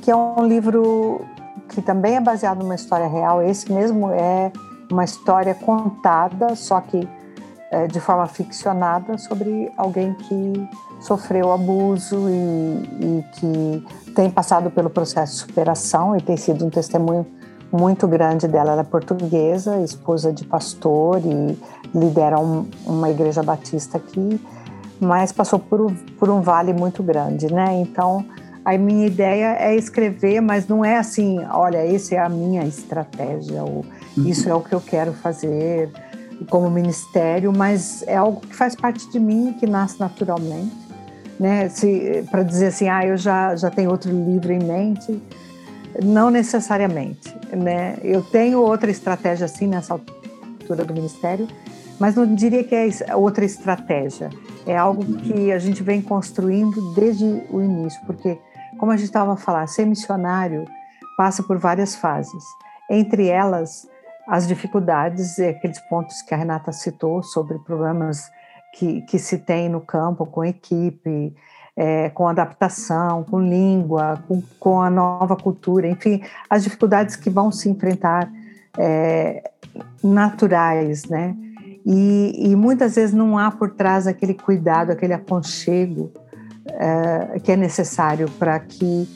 que 0.00 0.10
é 0.10 0.16
um 0.16 0.46
livro 0.46 1.20
que 1.68 1.82
também 1.82 2.16
é 2.16 2.20
baseado 2.20 2.58
numa 2.58 2.74
história 2.74 3.08
real. 3.08 3.42
Esse 3.42 3.72
mesmo 3.72 4.10
é 4.10 4.52
uma 4.90 5.04
história 5.04 5.54
contada, 5.54 6.54
só 6.54 6.80
que 6.80 7.06
de 7.90 8.00
forma 8.00 8.26
ficcionada 8.26 9.18
sobre 9.18 9.70
alguém 9.76 10.14
que 10.14 10.68
sofreu 11.00 11.52
abuso 11.52 12.28
e, 12.28 13.20
e, 13.20 13.24
que 13.34 14.12
tem 14.14 14.30
passado 14.30 14.70
pelo 14.70 14.88
processo 14.90 15.34
de 15.34 15.38
superação 15.40 16.16
e 16.16 16.20
tem 16.20 16.36
sido 16.36 16.64
um 16.64 16.70
testemunho 16.70 17.26
muito 17.70 18.08
grande 18.08 18.48
dela. 18.48 18.72
Ela 18.72 18.80
é 18.80 18.84
portuguesa, 18.84 19.80
esposa 19.80 20.32
de 20.32 20.44
pastor 20.44 21.20
e 21.24 21.58
lidera 21.94 22.38
um, 22.38 22.66
uma 22.86 23.10
igreja 23.10 23.42
batista 23.42 23.98
aqui, 23.98 24.40
mas 24.98 25.30
passou 25.30 25.58
por, 25.58 25.92
por 26.18 26.30
um 26.30 26.40
vale 26.40 26.72
muito 26.72 27.02
grande, 27.02 27.52
né? 27.52 27.74
Então, 27.80 28.24
a 28.64 28.76
minha 28.76 29.06
ideia 29.06 29.56
é 29.58 29.74
escrever, 29.76 30.40
mas 30.40 30.66
não 30.66 30.84
é 30.84 30.96
assim, 30.96 31.38
olha, 31.50 31.78
essa 31.78 32.14
é 32.16 32.18
a 32.18 32.28
minha 32.28 32.64
estratégia, 32.64 33.62
ou 33.62 33.84
uhum. 34.16 34.26
isso 34.26 34.48
é 34.48 34.54
o 34.54 34.60
que 34.60 34.74
eu 34.74 34.80
quero 34.80 35.12
fazer 35.12 35.90
como 36.48 36.70
ministério, 36.70 37.52
mas 37.52 38.02
é 38.06 38.16
algo 38.16 38.40
que 38.40 38.54
faz 38.54 38.74
parte 38.74 39.08
de 39.10 39.20
mim, 39.20 39.54
que 39.58 39.66
nasce 39.66 39.98
naturalmente, 40.00 40.74
né? 41.38 41.68
Se 41.68 42.24
para 42.30 42.42
dizer 42.42 42.66
assim, 42.66 42.88
ah, 42.88 43.04
eu 43.04 43.16
já 43.16 43.54
já 43.56 43.70
tenho 43.70 43.90
outro 43.90 44.10
livro 44.10 44.52
em 44.52 44.58
mente, 44.58 45.22
não 46.02 46.30
necessariamente, 46.30 47.34
né? 47.52 47.98
Eu 48.02 48.22
tenho 48.22 48.60
outra 48.60 48.90
estratégia 48.90 49.46
assim 49.46 49.66
nessa 49.66 49.94
altura 49.94 50.84
do 50.84 50.94
ministério, 50.94 51.48
mas 51.98 52.14
não 52.14 52.34
diria 52.34 52.64
que 52.64 52.74
é 52.74 53.14
outra 53.14 53.44
estratégia. 53.44 54.30
É 54.66 54.76
algo 54.76 55.02
uhum. 55.02 55.16
que 55.16 55.52
a 55.52 55.58
gente 55.58 55.82
vem 55.82 56.02
construindo 56.02 56.94
desde 56.94 57.24
o 57.50 57.60
início, 57.60 58.00
porque 58.06 58.38
como 58.78 58.92
a 58.92 58.96
gente 58.96 59.06
estava 59.06 59.32
a 59.32 59.36
falar, 59.36 59.66
ser 59.66 59.86
missionário 59.86 60.64
passa 61.16 61.42
por 61.42 61.58
várias 61.58 61.96
fases. 61.96 62.44
Entre 62.88 63.26
elas, 63.26 63.88
as 64.28 64.46
dificuldades, 64.46 65.40
aqueles 65.40 65.80
pontos 65.80 66.20
que 66.20 66.34
a 66.34 66.36
Renata 66.36 66.70
citou 66.70 67.22
sobre 67.22 67.58
problemas 67.60 68.30
que, 68.74 69.00
que 69.02 69.18
se 69.18 69.38
tem 69.38 69.70
no 69.70 69.80
campo 69.80 70.26
com 70.26 70.44
equipe, 70.44 71.34
é, 71.74 72.10
com 72.10 72.28
adaptação, 72.28 73.24
com 73.24 73.40
língua, 73.40 74.22
com, 74.28 74.42
com, 74.60 74.82
a 74.82 74.90
nova 74.90 75.34
cultura, 75.34 75.88
enfim, 75.88 76.22
as 76.50 76.62
dificuldades 76.62 77.16
que 77.16 77.30
vão 77.30 77.50
se 77.50 77.70
enfrentar 77.70 78.30
é, 78.76 79.50
naturais, 80.04 81.06
né? 81.06 81.34
E, 81.86 82.50
e, 82.50 82.56
muitas 82.56 82.96
vezes 82.96 83.14
não 83.14 83.38
há 83.38 83.50
por 83.50 83.70
trás 83.70 84.06
aquele 84.06 84.34
cuidado, 84.34 84.90
aquele 84.90 85.14
aconchego 85.14 86.12
é, 86.66 87.38
que 87.38 87.52
é 87.52 87.56
necessário 87.56 88.28
para 88.32 88.60
que 88.60 89.08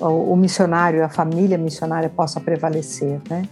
o, 0.00 0.36
missionário, 0.36 1.04
a 1.04 1.08
família 1.08 1.58
missionária 1.58 2.08
possa 2.08 2.40
prevalecer, 2.40 3.20
né? 3.28 3.42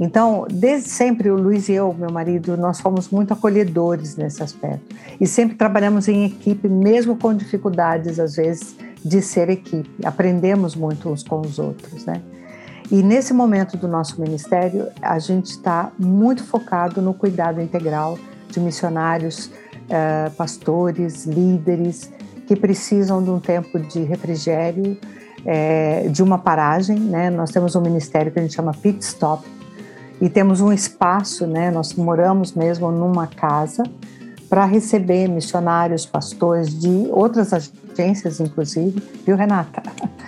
Então, 0.00 0.46
desde 0.48 0.88
sempre, 0.88 1.28
o 1.28 1.36
Luiz 1.36 1.68
e 1.68 1.72
eu, 1.72 1.92
meu 1.92 2.10
marido, 2.10 2.56
nós 2.56 2.80
fomos 2.80 3.10
muito 3.10 3.32
acolhedores 3.32 4.16
nesse 4.16 4.42
aspecto. 4.42 4.94
E 5.20 5.26
sempre 5.26 5.56
trabalhamos 5.56 6.06
em 6.06 6.24
equipe, 6.24 6.68
mesmo 6.68 7.16
com 7.16 7.34
dificuldades, 7.34 8.20
às 8.20 8.36
vezes, 8.36 8.76
de 9.04 9.20
ser 9.20 9.50
equipe. 9.50 9.90
Aprendemos 10.04 10.76
muito 10.76 11.10
uns 11.10 11.24
com 11.24 11.40
os 11.40 11.58
outros, 11.58 12.04
né? 12.04 12.22
E 12.90 13.02
nesse 13.02 13.34
momento 13.34 13.76
do 13.76 13.86
nosso 13.86 14.20
ministério, 14.20 14.88
a 15.02 15.18
gente 15.18 15.46
está 15.46 15.90
muito 15.98 16.44
focado 16.44 17.02
no 17.02 17.12
cuidado 17.12 17.60
integral 17.60 18.18
de 18.48 18.60
missionários, 18.60 19.50
eh, 19.90 20.30
pastores, 20.36 21.26
líderes, 21.26 22.10
que 22.46 22.56
precisam 22.56 23.22
de 23.22 23.28
um 23.28 23.38
tempo 23.38 23.78
de 23.78 24.02
refrigério, 24.04 24.96
eh, 25.50 26.08
de 26.10 26.22
uma 26.22 26.36
paragem. 26.36 27.00
Né? 27.00 27.30
Nós 27.30 27.50
temos 27.50 27.74
um 27.74 27.80
ministério 27.80 28.30
que 28.30 28.38
a 28.38 28.42
gente 28.42 28.54
chama 28.54 28.74
Pit 28.74 29.02
Stop, 29.02 29.42
e 30.20 30.28
temos 30.28 30.60
um 30.60 30.72
espaço, 30.72 31.46
né? 31.46 31.70
Nós 31.70 31.94
moramos 31.94 32.52
mesmo 32.52 32.90
numa 32.90 33.26
casa 33.26 33.84
para 34.48 34.64
receber 34.64 35.28
missionários, 35.28 36.04
pastores 36.06 36.68
de 36.76 37.06
outras 37.10 37.52
agências, 37.52 38.40
inclusive, 38.40 39.02
viu, 39.24 39.36
Renata? 39.36 39.82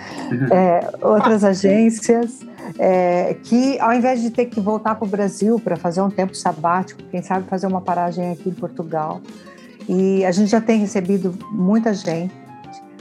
É, 0.49 0.89
outras 1.01 1.43
agências 1.43 2.39
é, 2.79 3.35
que, 3.43 3.77
ao 3.81 3.91
invés 3.91 4.21
de 4.21 4.29
ter 4.29 4.45
que 4.45 4.61
voltar 4.61 4.95
para 4.95 5.05
o 5.05 5.07
Brasil 5.07 5.59
para 5.59 5.75
fazer 5.75 6.01
um 6.01 6.09
tempo 6.09 6.33
sabático, 6.33 7.03
quem 7.11 7.21
sabe 7.21 7.49
fazer 7.49 7.67
uma 7.67 7.81
paragem 7.81 8.31
aqui 8.31 8.47
em 8.47 8.53
Portugal. 8.53 9.19
E 9.89 10.23
a 10.23 10.31
gente 10.31 10.49
já 10.49 10.61
tem 10.61 10.79
recebido 10.79 11.37
muita 11.51 11.93
gente 11.93 12.33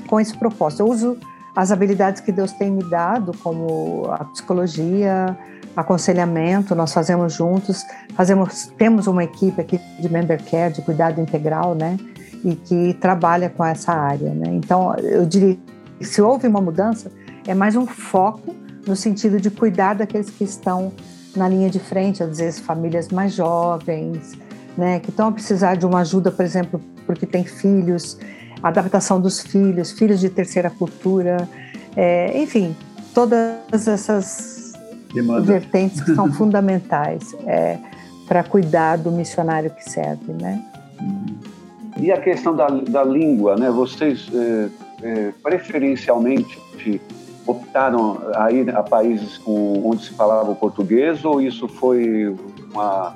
com 0.09 0.19
esse 0.19 0.37
propósito. 0.37 0.81
Eu 0.81 0.89
uso 0.89 1.19
as 1.55 1.73
habilidades 1.73 2.21
que 2.21 2.31
Deus 2.33 2.53
tem 2.53 2.71
me 2.71 2.85
dado, 2.85 3.33
como 3.43 4.07
a 4.11 4.25
psicologia, 4.25 5.37
aconselhamento, 5.77 6.75
nós 6.75 6.93
fazemos 6.93 7.33
juntos, 7.33 7.85
fazemos, 8.15 8.67
temos 8.79 9.07
uma 9.07 9.25
equipe 9.25 9.61
aqui 9.61 9.81
de 9.99 10.09
member 10.09 10.43
care, 10.45 10.73
de 10.73 10.83
cuidado 10.83 11.21
integral, 11.21 11.75
né, 11.75 11.97
e 12.45 12.55
que 12.55 12.95
trabalha 12.95 13.49
com 13.51 13.65
essa 13.65 13.93
área, 13.93 14.33
né. 14.33 14.49
Então, 14.53 14.95
eu 14.97 15.27
diria, 15.27 15.59
se 16.01 16.21
houve 16.21 16.47
uma 16.47 16.61
mudança, 16.61 17.11
é 17.47 17.55
mais 17.55 17.77
um 17.77 17.87
foco 17.87 18.55
no 18.87 18.97
sentido 18.97 19.41
de 19.41 19.51
cuidar 19.51 19.95
daqueles 19.95 20.31
que 20.31 20.45
estão 20.45 20.93
na 21.37 21.49
linha 21.49 21.71
de 21.71 21.79
frente, 21.79 22.23
às 22.23 22.39
vezes 22.39 22.59
famílias 22.59 23.09
mais 23.09 23.33
jovens, 23.35 24.33
né, 24.77 25.01
que 25.01 25.11
estão 25.11 25.29
a 25.29 25.33
precisar 25.33 25.77
de 25.77 25.87
uma 25.87 26.01
ajuda, 26.01 26.31
por 26.31 26.45
exemplo, 26.45 26.81
porque 27.07 27.27
tem 27.27 27.45
filhos, 27.45 28.19
adaptação 28.63 29.21
dos 29.21 29.41
filhos, 29.41 29.93
filhos 29.93 30.21
de 30.21 30.29
terceira 30.29 30.71
cultura, 30.71 31.49
é, 31.97 32.41
enfim, 32.41 32.77
todas 33.15 33.89
essas 33.89 34.73
Demanda. 35.13 35.41
vertentes 35.43 36.01
que 36.01 36.15
são 36.15 36.31
fundamentais 36.33 37.35
é, 37.47 37.79
para 38.27 38.43
cuidar 38.45 38.97
do 38.97 39.11
missionário 39.11 39.71
que 39.71 39.89
serve, 39.89 40.33
né? 40.33 40.65
E 41.99 42.11
a 42.13 42.21
questão 42.21 42.55
da, 42.55 42.69
da 42.69 43.05
língua, 43.05 43.57
né? 43.57 43.71
Vocês 43.71 44.29
é, 44.33 44.69
é, 45.03 45.33
preferencialmente 45.43 46.59
optaram 47.47 48.21
a 48.35 48.53
ir 48.53 48.75
a 48.75 48.83
países 48.83 49.39
com, 49.39 49.83
onde 49.85 50.05
se 50.05 50.11
falava 50.11 50.51
o 50.51 50.57
português 50.57 51.25
ou 51.25 51.41
isso 51.41 51.67
foi 51.67 52.37
uma 52.73 53.15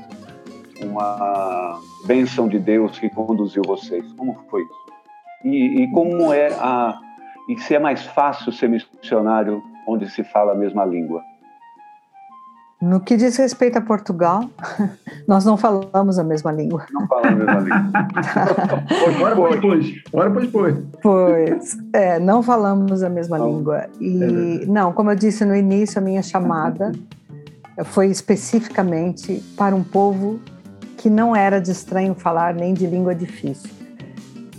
uma 0.83 1.81
bênção 2.05 2.49
de 2.49 2.59
Deus 2.59 2.99
que 2.99 3.09
conduziu 3.09 3.63
vocês? 3.67 4.05
Como 4.17 4.37
foi 4.51 4.63
isso? 4.63 4.84
E, 5.45 5.83
e 5.83 5.93
como 5.93 6.33
é 6.33 6.49
a 6.55 6.99
e 7.49 7.59
se 7.59 7.75
é 7.75 7.79
mais 7.79 8.03
fácil 8.07 8.53
ser 8.53 8.69
missionário 8.69 9.63
onde 9.87 10.09
se 10.11 10.25
fala 10.25 10.53
a 10.53 10.55
mesma 10.55 10.85
língua? 10.85 11.23
No 12.81 13.01
que 13.01 13.17
diz 13.17 13.37
respeito 13.37 13.79
a 13.79 13.81
Portugal, 13.81 14.49
nós 15.29 15.45
não 15.45 15.57
falamos 15.57 16.19
a 16.19 16.25
mesma 16.25 16.53
língua. 16.53 16.87
Não 16.91 17.07
falamos 17.07 17.49
a 17.49 17.61
mesma 17.61 17.61
língua. 17.61 18.85
Bora, 19.19 19.37
pois, 19.37 19.61
pois. 19.61 20.03
Bora, 20.11 20.31
pois, 20.31 20.51
pois. 20.51 20.77
Pois, 21.03 21.79
é, 21.93 22.19
não 22.19 22.43
falamos 22.43 23.03
a 23.03 23.09
mesma 23.09 23.39
não. 23.39 23.49
língua. 23.49 23.87
E, 24.01 24.63
é 24.63 24.67
não, 24.67 24.93
como 24.93 25.11
eu 25.11 25.17
disse 25.17 25.45
no 25.45 25.55
início, 25.55 25.99
a 25.99 26.03
minha 26.03 26.23
chamada 26.23 26.93
foi 27.85 28.09
especificamente 28.09 29.43
para 29.57 29.75
um 29.75 29.83
povo 29.83 30.41
que 30.97 31.09
não 31.11 31.35
era 31.35 31.61
de 31.61 31.71
estranho 31.71 32.15
falar 32.15 32.55
nem 32.55 32.73
de 32.75 32.87
língua 32.87 33.15
difícil. 33.15 33.84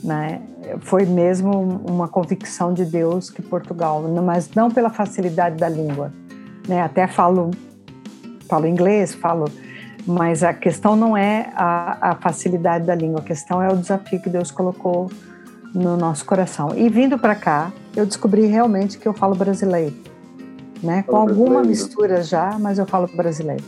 Né? 0.06 0.42
Foi 0.82 1.06
mesmo 1.06 1.52
uma 1.90 2.08
convicção 2.08 2.74
de 2.74 2.86
Deus 2.86 3.30
que 3.30 3.42
Portugal, 3.42 4.02
mas 4.24 4.52
não 4.54 4.70
pela 4.70 4.90
facilidade 4.90 5.58
da 5.58 5.68
língua. 5.68 6.14
Né? 6.68 6.82
Até 6.82 7.08
falo, 7.08 7.52
falo 8.48 8.68
inglês, 8.68 9.14
falo, 9.14 9.46
mas 10.06 10.44
a 10.44 10.54
questão 10.54 10.96
não 10.96 11.18
é 11.18 11.50
a, 11.56 12.12
a 12.12 12.16
facilidade 12.16 12.86
da 12.86 12.94
língua, 12.94 13.20
a 13.20 13.24
questão 13.24 13.62
é 13.62 13.68
o 13.68 13.76
desafio 13.76 14.22
que 14.22 14.30
Deus 14.30 14.52
colocou 14.52 15.10
no 15.74 15.98
nosso 15.98 16.24
coração. 16.26 16.70
E 16.76 16.88
vindo 16.88 17.18
para 17.18 17.36
cá, 17.36 17.72
eu 17.96 18.06
descobri 18.06 18.46
realmente 18.46 18.98
que 18.98 19.08
eu 19.08 19.14
falo 19.14 19.36
brasileiro 19.36 19.96
né? 20.86 21.04
Com 21.04 21.18
alguma 21.18 21.64
mistura 21.64 22.22
já, 22.22 22.58
mas 22.60 22.78
eu 22.78 22.86
falo 22.86 23.08
brasileiro. 23.08 23.64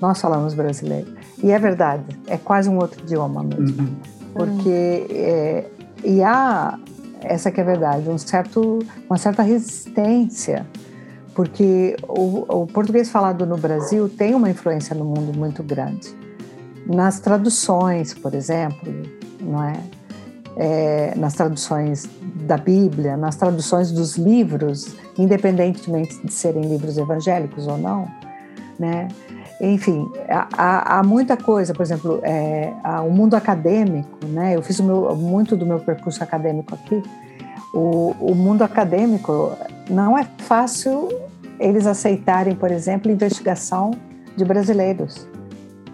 Nós 0.00 0.20
falamos 0.20 0.54
brasileiro. 0.54 1.06
E 1.42 1.50
é 1.50 1.58
verdade, 1.58 2.18
é 2.26 2.36
quase 2.36 2.68
um 2.68 2.78
outro 2.78 3.02
idioma 3.02 3.42
mesmo. 3.42 3.82
Uhum. 3.82 3.94
Porque 4.34 5.06
é, 5.10 5.66
e 6.04 6.22
há 6.22 6.78
essa 7.20 7.50
que 7.50 7.60
é 7.60 7.62
a 7.62 7.66
verdade, 7.66 8.08
um 8.08 8.18
certo, 8.18 8.80
uma 9.08 9.18
certa 9.18 9.42
resistência, 9.42 10.66
porque 11.34 11.96
o, 12.08 12.62
o 12.62 12.66
português 12.66 13.08
falado 13.10 13.46
no 13.46 13.56
Brasil 13.56 14.08
tem 14.08 14.34
uma 14.34 14.50
influência 14.50 14.94
no 14.94 15.04
mundo 15.04 15.36
muito 15.36 15.62
grande. 15.62 16.14
Nas 16.86 17.20
traduções, 17.20 18.12
por 18.12 18.34
exemplo, 18.34 18.92
não 19.40 19.62
é? 19.62 19.74
é, 20.56 21.14
nas 21.16 21.34
traduções 21.34 22.08
da 22.46 22.56
Bíblia, 22.56 23.16
nas 23.16 23.36
traduções 23.36 23.90
dos 23.90 24.16
livros, 24.16 24.94
independentemente 25.18 26.24
de 26.24 26.32
serem 26.32 26.62
livros 26.62 26.98
evangélicos 26.98 27.66
ou 27.66 27.78
não, 27.78 28.06
né? 28.78 29.08
Enfim, 29.62 30.10
há, 30.28 30.98
há 30.98 31.02
muita 31.04 31.36
coisa, 31.36 31.72
por 31.72 31.82
exemplo, 31.82 32.20
é, 32.24 32.72
o 33.06 33.10
mundo 33.10 33.34
acadêmico, 33.34 34.26
né? 34.26 34.56
Eu 34.56 34.62
fiz 34.62 34.80
meu, 34.80 35.14
muito 35.14 35.56
do 35.56 35.64
meu 35.64 35.78
percurso 35.78 36.22
acadêmico 36.22 36.74
aqui. 36.74 37.00
O, 37.72 38.14
o 38.20 38.34
mundo 38.34 38.62
acadêmico 38.62 39.56
não 39.88 40.18
é 40.18 40.26
fácil 40.38 41.08
eles 41.60 41.86
aceitarem, 41.86 42.56
por 42.56 42.72
exemplo, 42.72 43.10
investigação 43.10 43.92
de 44.36 44.44
brasileiros, 44.44 45.28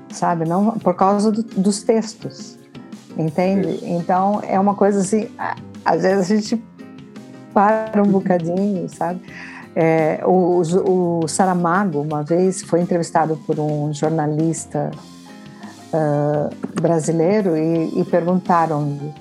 sabe? 0.09 0.49
Não 0.49 0.73
por 0.79 0.95
causa 0.95 1.31
do, 1.31 1.43
dos 1.43 1.83
textos 1.83 2.59
entende? 3.19 3.81
Então 3.83 4.41
é 4.47 4.59
uma 4.59 4.75
coisa 4.75 5.01
assim, 5.01 5.29
às 5.85 6.03
vezes 6.03 6.31
a 6.31 6.37
gente 6.37 6.65
para 7.53 8.03
um 8.03 8.11
bocadinho, 8.11 8.89
sabe? 8.89 9.21
É, 9.77 10.21
o, 10.25 10.61
o, 10.61 11.29
Saramago, 11.29 12.01
uma 12.01 12.23
vez, 12.23 12.63
foi 12.63 12.81
entrevistado 12.81 13.37
por 13.47 13.61
um 13.61 13.93
jornalista 13.93 14.91
uh, 15.93 16.81
brasileiro 16.81 17.57
e, 17.57 18.01
e 18.01 18.05
perguntaram-lhe: 18.05 19.15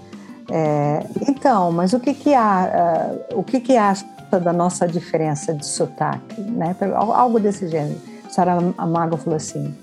é, 0.49 1.05
então, 1.27 1.71
mas 1.71 1.93
o 1.93 1.99
que 1.99 2.13
que 2.13 2.33
há, 2.33 3.19
uh, 3.31 3.39
o 3.39 3.43
que 3.43 3.59
que 3.59 3.77
acha 3.77 4.05
da 4.31 4.51
nossa 4.51 4.87
diferença 4.87 5.53
de 5.53 5.65
sotaque, 5.65 6.41
né? 6.41 6.75
Algo 6.95 7.39
desse 7.39 7.67
gênero. 7.67 7.99
Saramago 8.29 9.17
falou 9.17 9.37
assim: 9.37 9.75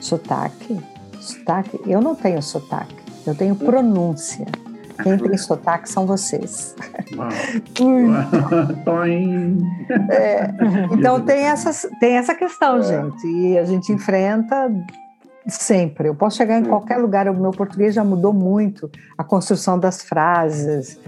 sotaque, 0.00 0.78
sotaque, 1.20 1.80
eu 1.86 2.00
não 2.00 2.14
tenho 2.14 2.42
sotaque. 2.42 2.96
Eu 3.26 3.34
tenho 3.34 3.54
pronúncia. 3.54 4.46
Quem 5.02 5.18
tem 5.18 5.36
sotaque 5.36 5.88
são 5.88 6.06
vocês. 6.06 6.74
é, 10.10 10.50
então 10.92 11.20
tem, 11.20 11.44
essas, 11.44 11.86
tem 12.00 12.16
essa 12.16 12.34
questão, 12.34 12.78
é. 12.78 12.82
gente. 12.82 13.26
E 13.26 13.58
a 13.58 13.64
gente 13.64 13.92
enfrenta 13.92 14.70
sempre. 15.46 16.08
Eu 16.08 16.14
posso 16.14 16.36
chegar 16.36 16.58
em 16.58 16.64
qualquer 16.64 16.98
lugar, 16.98 17.28
o 17.28 17.34
meu 17.34 17.50
português 17.50 17.94
já 17.94 18.04
mudou 18.04 18.32
muito. 18.32 18.90
A 19.16 19.24
construção 19.24 19.78
das 19.78 20.02
frases, 20.02 20.98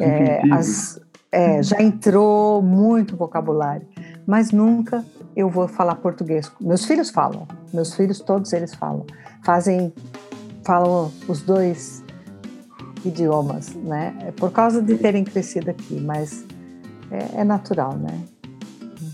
é, 0.00 0.42
as, 0.52 1.00
é, 1.32 1.62
já 1.62 1.82
entrou 1.82 2.62
muito 2.62 3.16
vocabulário. 3.16 3.86
Mas 4.26 4.52
nunca 4.52 5.04
eu 5.34 5.48
vou 5.48 5.68
falar 5.68 5.96
português. 5.96 6.50
Meus 6.60 6.84
filhos 6.84 7.10
falam, 7.10 7.46
meus 7.72 7.94
filhos 7.94 8.20
todos 8.20 8.52
eles 8.52 8.74
falam. 8.74 9.06
Fazem 9.44 9.92
falam 10.64 11.10
os 11.26 11.40
dois 11.40 12.04
idiomas, 13.08 13.74
né? 13.74 14.14
É 14.26 14.30
por 14.30 14.52
causa 14.52 14.82
de 14.82 14.96
terem 14.96 15.24
crescido 15.24 15.70
aqui, 15.70 16.00
mas 16.00 16.44
é, 17.10 17.40
é 17.40 17.44
natural, 17.44 17.96
né? 17.96 18.20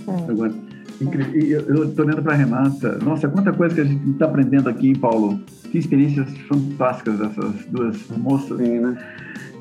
É. 0.06 0.30
Agora, 0.30 0.52
eu 1.00 1.88
estou 1.88 2.04
olhando 2.04 2.22
para 2.22 2.34
a 2.34 2.36
Renata. 2.36 2.98
Nossa, 2.98 3.28
quanta 3.28 3.52
coisa 3.52 3.74
que 3.74 3.80
a 3.80 3.84
gente 3.84 4.10
está 4.10 4.26
aprendendo 4.26 4.68
aqui, 4.68 4.90
em 4.90 4.94
Paulo. 4.94 5.40
Que 5.70 5.78
experiências 5.78 6.28
fantásticas 6.48 7.18
dessas 7.18 7.66
duas 7.66 7.96
moças. 8.16 8.58
Sim, 8.58 8.80
né? 8.80 8.96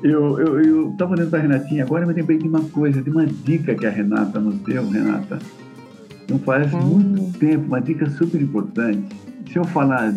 Eu 0.02 0.90
estava 0.90 1.12
olhando 1.12 1.30
para 1.30 1.38
a 1.38 1.42
Renatinha 1.42 1.82
agora, 1.82 2.04
eu 2.04 2.08
me 2.08 2.12
lembrei 2.12 2.36
de 2.36 2.46
uma 2.46 2.60
coisa, 2.60 3.00
de 3.00 3.08
uma 3.08 3.26
dica 3.26 3.74
que 3.74 3.86
a 3.86 3.90
Renata 3.90 4.38
nos 4.38 4.56
deu, 4.60 4.88
Renata. 4.88 5.38
Não 6.28 6.38
faz 6.38 6.72
hum. 6.74 6.80
muito 6.80 7.38
tempo, 7.38 7.66
uma 7.66 7.80
dica 7.80 8.08
super 8.10 8.40
importante. 8.40 9.16
Se 9.50 9.58
eu 9.58 9.64
falar 9.64 10.12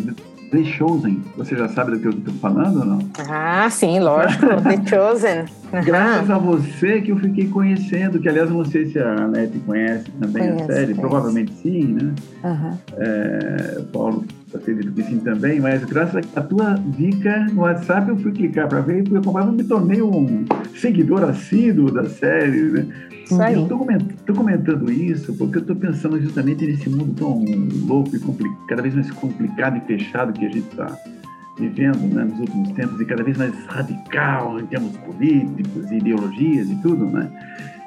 The 0.51 0.63
Chosen. 0.63 1.21
Você 1.35 1.55
já 1.55 1.67
sabe 1.67 1.91
do 1.91 1.99
que 1.99 2.07
eu 2.07 2.11
estou 2.11 2.33
falando 2.35 2.79
ou 2.79 2.85
não? 2.85 2.99
Ah, 3.29 3.69
sim, 3.69 3.99
lógico. 3.99 4.45
The 4.45 4.89
Chosen. 4.89 5.45
Graças 5.83 6.29
a 6.29 6.37
você 6.37 7.01
que 7.01 7.11
eu 7.11 7.17
fiquei 7.17 7.47
conhecendo, 7.47 8.19
que 8.19 8.29
aliás 8.29 8.49
não 8.49 8.63
sei 8.65 8.85
se 8.87 8.99
a 8.99 9.23
Anete 9.23 9.59
conhece 9.59 10.09
também 10.11 10.49
conheço, 10.49 10.63
a 10.63 10.67
série, 10.67 10.85
conheço. 10.85 11.01
provavelmente 11.01 11.53
sim, 11.53 11.83
né? 11.93 12.13
Uhum. 12.43 12.77
É, 12.97 13.81
Paulo 13.91 14.25
acredito 14.53 14.91
que 14.93 15.03
sim 15.03 15.19
também, 15.19 15.59
mas 15.59 15.83
graças 15.83 16.25
à 16.35 16.41
tua 16.41 16.75
dica 16.75 17.47
no 17.51 17.61
WhatsApp 17.61 18.09
eu 18.09 18.17
fui 18.17 18.31
clicar 18.31 18.67
para 18.67 18.81
ver 18.81 19.03
e 19.07 19.13
eu 19.13 19.51
me 19.51 19.63
tornei 19.63 20.01
um 20.01 20.45
seguidor 20.75 21.23
assíduo 21.23 21.91
da 21.91 22.05
série, 22.05 22.61
né? 22.71 22.87
Isso 23.23 23.41
aí. 23.41 23.55
Eu 23.55 23.63
estou 23.63 23.77
comentando, 23.79 24.35
comentando, 24.35 24.91
isso 24.91 25.33
porque 25.33 25.57
eu 25.57 25.61
estou 25.61 25.75
pensando 25.75 26.19
justamente 26.21 26.65
nesse 26.65 26.89
mundo 26.89 27.13
tão 27.17 27.43
louco 27.85 28.15
e 28.15 28.19
cada 28.67 28.81
vez 28.81 28.95
mais 28.95 29.11
complicado 29.11 29.77
e 29.77 29.81
fechado 29.81 30.31
que 30.31 30.45
a 30.45 30.49
gente 30.49 30.67
está 30.69 30.97
vivendo 31.57 32.13
né, 32.13 32.23
nos 32.23 32.39
últimos 32.39 32.71
tempos 32.71 32.99
e 33.01 33.05
cada 33.05 33.23
vez 33.23 33.37
mais 33.37 33.53
radical 33.65 34.59
em 34.59 34.65
termos 34.67 34.95
políticos, 34.97 35.91
ideologias 35.91 36.69
e 36.69 36.75
tudo, 36.75 37.05
né? 37.05 37.29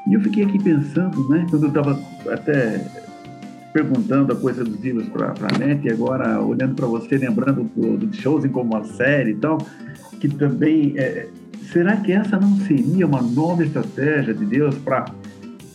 E 0.06 0.14
eu 0.14 0.20
fiquei 0.20 0.44
aqui 0.44 0.62
pensando, 0.62 1.28
né, 1.28 1.46
quando 1.50 1.64
eu 1.64 1.68
estava 1.68 2.00
até 2.30 2.84
perguntando 3.72 4.32
a 4.32 4.36
coisa 4.36 4.64
dos 4.64 4.80
livros 4.80 5.08
para 5.08 5.28
a 5.28 5.58
NET 5.58 5.86
e 5.86 5.90
agora 5.90 6.40
olhando 6.40 6.74
para 6.74 6.86
você, 6.86 7.16
lembrando 7.16 7.64
do, 7.76 7.96
do 7.96 8.16
Chosen 8.16 8.50
como 8.50 8.74
uma 8.74 8.84
série 8.84 9.32
e 9.32 9.36
tal, 9.36 9.58
que 10.18 10.28
também 10.28 10.94
é, 10.96 11.28
será 11.72 11.96
que 11.96 12.12
essa 12.12 12.38
não 12.38 12.56
seria 12.56 13.06
uma 13.06 13.22
nova 13.22 13.64
estratégia 13.64 14.34
de 14.34 14.44
Deus 14.44 14.76
para 14.78 15.06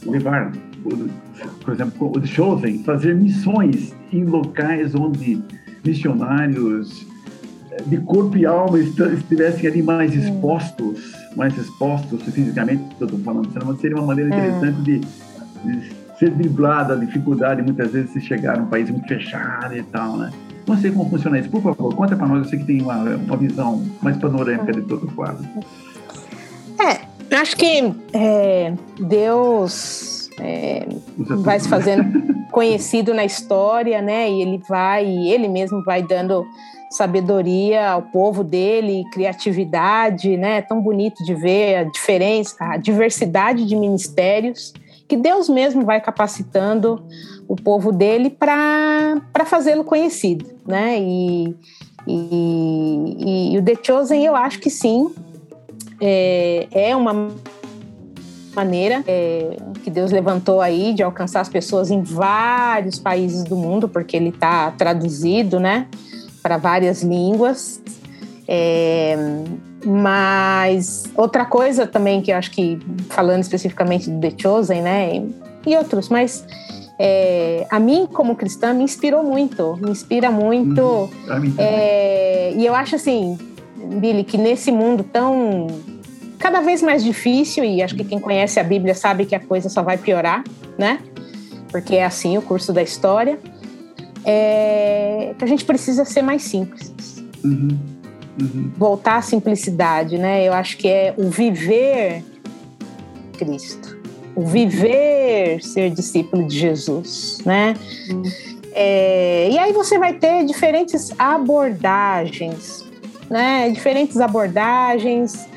levar, 0.05 0.51
por 1.63 1.73
exemplo, 1.73 2.11
o 2.17 2.25
Chosen, 2.25 2.83
fazer 2.83 3.15
missões 3.15 3.95
em 4.11 4.25
locais 4.25 4.93
onde 4.93 5.41
missionários 5.83 7.07
de 7.85 7.97
corpo 7.97 8.37
e 8.37 8.45
alma 8.45 8.79
estivessem 8.79 9.67
ali 9.67 9.81
mais 9.81 10.13
expostos, 10.13 11.13
mais 11.35 11.57
expostos 11.57 12.21
fisicamente, 12.23 12.83
eu 12.99 13.05
estou 13.05 13.19
falando, 13.19 13.79
seria 13.79 13.97
uma 13.97 14.07
maneira 14.07 14.29
interessante 14.35 14.81
de, 14.81 14.99
de 14.99 16.05
ser 16.17 16.31
driblada 16.31 16.93
a 16.93 16.97
dificuldade 16.97 17.61
muitas 17.61 17.91
vezes 17.91 18.11
se 18.11 18.21
chegar 18.21 18.57
num 18.57 18.67
país 18.67 18.89
muito 18.89 19.07
fechado 19.07 19.75
e 19.75 19.83
tal, 19.83 20.17
né? 20.17 20.31
Não 20.67 20.77
sei 20.77 20.91
como 20.91 21.09
funciona 21.09 21.37
isso. 21.37 21.49
Por 21.49 21.61
favor, 21.61 21.93
conta 21.93 22.15
para 22.15 22.27
nós. 22.27 22.39
Eu 22.39 22.45
sei 22.45 22.59
que 22.59 22.65
tem 22.65 22.81
uma, 22.81 22.97
uma 22.97 23.37
visão 23.37 23.85
mais 24.01 24.17
panorâmica 24.17 24.73
de 24.73 24.81
todo 24.81 25.05
o 25.05 25.11
quadro. 25.11 25.45
É, 26.79 27.35
acho 27.35 27.55
que 27.55 27.93
é, 28.13 28.73
Deus 28.99 30.29
é, 30.39 30.87
vai 31.17 31.59
se 31.59 31.69
fazendo 31.69 32.33
conhecido 32.51 33.13
na 33.13 33.23
história, 33.23 34.01
né? 34.01 34.29
E 34.29 34.41
ele 34.41 34.61
vai, 34.67 35.05
ele 35.05 35.47
mesmo 35.47 35.83
vai 35.83 36.01
dando 36.01 36.45
sabedoria 36.91 37.91
ao 37.91 38.01
povo 38.01 38.43
dele, 38.43 39.03
criatividade, 39.11 40.37
né? 40.37 40.57
É 40.57 40.61
tão 40.61 40.81
bonito 40.81 41.23
de 41.23 41.33
ver 41.33 41.75
a 41.75 41.83
diferença, 41.83 42.55
a 42.59 42.77
diversidade 42.77 43.65
de 43.65 43.75
ministérios 43.75 44.73
que 45.07 45.15
Deus 45.15 45.47
mesmo 45.47 45.85
vai 45.85 46.01
capacitando 46.01 47.03
o 47.47 47.55
povo 47.55 47.91
dele 47.91 48.29
para 48.29 49.45
fazê-lo 49.45 49.83
conhecido, 49.83 50.45
né? 50.65 50.99
E, 50.99 51.55
e, 52.07 53.53
e, 53.53 53.57
o 53.57 53.63
The 53.63 53.75
Chosen, 53.81 54.23
eu 54.23 54.35
acho 54.35 54.59
que 54.59 54.69
sim, 54.69 55.13
é, 56.01 56.67
é 56.71 56.95
uma 56.95 57.29
maneira 58.55 59.03
é, 59.05 59.57
que 59.83 59.91
Deus 59.91 60.11
levantou 60.11 60.61
aí 60.61 60.93
de 60.93 61.03
alcançar 61.03 61.41
as 61.41 61.49
pessoas 61.49 61.91
em 61.91 62.01
vários 62.01 62.97
países 62.97 63.43
do 63.43 63.55
mundo, 63.55 63.87
porque 63.87 64.15
ele 64.15 64.29
está 64.29 64.71
traduzido, 64.71 65.59
né, 65.59 65.87
para 66.45 66.57
várias 66.57 67.01
línguas. 67.01 67.81
É, 68.47 69.17
mas 69.83 71.05
outra 71.15 71.43
coisa 71.43 71.87
também 71.87 72.21
que 72.21 72.31
eu 72.31 72.35
acho 72.37 72.51
que, 72.51 72.77
falando 73.09 73.41
especificamente 73.41 74.07
do 74.07 74.21
The 74.21 74.31
Chosen, 74.37 74.83
né, 74.83 75.25
e 75.65 75.75
outros, 75.75 76.07
mas 76.07 76.45
é, 76.99 77.65
a 77.71 77.79
mim, 77.79 78.05
como 78.05 78.35
cristã, 78.35 78.75
me 78.75 78.83
inspirou 78.83 79.23
muito, 79.23 79.75
me 79.81 79.89
inspira 79.89 80.29
muito. 80.29 80.81
Uhum. 80.83 81.55
É, 81.57 82.53
e 82.55 82.63
eu 82.63 82.75
acho 82.75 82.95
assim, 82.95 83.39
Billy, 83.99 84.23
que 84.23 84.37
nesse 84.37 84.71
mundo 84.71 85.03
tão 85.03 85.65
cada 86.37 86.61
vez 86.61 86.83
mais 86.83 87.03
difícil, 87.03 87.63
e 87.63 87.81
acho 87.81 87.95
que 87.95 88.03
quem 88.03 88.19
conhece 88.19 88.59
a 88.59 88.63
Bíblia 88.63 88.93
sabe 88.93 89.25
que 89.25 89.33
a 89.33 89.39
coisa 89.39 89.67
só 89.67 89.81
vai 89.81 89.97
piorar, 89.97 90.43
né? 90.77 90.99
Porque 91.71 91.95
é 91.95 92.05
assim 92.05 92.37
o 92.37 92.41
curso 92.43 92.71
da 92.71 92.83
história. 92.83 93.39
É, 94.25 95.33
que 95.37 95.43
a 95.43 95.47
gente 95.47 95.63
precisa 95.63 96.03
ser 96.03 96.21
mais 96.21 96.43
simples. 96.43 97.23
Uhum. 97.43 97.77
Uhum. 98.41 98.71
Voltar 98.75 99.17
à 99.17 99.21
simplicidade, 99.21 100.17
né? 100.17 100.45
Eu 100.45 100.53
acho 100.53 100.77
que 100.77 100.87
é 100.87 101.13
o 101.15 101.29
viver 101.29 102.23
Cristo, 103.37 103.97
o 104.35 104.45
viver 104.45 105.61
ser 105.63 105.89
discípulo 105.91 106.45
de 106.45 106.57
Jesus, 106.57 107.39
né? 107.45 107.75
Uhum. 108.09 108.23
É, 108.73 109.49
e 109.51 109.57
aí 109.57 109.71
você 109.71 109.97
vai 109.97 110.13
ter 110.13 110.43
diferentes 110.43 111.09
abordagens, 111.17 112.83
né? 113.29 113.69
Diferentes 113.69 114.19
abordagens, 114.19 115.47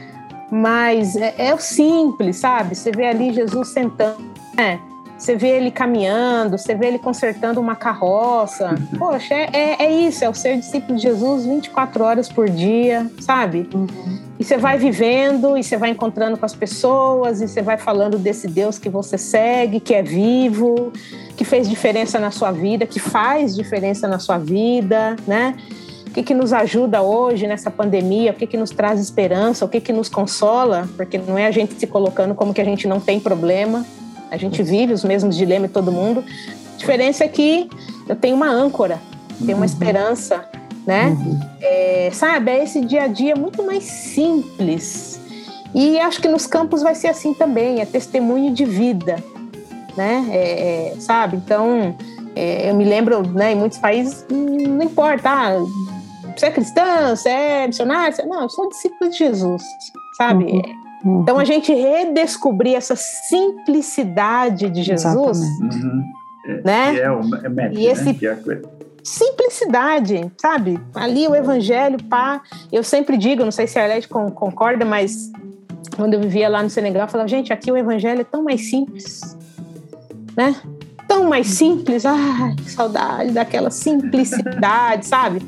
mas 0.50 1.16
é, 1.16 1.34
é 1.38 1.54
o 1.54 1.58
simples, 1.58 2.36
sabe? 2.36 2.76
Você 2.76 2.92
vê 2.92 3.06
ali 3.06 3.32
Jesus 3.34 3.68
sentando, 3.68 4.22
né? 4.56 4.80
Você 5.18 5.34
vê 5.34 5.48
ele 5.48 5.72
caminhando, 5.72 6.56
você 6.56 6.76
vê 6.76 6.86
ele 6.86 6.98
consertando 6.98 7.60
uma 7.60 7.74
carroça. 7.74 8.76
Poxa, 8.96 9.34
é, 9.34 9.50
é, 9.52 9.82
é, 9.84 9.92
isso, 9.92 10.24
é 10.24 10.28
o 10.28 10.34
ser 10.34 10.56
discípulo 10.56 10.96
de 10.96 11.02
Jesus 11.02 11.44
24 11.44 12.04
horas 12.04 12.28
por 12.28 12.48
dia, 12.48 13.10
sabe? 13.20 13.68
Uhum. 13.74 14.28
E 14.38 14.44
você 14.44 14.56
vai 14.56 14.78
vivendo, 14.78 15.58
e 15.58 15.64
você 15.64 15.76
vai 15.76 15.90
encontrando 15.90 16.38
com 16.38 16.46
as 16.46 16.54
pessoas, 16.54 17.40
e 17.40 17.48
você 17.48 17.60
vai 17.60 17.76
falando 17.76 18.16
desse 18.16 18.46
Deus 18.46 18.78
que 18.78 18.88
você 18.88 19.18
segue, 19.18 19.80
que 19.80 19.92
é 19.92 20.02
vivo, 20.02 20.92
que 21.36 21.44
fez 21.44 21.68
diferença 21.68 22.20
na 22.20 22.30
sua 22.30 22.52
vida, 22.52 22.86
que 22.86 23.00
faz 23.00 23.56
diferença 23.56 24.06
na 24.06 24.20
sua 24.20 24.38
vida, 24.38 25.16
né? 25.26 25.56
O 26.06 26.10
que, 26.10 26.22
que 26.22 26.32
nos 26.32 26.52
ajuda 26.52 27.02
hoje 27.02 27.46
nessa 27.46 27.70
pandemia? 27.70 28.30
O 28.30 28.34
que, 28.34 28.46
que 28.46 28.56
nos 28.56 28.70
traz 28.70 29.00
esperança? 29.00 29.64
O 29.64 29.68
que, 29.68 29.80
que 29.80 29.92
nos 29.92 30.08
consola? 30.08 30.88
Porque 30.96 31.18
não 31.18 31.36
é 31.36 31.46
a 31.46 31.50
gente 31.50 31.74
se 31.74 31.86
colocando 31.86 32.34
como 32.34 32.54
que 32.54 32.60
a 32.60 32.64
gente 32.64 32.86
não 32.86 32.98
tem 33.00 33.18
problema, 33.20 33.84
a 34.30 34.36
gente 34.36 34.62
vive 34.62 34.92
os 34.92 35.04
mesmos 35.04 35.36
dilemas 35.36 35.70
todo 35.70 35.90
mundo. 35.90 36.24
A 36.74 36.76
diferença 36.76 37.24
é 37.24 37.28
que 37.28 37.68
eu 38.08 38.16
tenho 38.16 38.36
uma 38.36 38.48
âncora, 38.48 39.00
tenho 39.38 39.56
uma 39.56 39.58
uhum. 39.58 39.64
esperança, 39.64 40.48
né? 40.86 41.08
Uhum. 41.08 41.40
É, 41.60 42.10
sabe, 42.12 42.50
é 42.50 42.62
esse 42.62 42.80
dia 42.80 43.04
a 43.04 43.06
dia 43.06 43.36
muito 43.36 43.64
mais 43.64 43.84
simples. 43.84 45.20
E 45.74 45.98
acho 46.00 46.20
que 46.20 46.28
nos 46.28 46.46
campos 46.46 46.82
vai 46.82 46.94
ser 46.94 47.08
assim 47.08 47.34
também, 47.34 47.80
é 47.80 47.84
testemunho 47.84 48.52
de 48.52 48.64
vida, 48.64 49.22
né? 49.96 50.26
É, 50.30 50.92
é, 50.92 51.00
sabe? 51.00 51.36
Então, 51.36 51.94
é, 52.34 52.70
eu 52.70 52.74
me 52.74 52.84
lembro, 52.84 53.26
né, 53.28 53.52
em 53.52 53.56
muitos 53.56 53.78
países, 53.78 54.24
não 54.30 54.82
importa, 54.82 55.28
ah, 55.28 55.58
você 56.36 56.46
é 56.46 56.50
cristã, 56.50 57.14
você 57.14 57.28
é 57.28 57.66
missionário, 57.66 58.14
você... 58.14 58.24
não, 58.24 58.42
eu 58.42 58.48
sou 58.48 58.68
discípulo 58.68 59.10
de 59.10 59.18
Jesus, 59.18 59.62
sabe? 60.16 60.44
Uhum. 60.44 60.87
Uhum. 61.04 61.22
Então 61.22 61.38
a 61.38 61.44
gente 61.44 61.72
redescobrir 61.72 62.74
essa 62.74 62.96
simplicidade 62.96 64.68
de 64.68 64.82
Jesus, 64.82 65.38
uhum. 65.38 66.02
né? 66.64 66.94
Que 66.94 67.00
é 67.00 67.10
o 67.10 67.20
é 67.20 67.72
e 67.72 67.86
né? 67.86 67.92
é 67.92 68.78
simplicidade, 69.02 70.30
sabe? 70.36 70.78
Ali 70.94 71.26
o 71.26 71.34
evangelho, 71.34 72.02
pá. 72.04 72.42
Eu 72.70 72.82
sempre 72.82 73.16
digo, 73.16 73.44
não 73.44 73.50
sei 73.50 73.66
se 73.66 73.78
a 73.78 73.82
Arlete 73.82 74.08
concorda, 74.08 74.84
mas 74.84 75.30
quando 75.96 76.14
eu 76.14 76.20
vivia 76.20 76.48
lá 76.48 76.62
no 76.62 76.70
Senegal, 76.70 77.04
eu 77.04 77.08
falava, 77.08 77.28
gente, 77.28 77.52
aqui 77.52 77.70
o 77.72 77.76
evangelho 77.76 78.20
é 78.20 78.24
tão 78.24 78.42
mais 78.42 78.68
simples, 78.68 79.36
né? 80.36 80.54
Tão 81.06 81.24
mais 81.24 81.46
simples, 81.46 82.04
ai, 82.04 82.54
que 82.56 82.70
saudade 82.70 83.30
daquela 83.30 83.70
simplicidade, 83.70 85.06
sabe? 85.06 85.40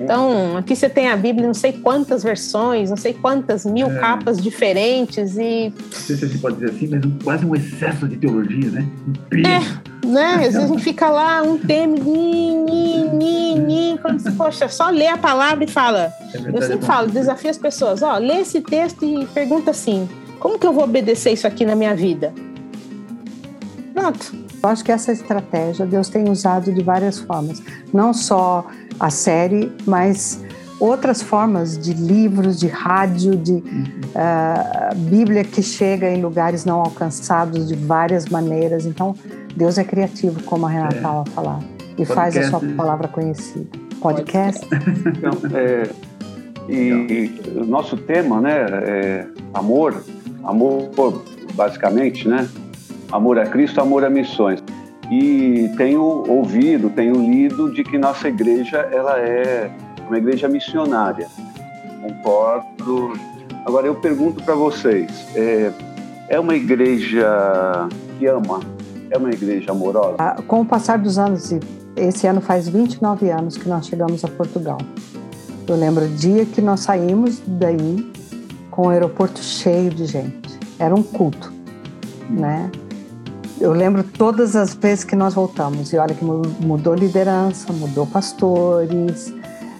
Então, 0.00 0.56
aqui 0.56 0.74
você 0.74 0.88
tem 0.88 1.08
a 1.10 1.16
Bíblia, 1.16 1.46
não 1.46 1.54
sei 1.54 1.72
quantas 1.72 2.22
versões, 2.22 2.90
não 2.90 2.96
sei 2.96 3.14
quantas 3.14 3.64
mil 3.64 3.88
é. 3.88 3.98
capas 3.98 4.40
diferentes 4.40 5.36
e... 5.36 5.70
Não 5.70 5.92
sei 5.92 6.16
se 6.16 6.28
você 6.28 6.38
pode 6.38 6.56
dizer 6.56 6.70
assim, 6.70 6.88
mas 6.88 7.02
quase 7.22 7.46
um 7.46 7.54
excesso 7.54 8.08
de 8.08 8.16
teologia, 8.16 8.70
né? 8.70 8.86
É, 9.32 10.06
né? 10.06 10.34
Às 10.34 10.40
vezes 10.40 10.56
a 10.56 10.66
gente 10.66 10.82
fica 10.82 11.10
lá, 11.10 11.42
um 11.42 11.58
tema, 11.58 11.94
ni, 11.96 12.56
ni, 12.56 13.08
ni, 13.08 13.58
ni, 13.58 13.98
quando 13.98 14.18
você, 14.20 14.30
poxa, 14.32 14.68
só 14.68 14.90
lê 14.90 15.06
a 15.06 15.16
palavra 15.16 15.64
e 15.64 15.68
fala. 15.68 16.12
É 16.34 16.38
verdade, 16.38 16.56
eu 16.56 16.62
sempre 16.62 16.84
é 16.84 16.86
falo, 16.86 17.10
desafio 17.10 17.50
as 17.50 17.58
pessoas, 17.58 18.02
ó, 18.02 18.18
lê 18.18 18.40
esse 18.40 18.60
texto 18.60 19.04
e 19.04 19.26
pergunta 19.26 19.70
assim, 19.70 20.08
como 20.38 20.58
que 20.58 20.66
eu 20.66 20.72
vou 20.72 20.84
obedecer 20.84 21.32
isso 21.32 21.46
aqui 21.46 21.64
na 21.64 21.76
minha 21.76 21.94
vida? 21.94 22.32
Pronto. 23.94 24.41
Eu 24.62 24.68
acho 24.68 24.84
que 24.84 24.92
essa 24.92 25.10
estratégia 25.10 25.84
Deus 25.84 26.08
tem 26.08 26.28
usado 26.30 26.72
de 26.72 26.82
várias 26.82 27.18
formas, 27.18 27.60
não 27.92 28.14
só 28.14 28.64
a 29.00 29.10
série, 29.10 29.72
mas 29.84 30.40
outras 30.78 31.20
formas 31.20 31.76
de 31.76 31.92
livros, 31.94 32.60
de 32.60 32.68
rádio, 32.68 33.36
de 33.36 33.54
uh, 33.54 34.94
Bíblia 34.96 35.42
que 35.42 35.62
chega 35.62 36.08
em 36.08 36.22
lugares 36.22 36.64
não 36.64 36.80
alcançados 36.80 37.68
de 37.68 37.74
várias 37.74 38.26
maneiras. 38.26 38.86
Então, 38.86 39.16
Deus 39.56 39.78
é 39.78 39.84
criativo, 39.84 40.42
como 40.44 40.66
a 40.66 40.68
Renata 40.68 40.96
estava 40.96 41.24
é. 41.26 41.30
falar, 41.30 41.60
e 41.60 42.04
Podcast. 42.04 42.14
faz 42.14 42.36
a 42.36 42.50
sua 42.50 42.60
palavra 42.76 43.08
conhecida. 43.08 43.66
Podcast. 44.00 44.66
Então, 45.06 45.32
é, 45.56 45.88
e, 46.68 46.74
e, 46.74 47.58
o 47.58 47.64
nosso 47.64 47.96
tema, 47.96 48.40
né, 48.40 48.66
é 48.70 49.26
amor, 49.54 50.04
amor 50.44 50.90
basicamente, 51.54 52.28
né? 52.28 52.48
Amor 53.12 53.38
a 53.38 53.46
Cristo, 53.46 53.80
amor 53.80 54.04
a 54.04 54.10
missões. 54.10 54.62
E 55.10 55.70
tenho 55.76 56.02
ouvido, 56.02 56.88
tenho 56.90 57.14
lido 57.14 57.72
de 57.72 57.84
que 57.84 57.98
nossa 57.98 58.28
igreja 58.28 58.78
ela 58.90 59.18
é 59.18 59.70
uma 60.08 60.16
igreja 60.16 60.48
missionária. 60.48 61.28
Concordo. 62.00 63.12
Agora 63.66 63.86
eu 63.86 63.94
pergunto 63.94 64.42
para 64.42 64.54
vocês, 64.54 65.26
é, 65.36 65.70
é 66.28 66.40
uma 66.40 66.54
igreja 66.54 67.88
que 68.18 68.26
ama? 68.26 68.60
É 69.10 69.18
uma 69.18 69.30
igreja 69.30 69.70
amorosa? 69.70 70.16
Ah, 70.18 70.42
com 70.46 70.62
o 70.62 70.64
passar 70.64 70.98
dos 70.98 71.18
anos, 71.18 71.52
esse 71.94 72.26
ano 72.26 72.40
faz 72.40 72.68
29 72.68 73.30
anos 73.30 73.58
que 73.58 73.68
nós 73.68 73.86
chegamos 73.86 74.24
a 74.24 74.28
Portugal. 74.28 74.78
Eu 75.68 75.76
lembro 75.76 76.06
o 76.06 76.08
dia 76.08 76.44
que 76.46 76.60
nós 76.60 76.80
saímos 76.80 77.40
daí 77.46 78.10
com 78.70 78.86
o 78.86 78.88
aeroporto 78.88 79.40
cheio 79.40 79.90
de 79.90 80.06
gente. 80.06 80.58
Era 80.78 80.94
um 80.94 81.02
culto, 81.02 81.52
né? 82.30 82.70
Eu 83.62 83.72
lembro 83.72 84.02
todas 84.02 84.56
as 84.56 84.74
vezes 84.74 85.04
que 85.04 85.14
nós 85.14 85.34
voltamos, 85.34 85.92
e 85.92 85.96
olha 85.96 86.12
que 86.12 86.24
mudou 86.24 86.94
liderança, 86.94 87.72
mudou 87.72 88.04
pastores, 88.04 89.32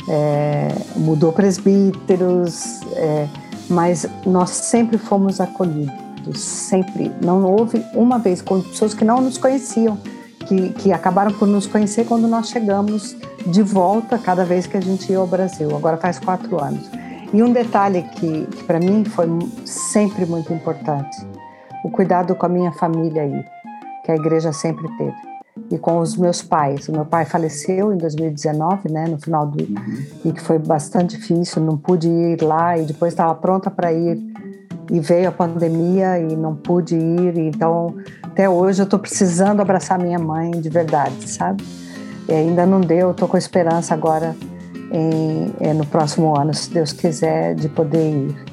é, 0.09 0.69
mudou 0.95 1.33
presbíteros, 1.33 2.81
é, 2.93 3.27
mas 3.69 4.07
nós 4.25 4.51
sempre 4.51 4.99
fomos 4.99 5.41
acolhidos, 5.41 6.41
sempre. 6.41 7.11
Não 7.21 7.43
houve 7.45 7.85
uma 7.93 8.21
vez 8.21 8.41
com 8.41 8.61
pessoas 8.61 8.95
que 8.95 9.05
não 9.05 9.21
nos 9.21 9.37
conheciam, 9.37 9.99
que, 10.47 10.69
que 10.71 10.93
acabaram 10.93 11.33
por 11.33 11.49
nos 11.49 11.67
conhecer 11.67 12.05
quando 12.05 12.29
nós 12.29 12.51
chegamos 12.51 13.17
de 13.45 13.63
volta 13.63 14.17
cada 14.17 14.45
vez 14.45 14.65
que 14.65 14.77
a 14.77 14.81
gente 14.81 15.11
ia 15.11 15.19
ao 15.19 15.27
Brasil. 15.27 15.75
Agora 15.75 15.97
faz 15.97 16.21
quatro 16.21 16.63
anos. 16.63 16.89
E 17.33 17.43
um 17.43 17.53
detalhe 17.53 18.03
que, 18.15 18.47
que 18.47 18.63
para 18.63 18.79
mim 18.79 19.05
foi 19.05 19.27
sempre 19.65 20.25
muito 20.25 20.53
importante: 20.53 21.27
o 21.83 21.91
cuidado 21.91 22.37
com 22.37 22.47
a 22.47 22.49
minha 22.49 22.71
família 22.71 23.23
aí 23.23 23.45
que 24.05 24.11
a 24.11 24.17
igreja 24.17 24.53
sempre 24.53 24.89
teve. 24.97 25.15
E 25.71 25.79
com 25.79 25.99
os 25.99 26.17
meus 26.17 26.43
pais. 26.43 26.89
O 26.89 26.93
meu 26.93 27.05
pai 27.05 27.25
faleceu 27.25 27.93
em 27.93 27.99
2019, 27.99 28.91
né, 28.91 29.07
no 29.07 29.19
final 29.21 29.47
do. 29.47 29.63
Uhum. 29.63 30.05
e 30.25 30.33
que 30.33 30.41
foi 30.41 30.59
bastante 30.59 31.17
difícil, 31.17 31.63
não 31.63 31.77
pude 31.77 32.09
ir 32.09 32.43
lá 32.43 32.79
e 32.79 32.85
depois 32.85 33.13
estava 33.13 33.35
pronta 33.35 33.71
para 33.71 33.93
ir. 33.93 34.19
E 34.91 35.01
veio 35.01 35.29
a 35.29 35.33
pandemia 35.33 36.19
e 36.19 36.37
não 36.37 36.55
pude 36.55 36.97
ir. 36.97 37.39
Então, 37.39 37.95
até 38.23 38.49
hoje 38.49 38.83
eu 38.83 38.85
estou 38.85 38.99
precisando 38.99 39.61
abraçar 39.61 39.99
minha 39.99 40.19
mãe 40.19 40.51
de 40.51 40.69
verdade, 40.69 41.29
sabe? 41.29 41.63
E 42.29 42.33
ainda 42.33 42.65
não 42.67 42.81
deu, 42.81 43.11
estou 43.11 43.29
com 43.29 43.37
esperança 43.37 43.95
agora 43.95 44.35
em, 44.93 45.53
é, 45.61 45.73
no 45.73 45.87
próximo 45.87 46.39
ano, 46.39 46.53
se 46.53 46.71
Deus 46.71 46.93
quiser, 46.93 47.55
de 47.55 47.69
poder 47.69 48.11
ir. 48.11 48.52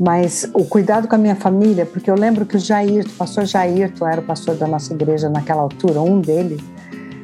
Mas 0.00 0.48
o 0.54 0.64
cuidado 0.64 1.06
com 1.06 1.14
a 1.14 1.18
minha 1.18 1.36
família, 1.36 1.84
porque 1.84 2.10
eu 2.10 2.14
lembro 2.14 2.46
que 2.46 2.56
o 2.56 2.58
Jair, 2.58 3.04
o 3.04 3.10
pastor 3.10 3.44
Jairto 3.44 4.06
era 4.06 4.22
o 4.22 4.24
pastor 4.24 4.54
da 4.54 4.66
nossa 4.66 4.94
igreja 4.94 5.28
naquela 5.28 5.60
altura, 5.60 6.00
um 6.00 6.20
deles, 6.20 6.62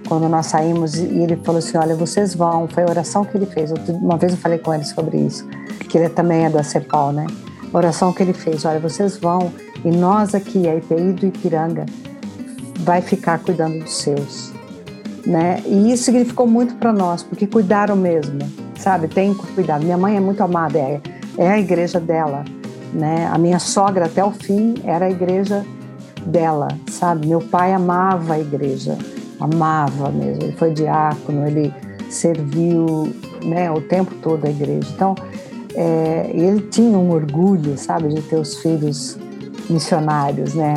quando 0.07 0.29
nós 0.29 0.47
saímos, 0.47 0.95
e 0.95 1.23
ele 1.23 1.37
falou 1.37 1.59
assim: 1.59 1.79
Olha, 1.79 1.97
vocês 1.97 2.35
vão. 2.35 2.69
Foi 2.69 2.83
a 2.83 2.91
oração 2.91 3.25
que 3.25 3.37
ele 3.37 3.47
fez. 3.47 3.73
Uma 3.89 4.19
vez 4.19 4.33
eu 4.33 4.39
falei 4.39 4.59
com 4.59 4.75
ele 4.75 4.85
sobre 4.85 5.17
isso, 5.17 5.49
que 5.89 5.97
ele 5.97 6.11
também 6.11 6.45
é 6.45 6.51
da 6.51 6.63
CEPAL, 6.63 7.13
né? 7.13 7.27
oração 7.73 8.13
que 8.13 8.23
ele 8.23 8.33
fez: 8.33 8.65
olha, 8.65 8.81
vocês 8.81 9.17
vão 9.17 9.53
e 9.85 9.91
nós 9.91 10.35
aqui, 10.35 10.69
a 10.69 10.75
IPI 10.75 11.13
do 11.13 11.27
Ipiranga, 11.27 11.87
vai 12.81 13.01
ficar 13.01 13.39
cuidando 13.39 13.79
dos 13.81 13.97
seus. 13.97 14.53
Né? 15.25 15.63
E 15.67 15.93
isso 15.93 16.05
significou 16.05 16.47
muito 16.47 16.77
para 16.77 16.93
nós, 16.93 17.23
porque 17.23 17.47
cuidaram 17.47 17.97
mesmo, 17.97 18.39
sabe? 18.77 19.09
Tem 19.09 19.35
cuidado. 19.35 19.85
Minha 19.85 19.99
mãe 19.99 20.17
é 20.17 20.21
muito 20.21 20.41
amada, 20.43 20.79
é, 20.79 21.01
é 21.37 21.51
a 21.51 21.59
igreja 21.59 21.99
dela, 21.99 22.45
né? 22.93 23.29
A 23.33 23.39
minha 23.39 23.59
sogra 23.59 24.07
até 24.07 24.25
o 24.25 24.31
fim 24.31 24.75
era 24.85 25.07
a 25.07 25.11
igreja 25.11 25.65
dela, 26.25 26.69
sabe? 26.91 27.27
Meu 27.27 27.41
pai 27.41 27.73
amava 27.73 28.35
a 28.35 28.41
igreja, 28.41 28.97
amava 29.41 30.11
mesmo. 30.11 30.43
Ele 30.43 30.53
foi 30.53 30.73
diácono, 30.73 31.47
ele 31.47 31.73
serviu, 32.09 33.13
né, 33.45 33.71
o 33.71 33.81
tempo 33.81 34.15
todo 34.23 34.45
a 34.47 34.51
igreja. 34.51 34.89
Então, 34.95 35.15
é, 35.75 36.31
ele 36.33 36.61
tinha 36.63 36.99
um 36.99 37.11
orgulho, 37.11 37.77
sabe, 37.77 38.09
de 38.09 38.23
ter 38.23 38.37
os 38.37 38.57
filhos 38.57 39.19
missionários, 39.69 40.55
né, 40.55 40.75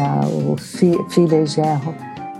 o 0.47 0.57
fi, 0.57 0.97
filho 1.09 1.43
e 1.43 1.45
genro. 1.45 1.93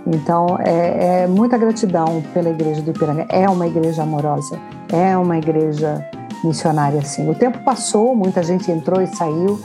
Então, 0.06 0.58
é, 0.60 1.22
é 1.22 1.26
muita 1.26 1.58
gratidão 1.58 2.22
pela 2.32 2.50
igreja 2.50 2.80
do 2.82 2.90
Ipiranga. 2.90 3.26
É 3.28 3.48
uma 3.48 3.66
igreja 3.66 4.02
amorosa, 4.02 4.58
é 4.92 5.16
uma 5.16 5.38
igreja 5.38 6.04
missionária, 6.44 7.02
sim. 7.02 7.28
O 7.28 7.34
tempo 7.34 7.58
passou, 7.64 8.14
muita 8.14 8.42
gente 8.42 8.70
entrou 8.70 9.00
e 9.00 9.06
saiu, 9.06 9.60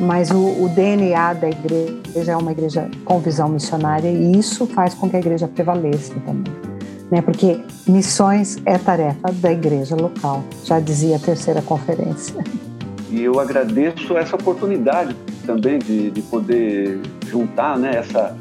mas 0.00 0.30
o, 0.30 0.64
o, 0.64 0.68
DNA 0.68 1.34
da 1.34 1.48
igreja 1.48 2.32
é 2.32 2.36
uma 2.36 2.52
igreja 2.52 2.90
com 3.04 3.20
visão 3.20 3.48
missionária 3.48 4.08
e 4.08 4.38
isso 4.38 4.66
faz 4.66 4.94
com 4.94 5.08
que 5.08 5.16
a 5.16 5.18
igreja 5.18 5.46
prevaleça 5.46 6.14
também. 6.26 6.52
Né? 7.10 7.22
Porque 7.22 7.60
missões 7.86 8.58
é 8.64 8.76
tarefa 8.76 9.30
da 9.32 9.52
igreja 9.52 9.94
local, 9.94 10.42
já 10.64 10.80
dizia 10.80 11.16
a 11.16 11.18
terceira 11.18 11.62
conferência. 11.62 12.42
E 13.10 13.22
eu 13.22 13.38
agradeço 13.38 14.16
essa 14.16 14.34
oportunidade 14.34 15.14
também 15.46 15.78
de, 15.78 16.10
de 16.10 16.22
poder 16.22 17.00
juntar 17.28 17.78
né, 17.78 17.96
essa, 17.96 18.36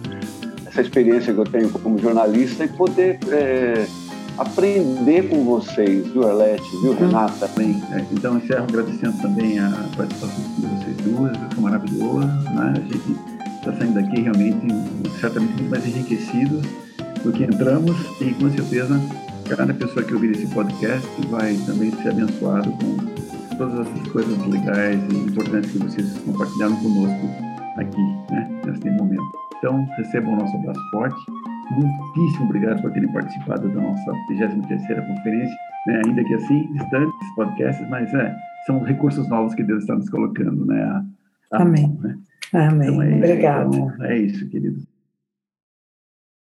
essa 0.65 0.81
experiência 0.81 1.33
que 1.33 1.39
eu 1.39 1.45
tenho 1.45 1.69
como 1.69 1.99
jornalista 1.99 2.65
e 2.65 2.67
poder 2.69 3.19
é, 3.31 3.85
aprender 4.37 5.29
com 5.29 5.43
vocês, 5.43 6.07
viu, 6.07 6.27
Arlete, 6.27 6.69
viu. 6.81 6.93
Renata? 6.95 7.47
Bem, 7.55 7.81
é, 7.91 8.05
então 8.11 8.37
encerro 8.37 8.63
agradecendo 8.63 9.21
também 9.21 9.59
a 9.59 9.69
participação 9.95 10.43
de 10.57 10.65
vocês 10.67 10.97
duas, 10.97 11.37
foi 11.53 11.63
maravilhoso, 11.63 12.27
né? 12.27 12.73
A 12.75 12.79
gente 12.79 13.15
está 13.59 13.73
saindo 13.73 13.93
daqui 13.93 14.21
realmente, 14.21 14.67
certamente 15.19 15.53
muito 15.53 15.69
mais 15.69 15.85
enriquecidos 15.85 16.61
do 17.23 17.31
que 17.31 17.43
entramos 17.43 17.95
e 18.19 18.33
com 18.33 18.49
certeza 18.51 18.99
cada 19.49 19.73
pessoa 19.73 20.03
que 20.03 20.13
ouvir 20.13 20.31
esse 20.31 20.47
podcast 20.47 21.07
vai 21.29 21.55
também 21.65 21.91
ser 21.91 22.09
abençoado 22.09 22.71
com 22.71 22.97
todas 23.57 23.87
essas 23.87 24.07
coisas 24.09 24.37
legais 24.47 24.99
e 25.11 25.15
importantes 25.15 25.71
que 25.71 25.77
vocês 25.77 26.17
compartilharam 26.25 26.75
conosco 26.77 27.29
aqui, 27.77 28.01
né, 28.31 28.61
nesse 28.65 28.89
momento. 28.89 29.23
Então, 29.57 29.87
recebam 29.97 30.33
o 30.33 30.35
nosso 30.37 30.55
abraço 30.57 30.81
forte 30.91 31.52
Muitíssimo 31.71 32.45
obrigado 32.45 32.81
por 32.81 32.91
terem 32.91 33.11
participado 33.11 33.69
da 33.69 33.81
nossa 33.81 34.11
23ª 34.29 35.07
conferência, 35.07 35.55
né? 35.87 36.01
ainda 36.05 36.23
que 36.23 36.33
assim, 36.33 36.71
distantes 36.73 37.35
podcasts, 37.35 37.89
mas 37.89 38.13
é, 38.13 38.35
são 38.65 38.83
recursos 38.83 39.27
novos 39.29 39.55
que 39.55 39.63
Deus 39.63 39.83
está 39.83 39.95
nos 39.95 40.09
colocando, 40.09 40.65
né? 40.65 40.83
A, 40.83 41.57
a 41.57 41.61
Amém. 41.61 41.97
Né? 42.01 42.17
Amém. 42.53 42.89
Então 42.89 43.01
é 43.01 43.15
Obrigado. 43.15 43.75
Então, 43.75 44.05
é 44.05 44.17
isso, 44.17 44.47
querido. 44.49 44.81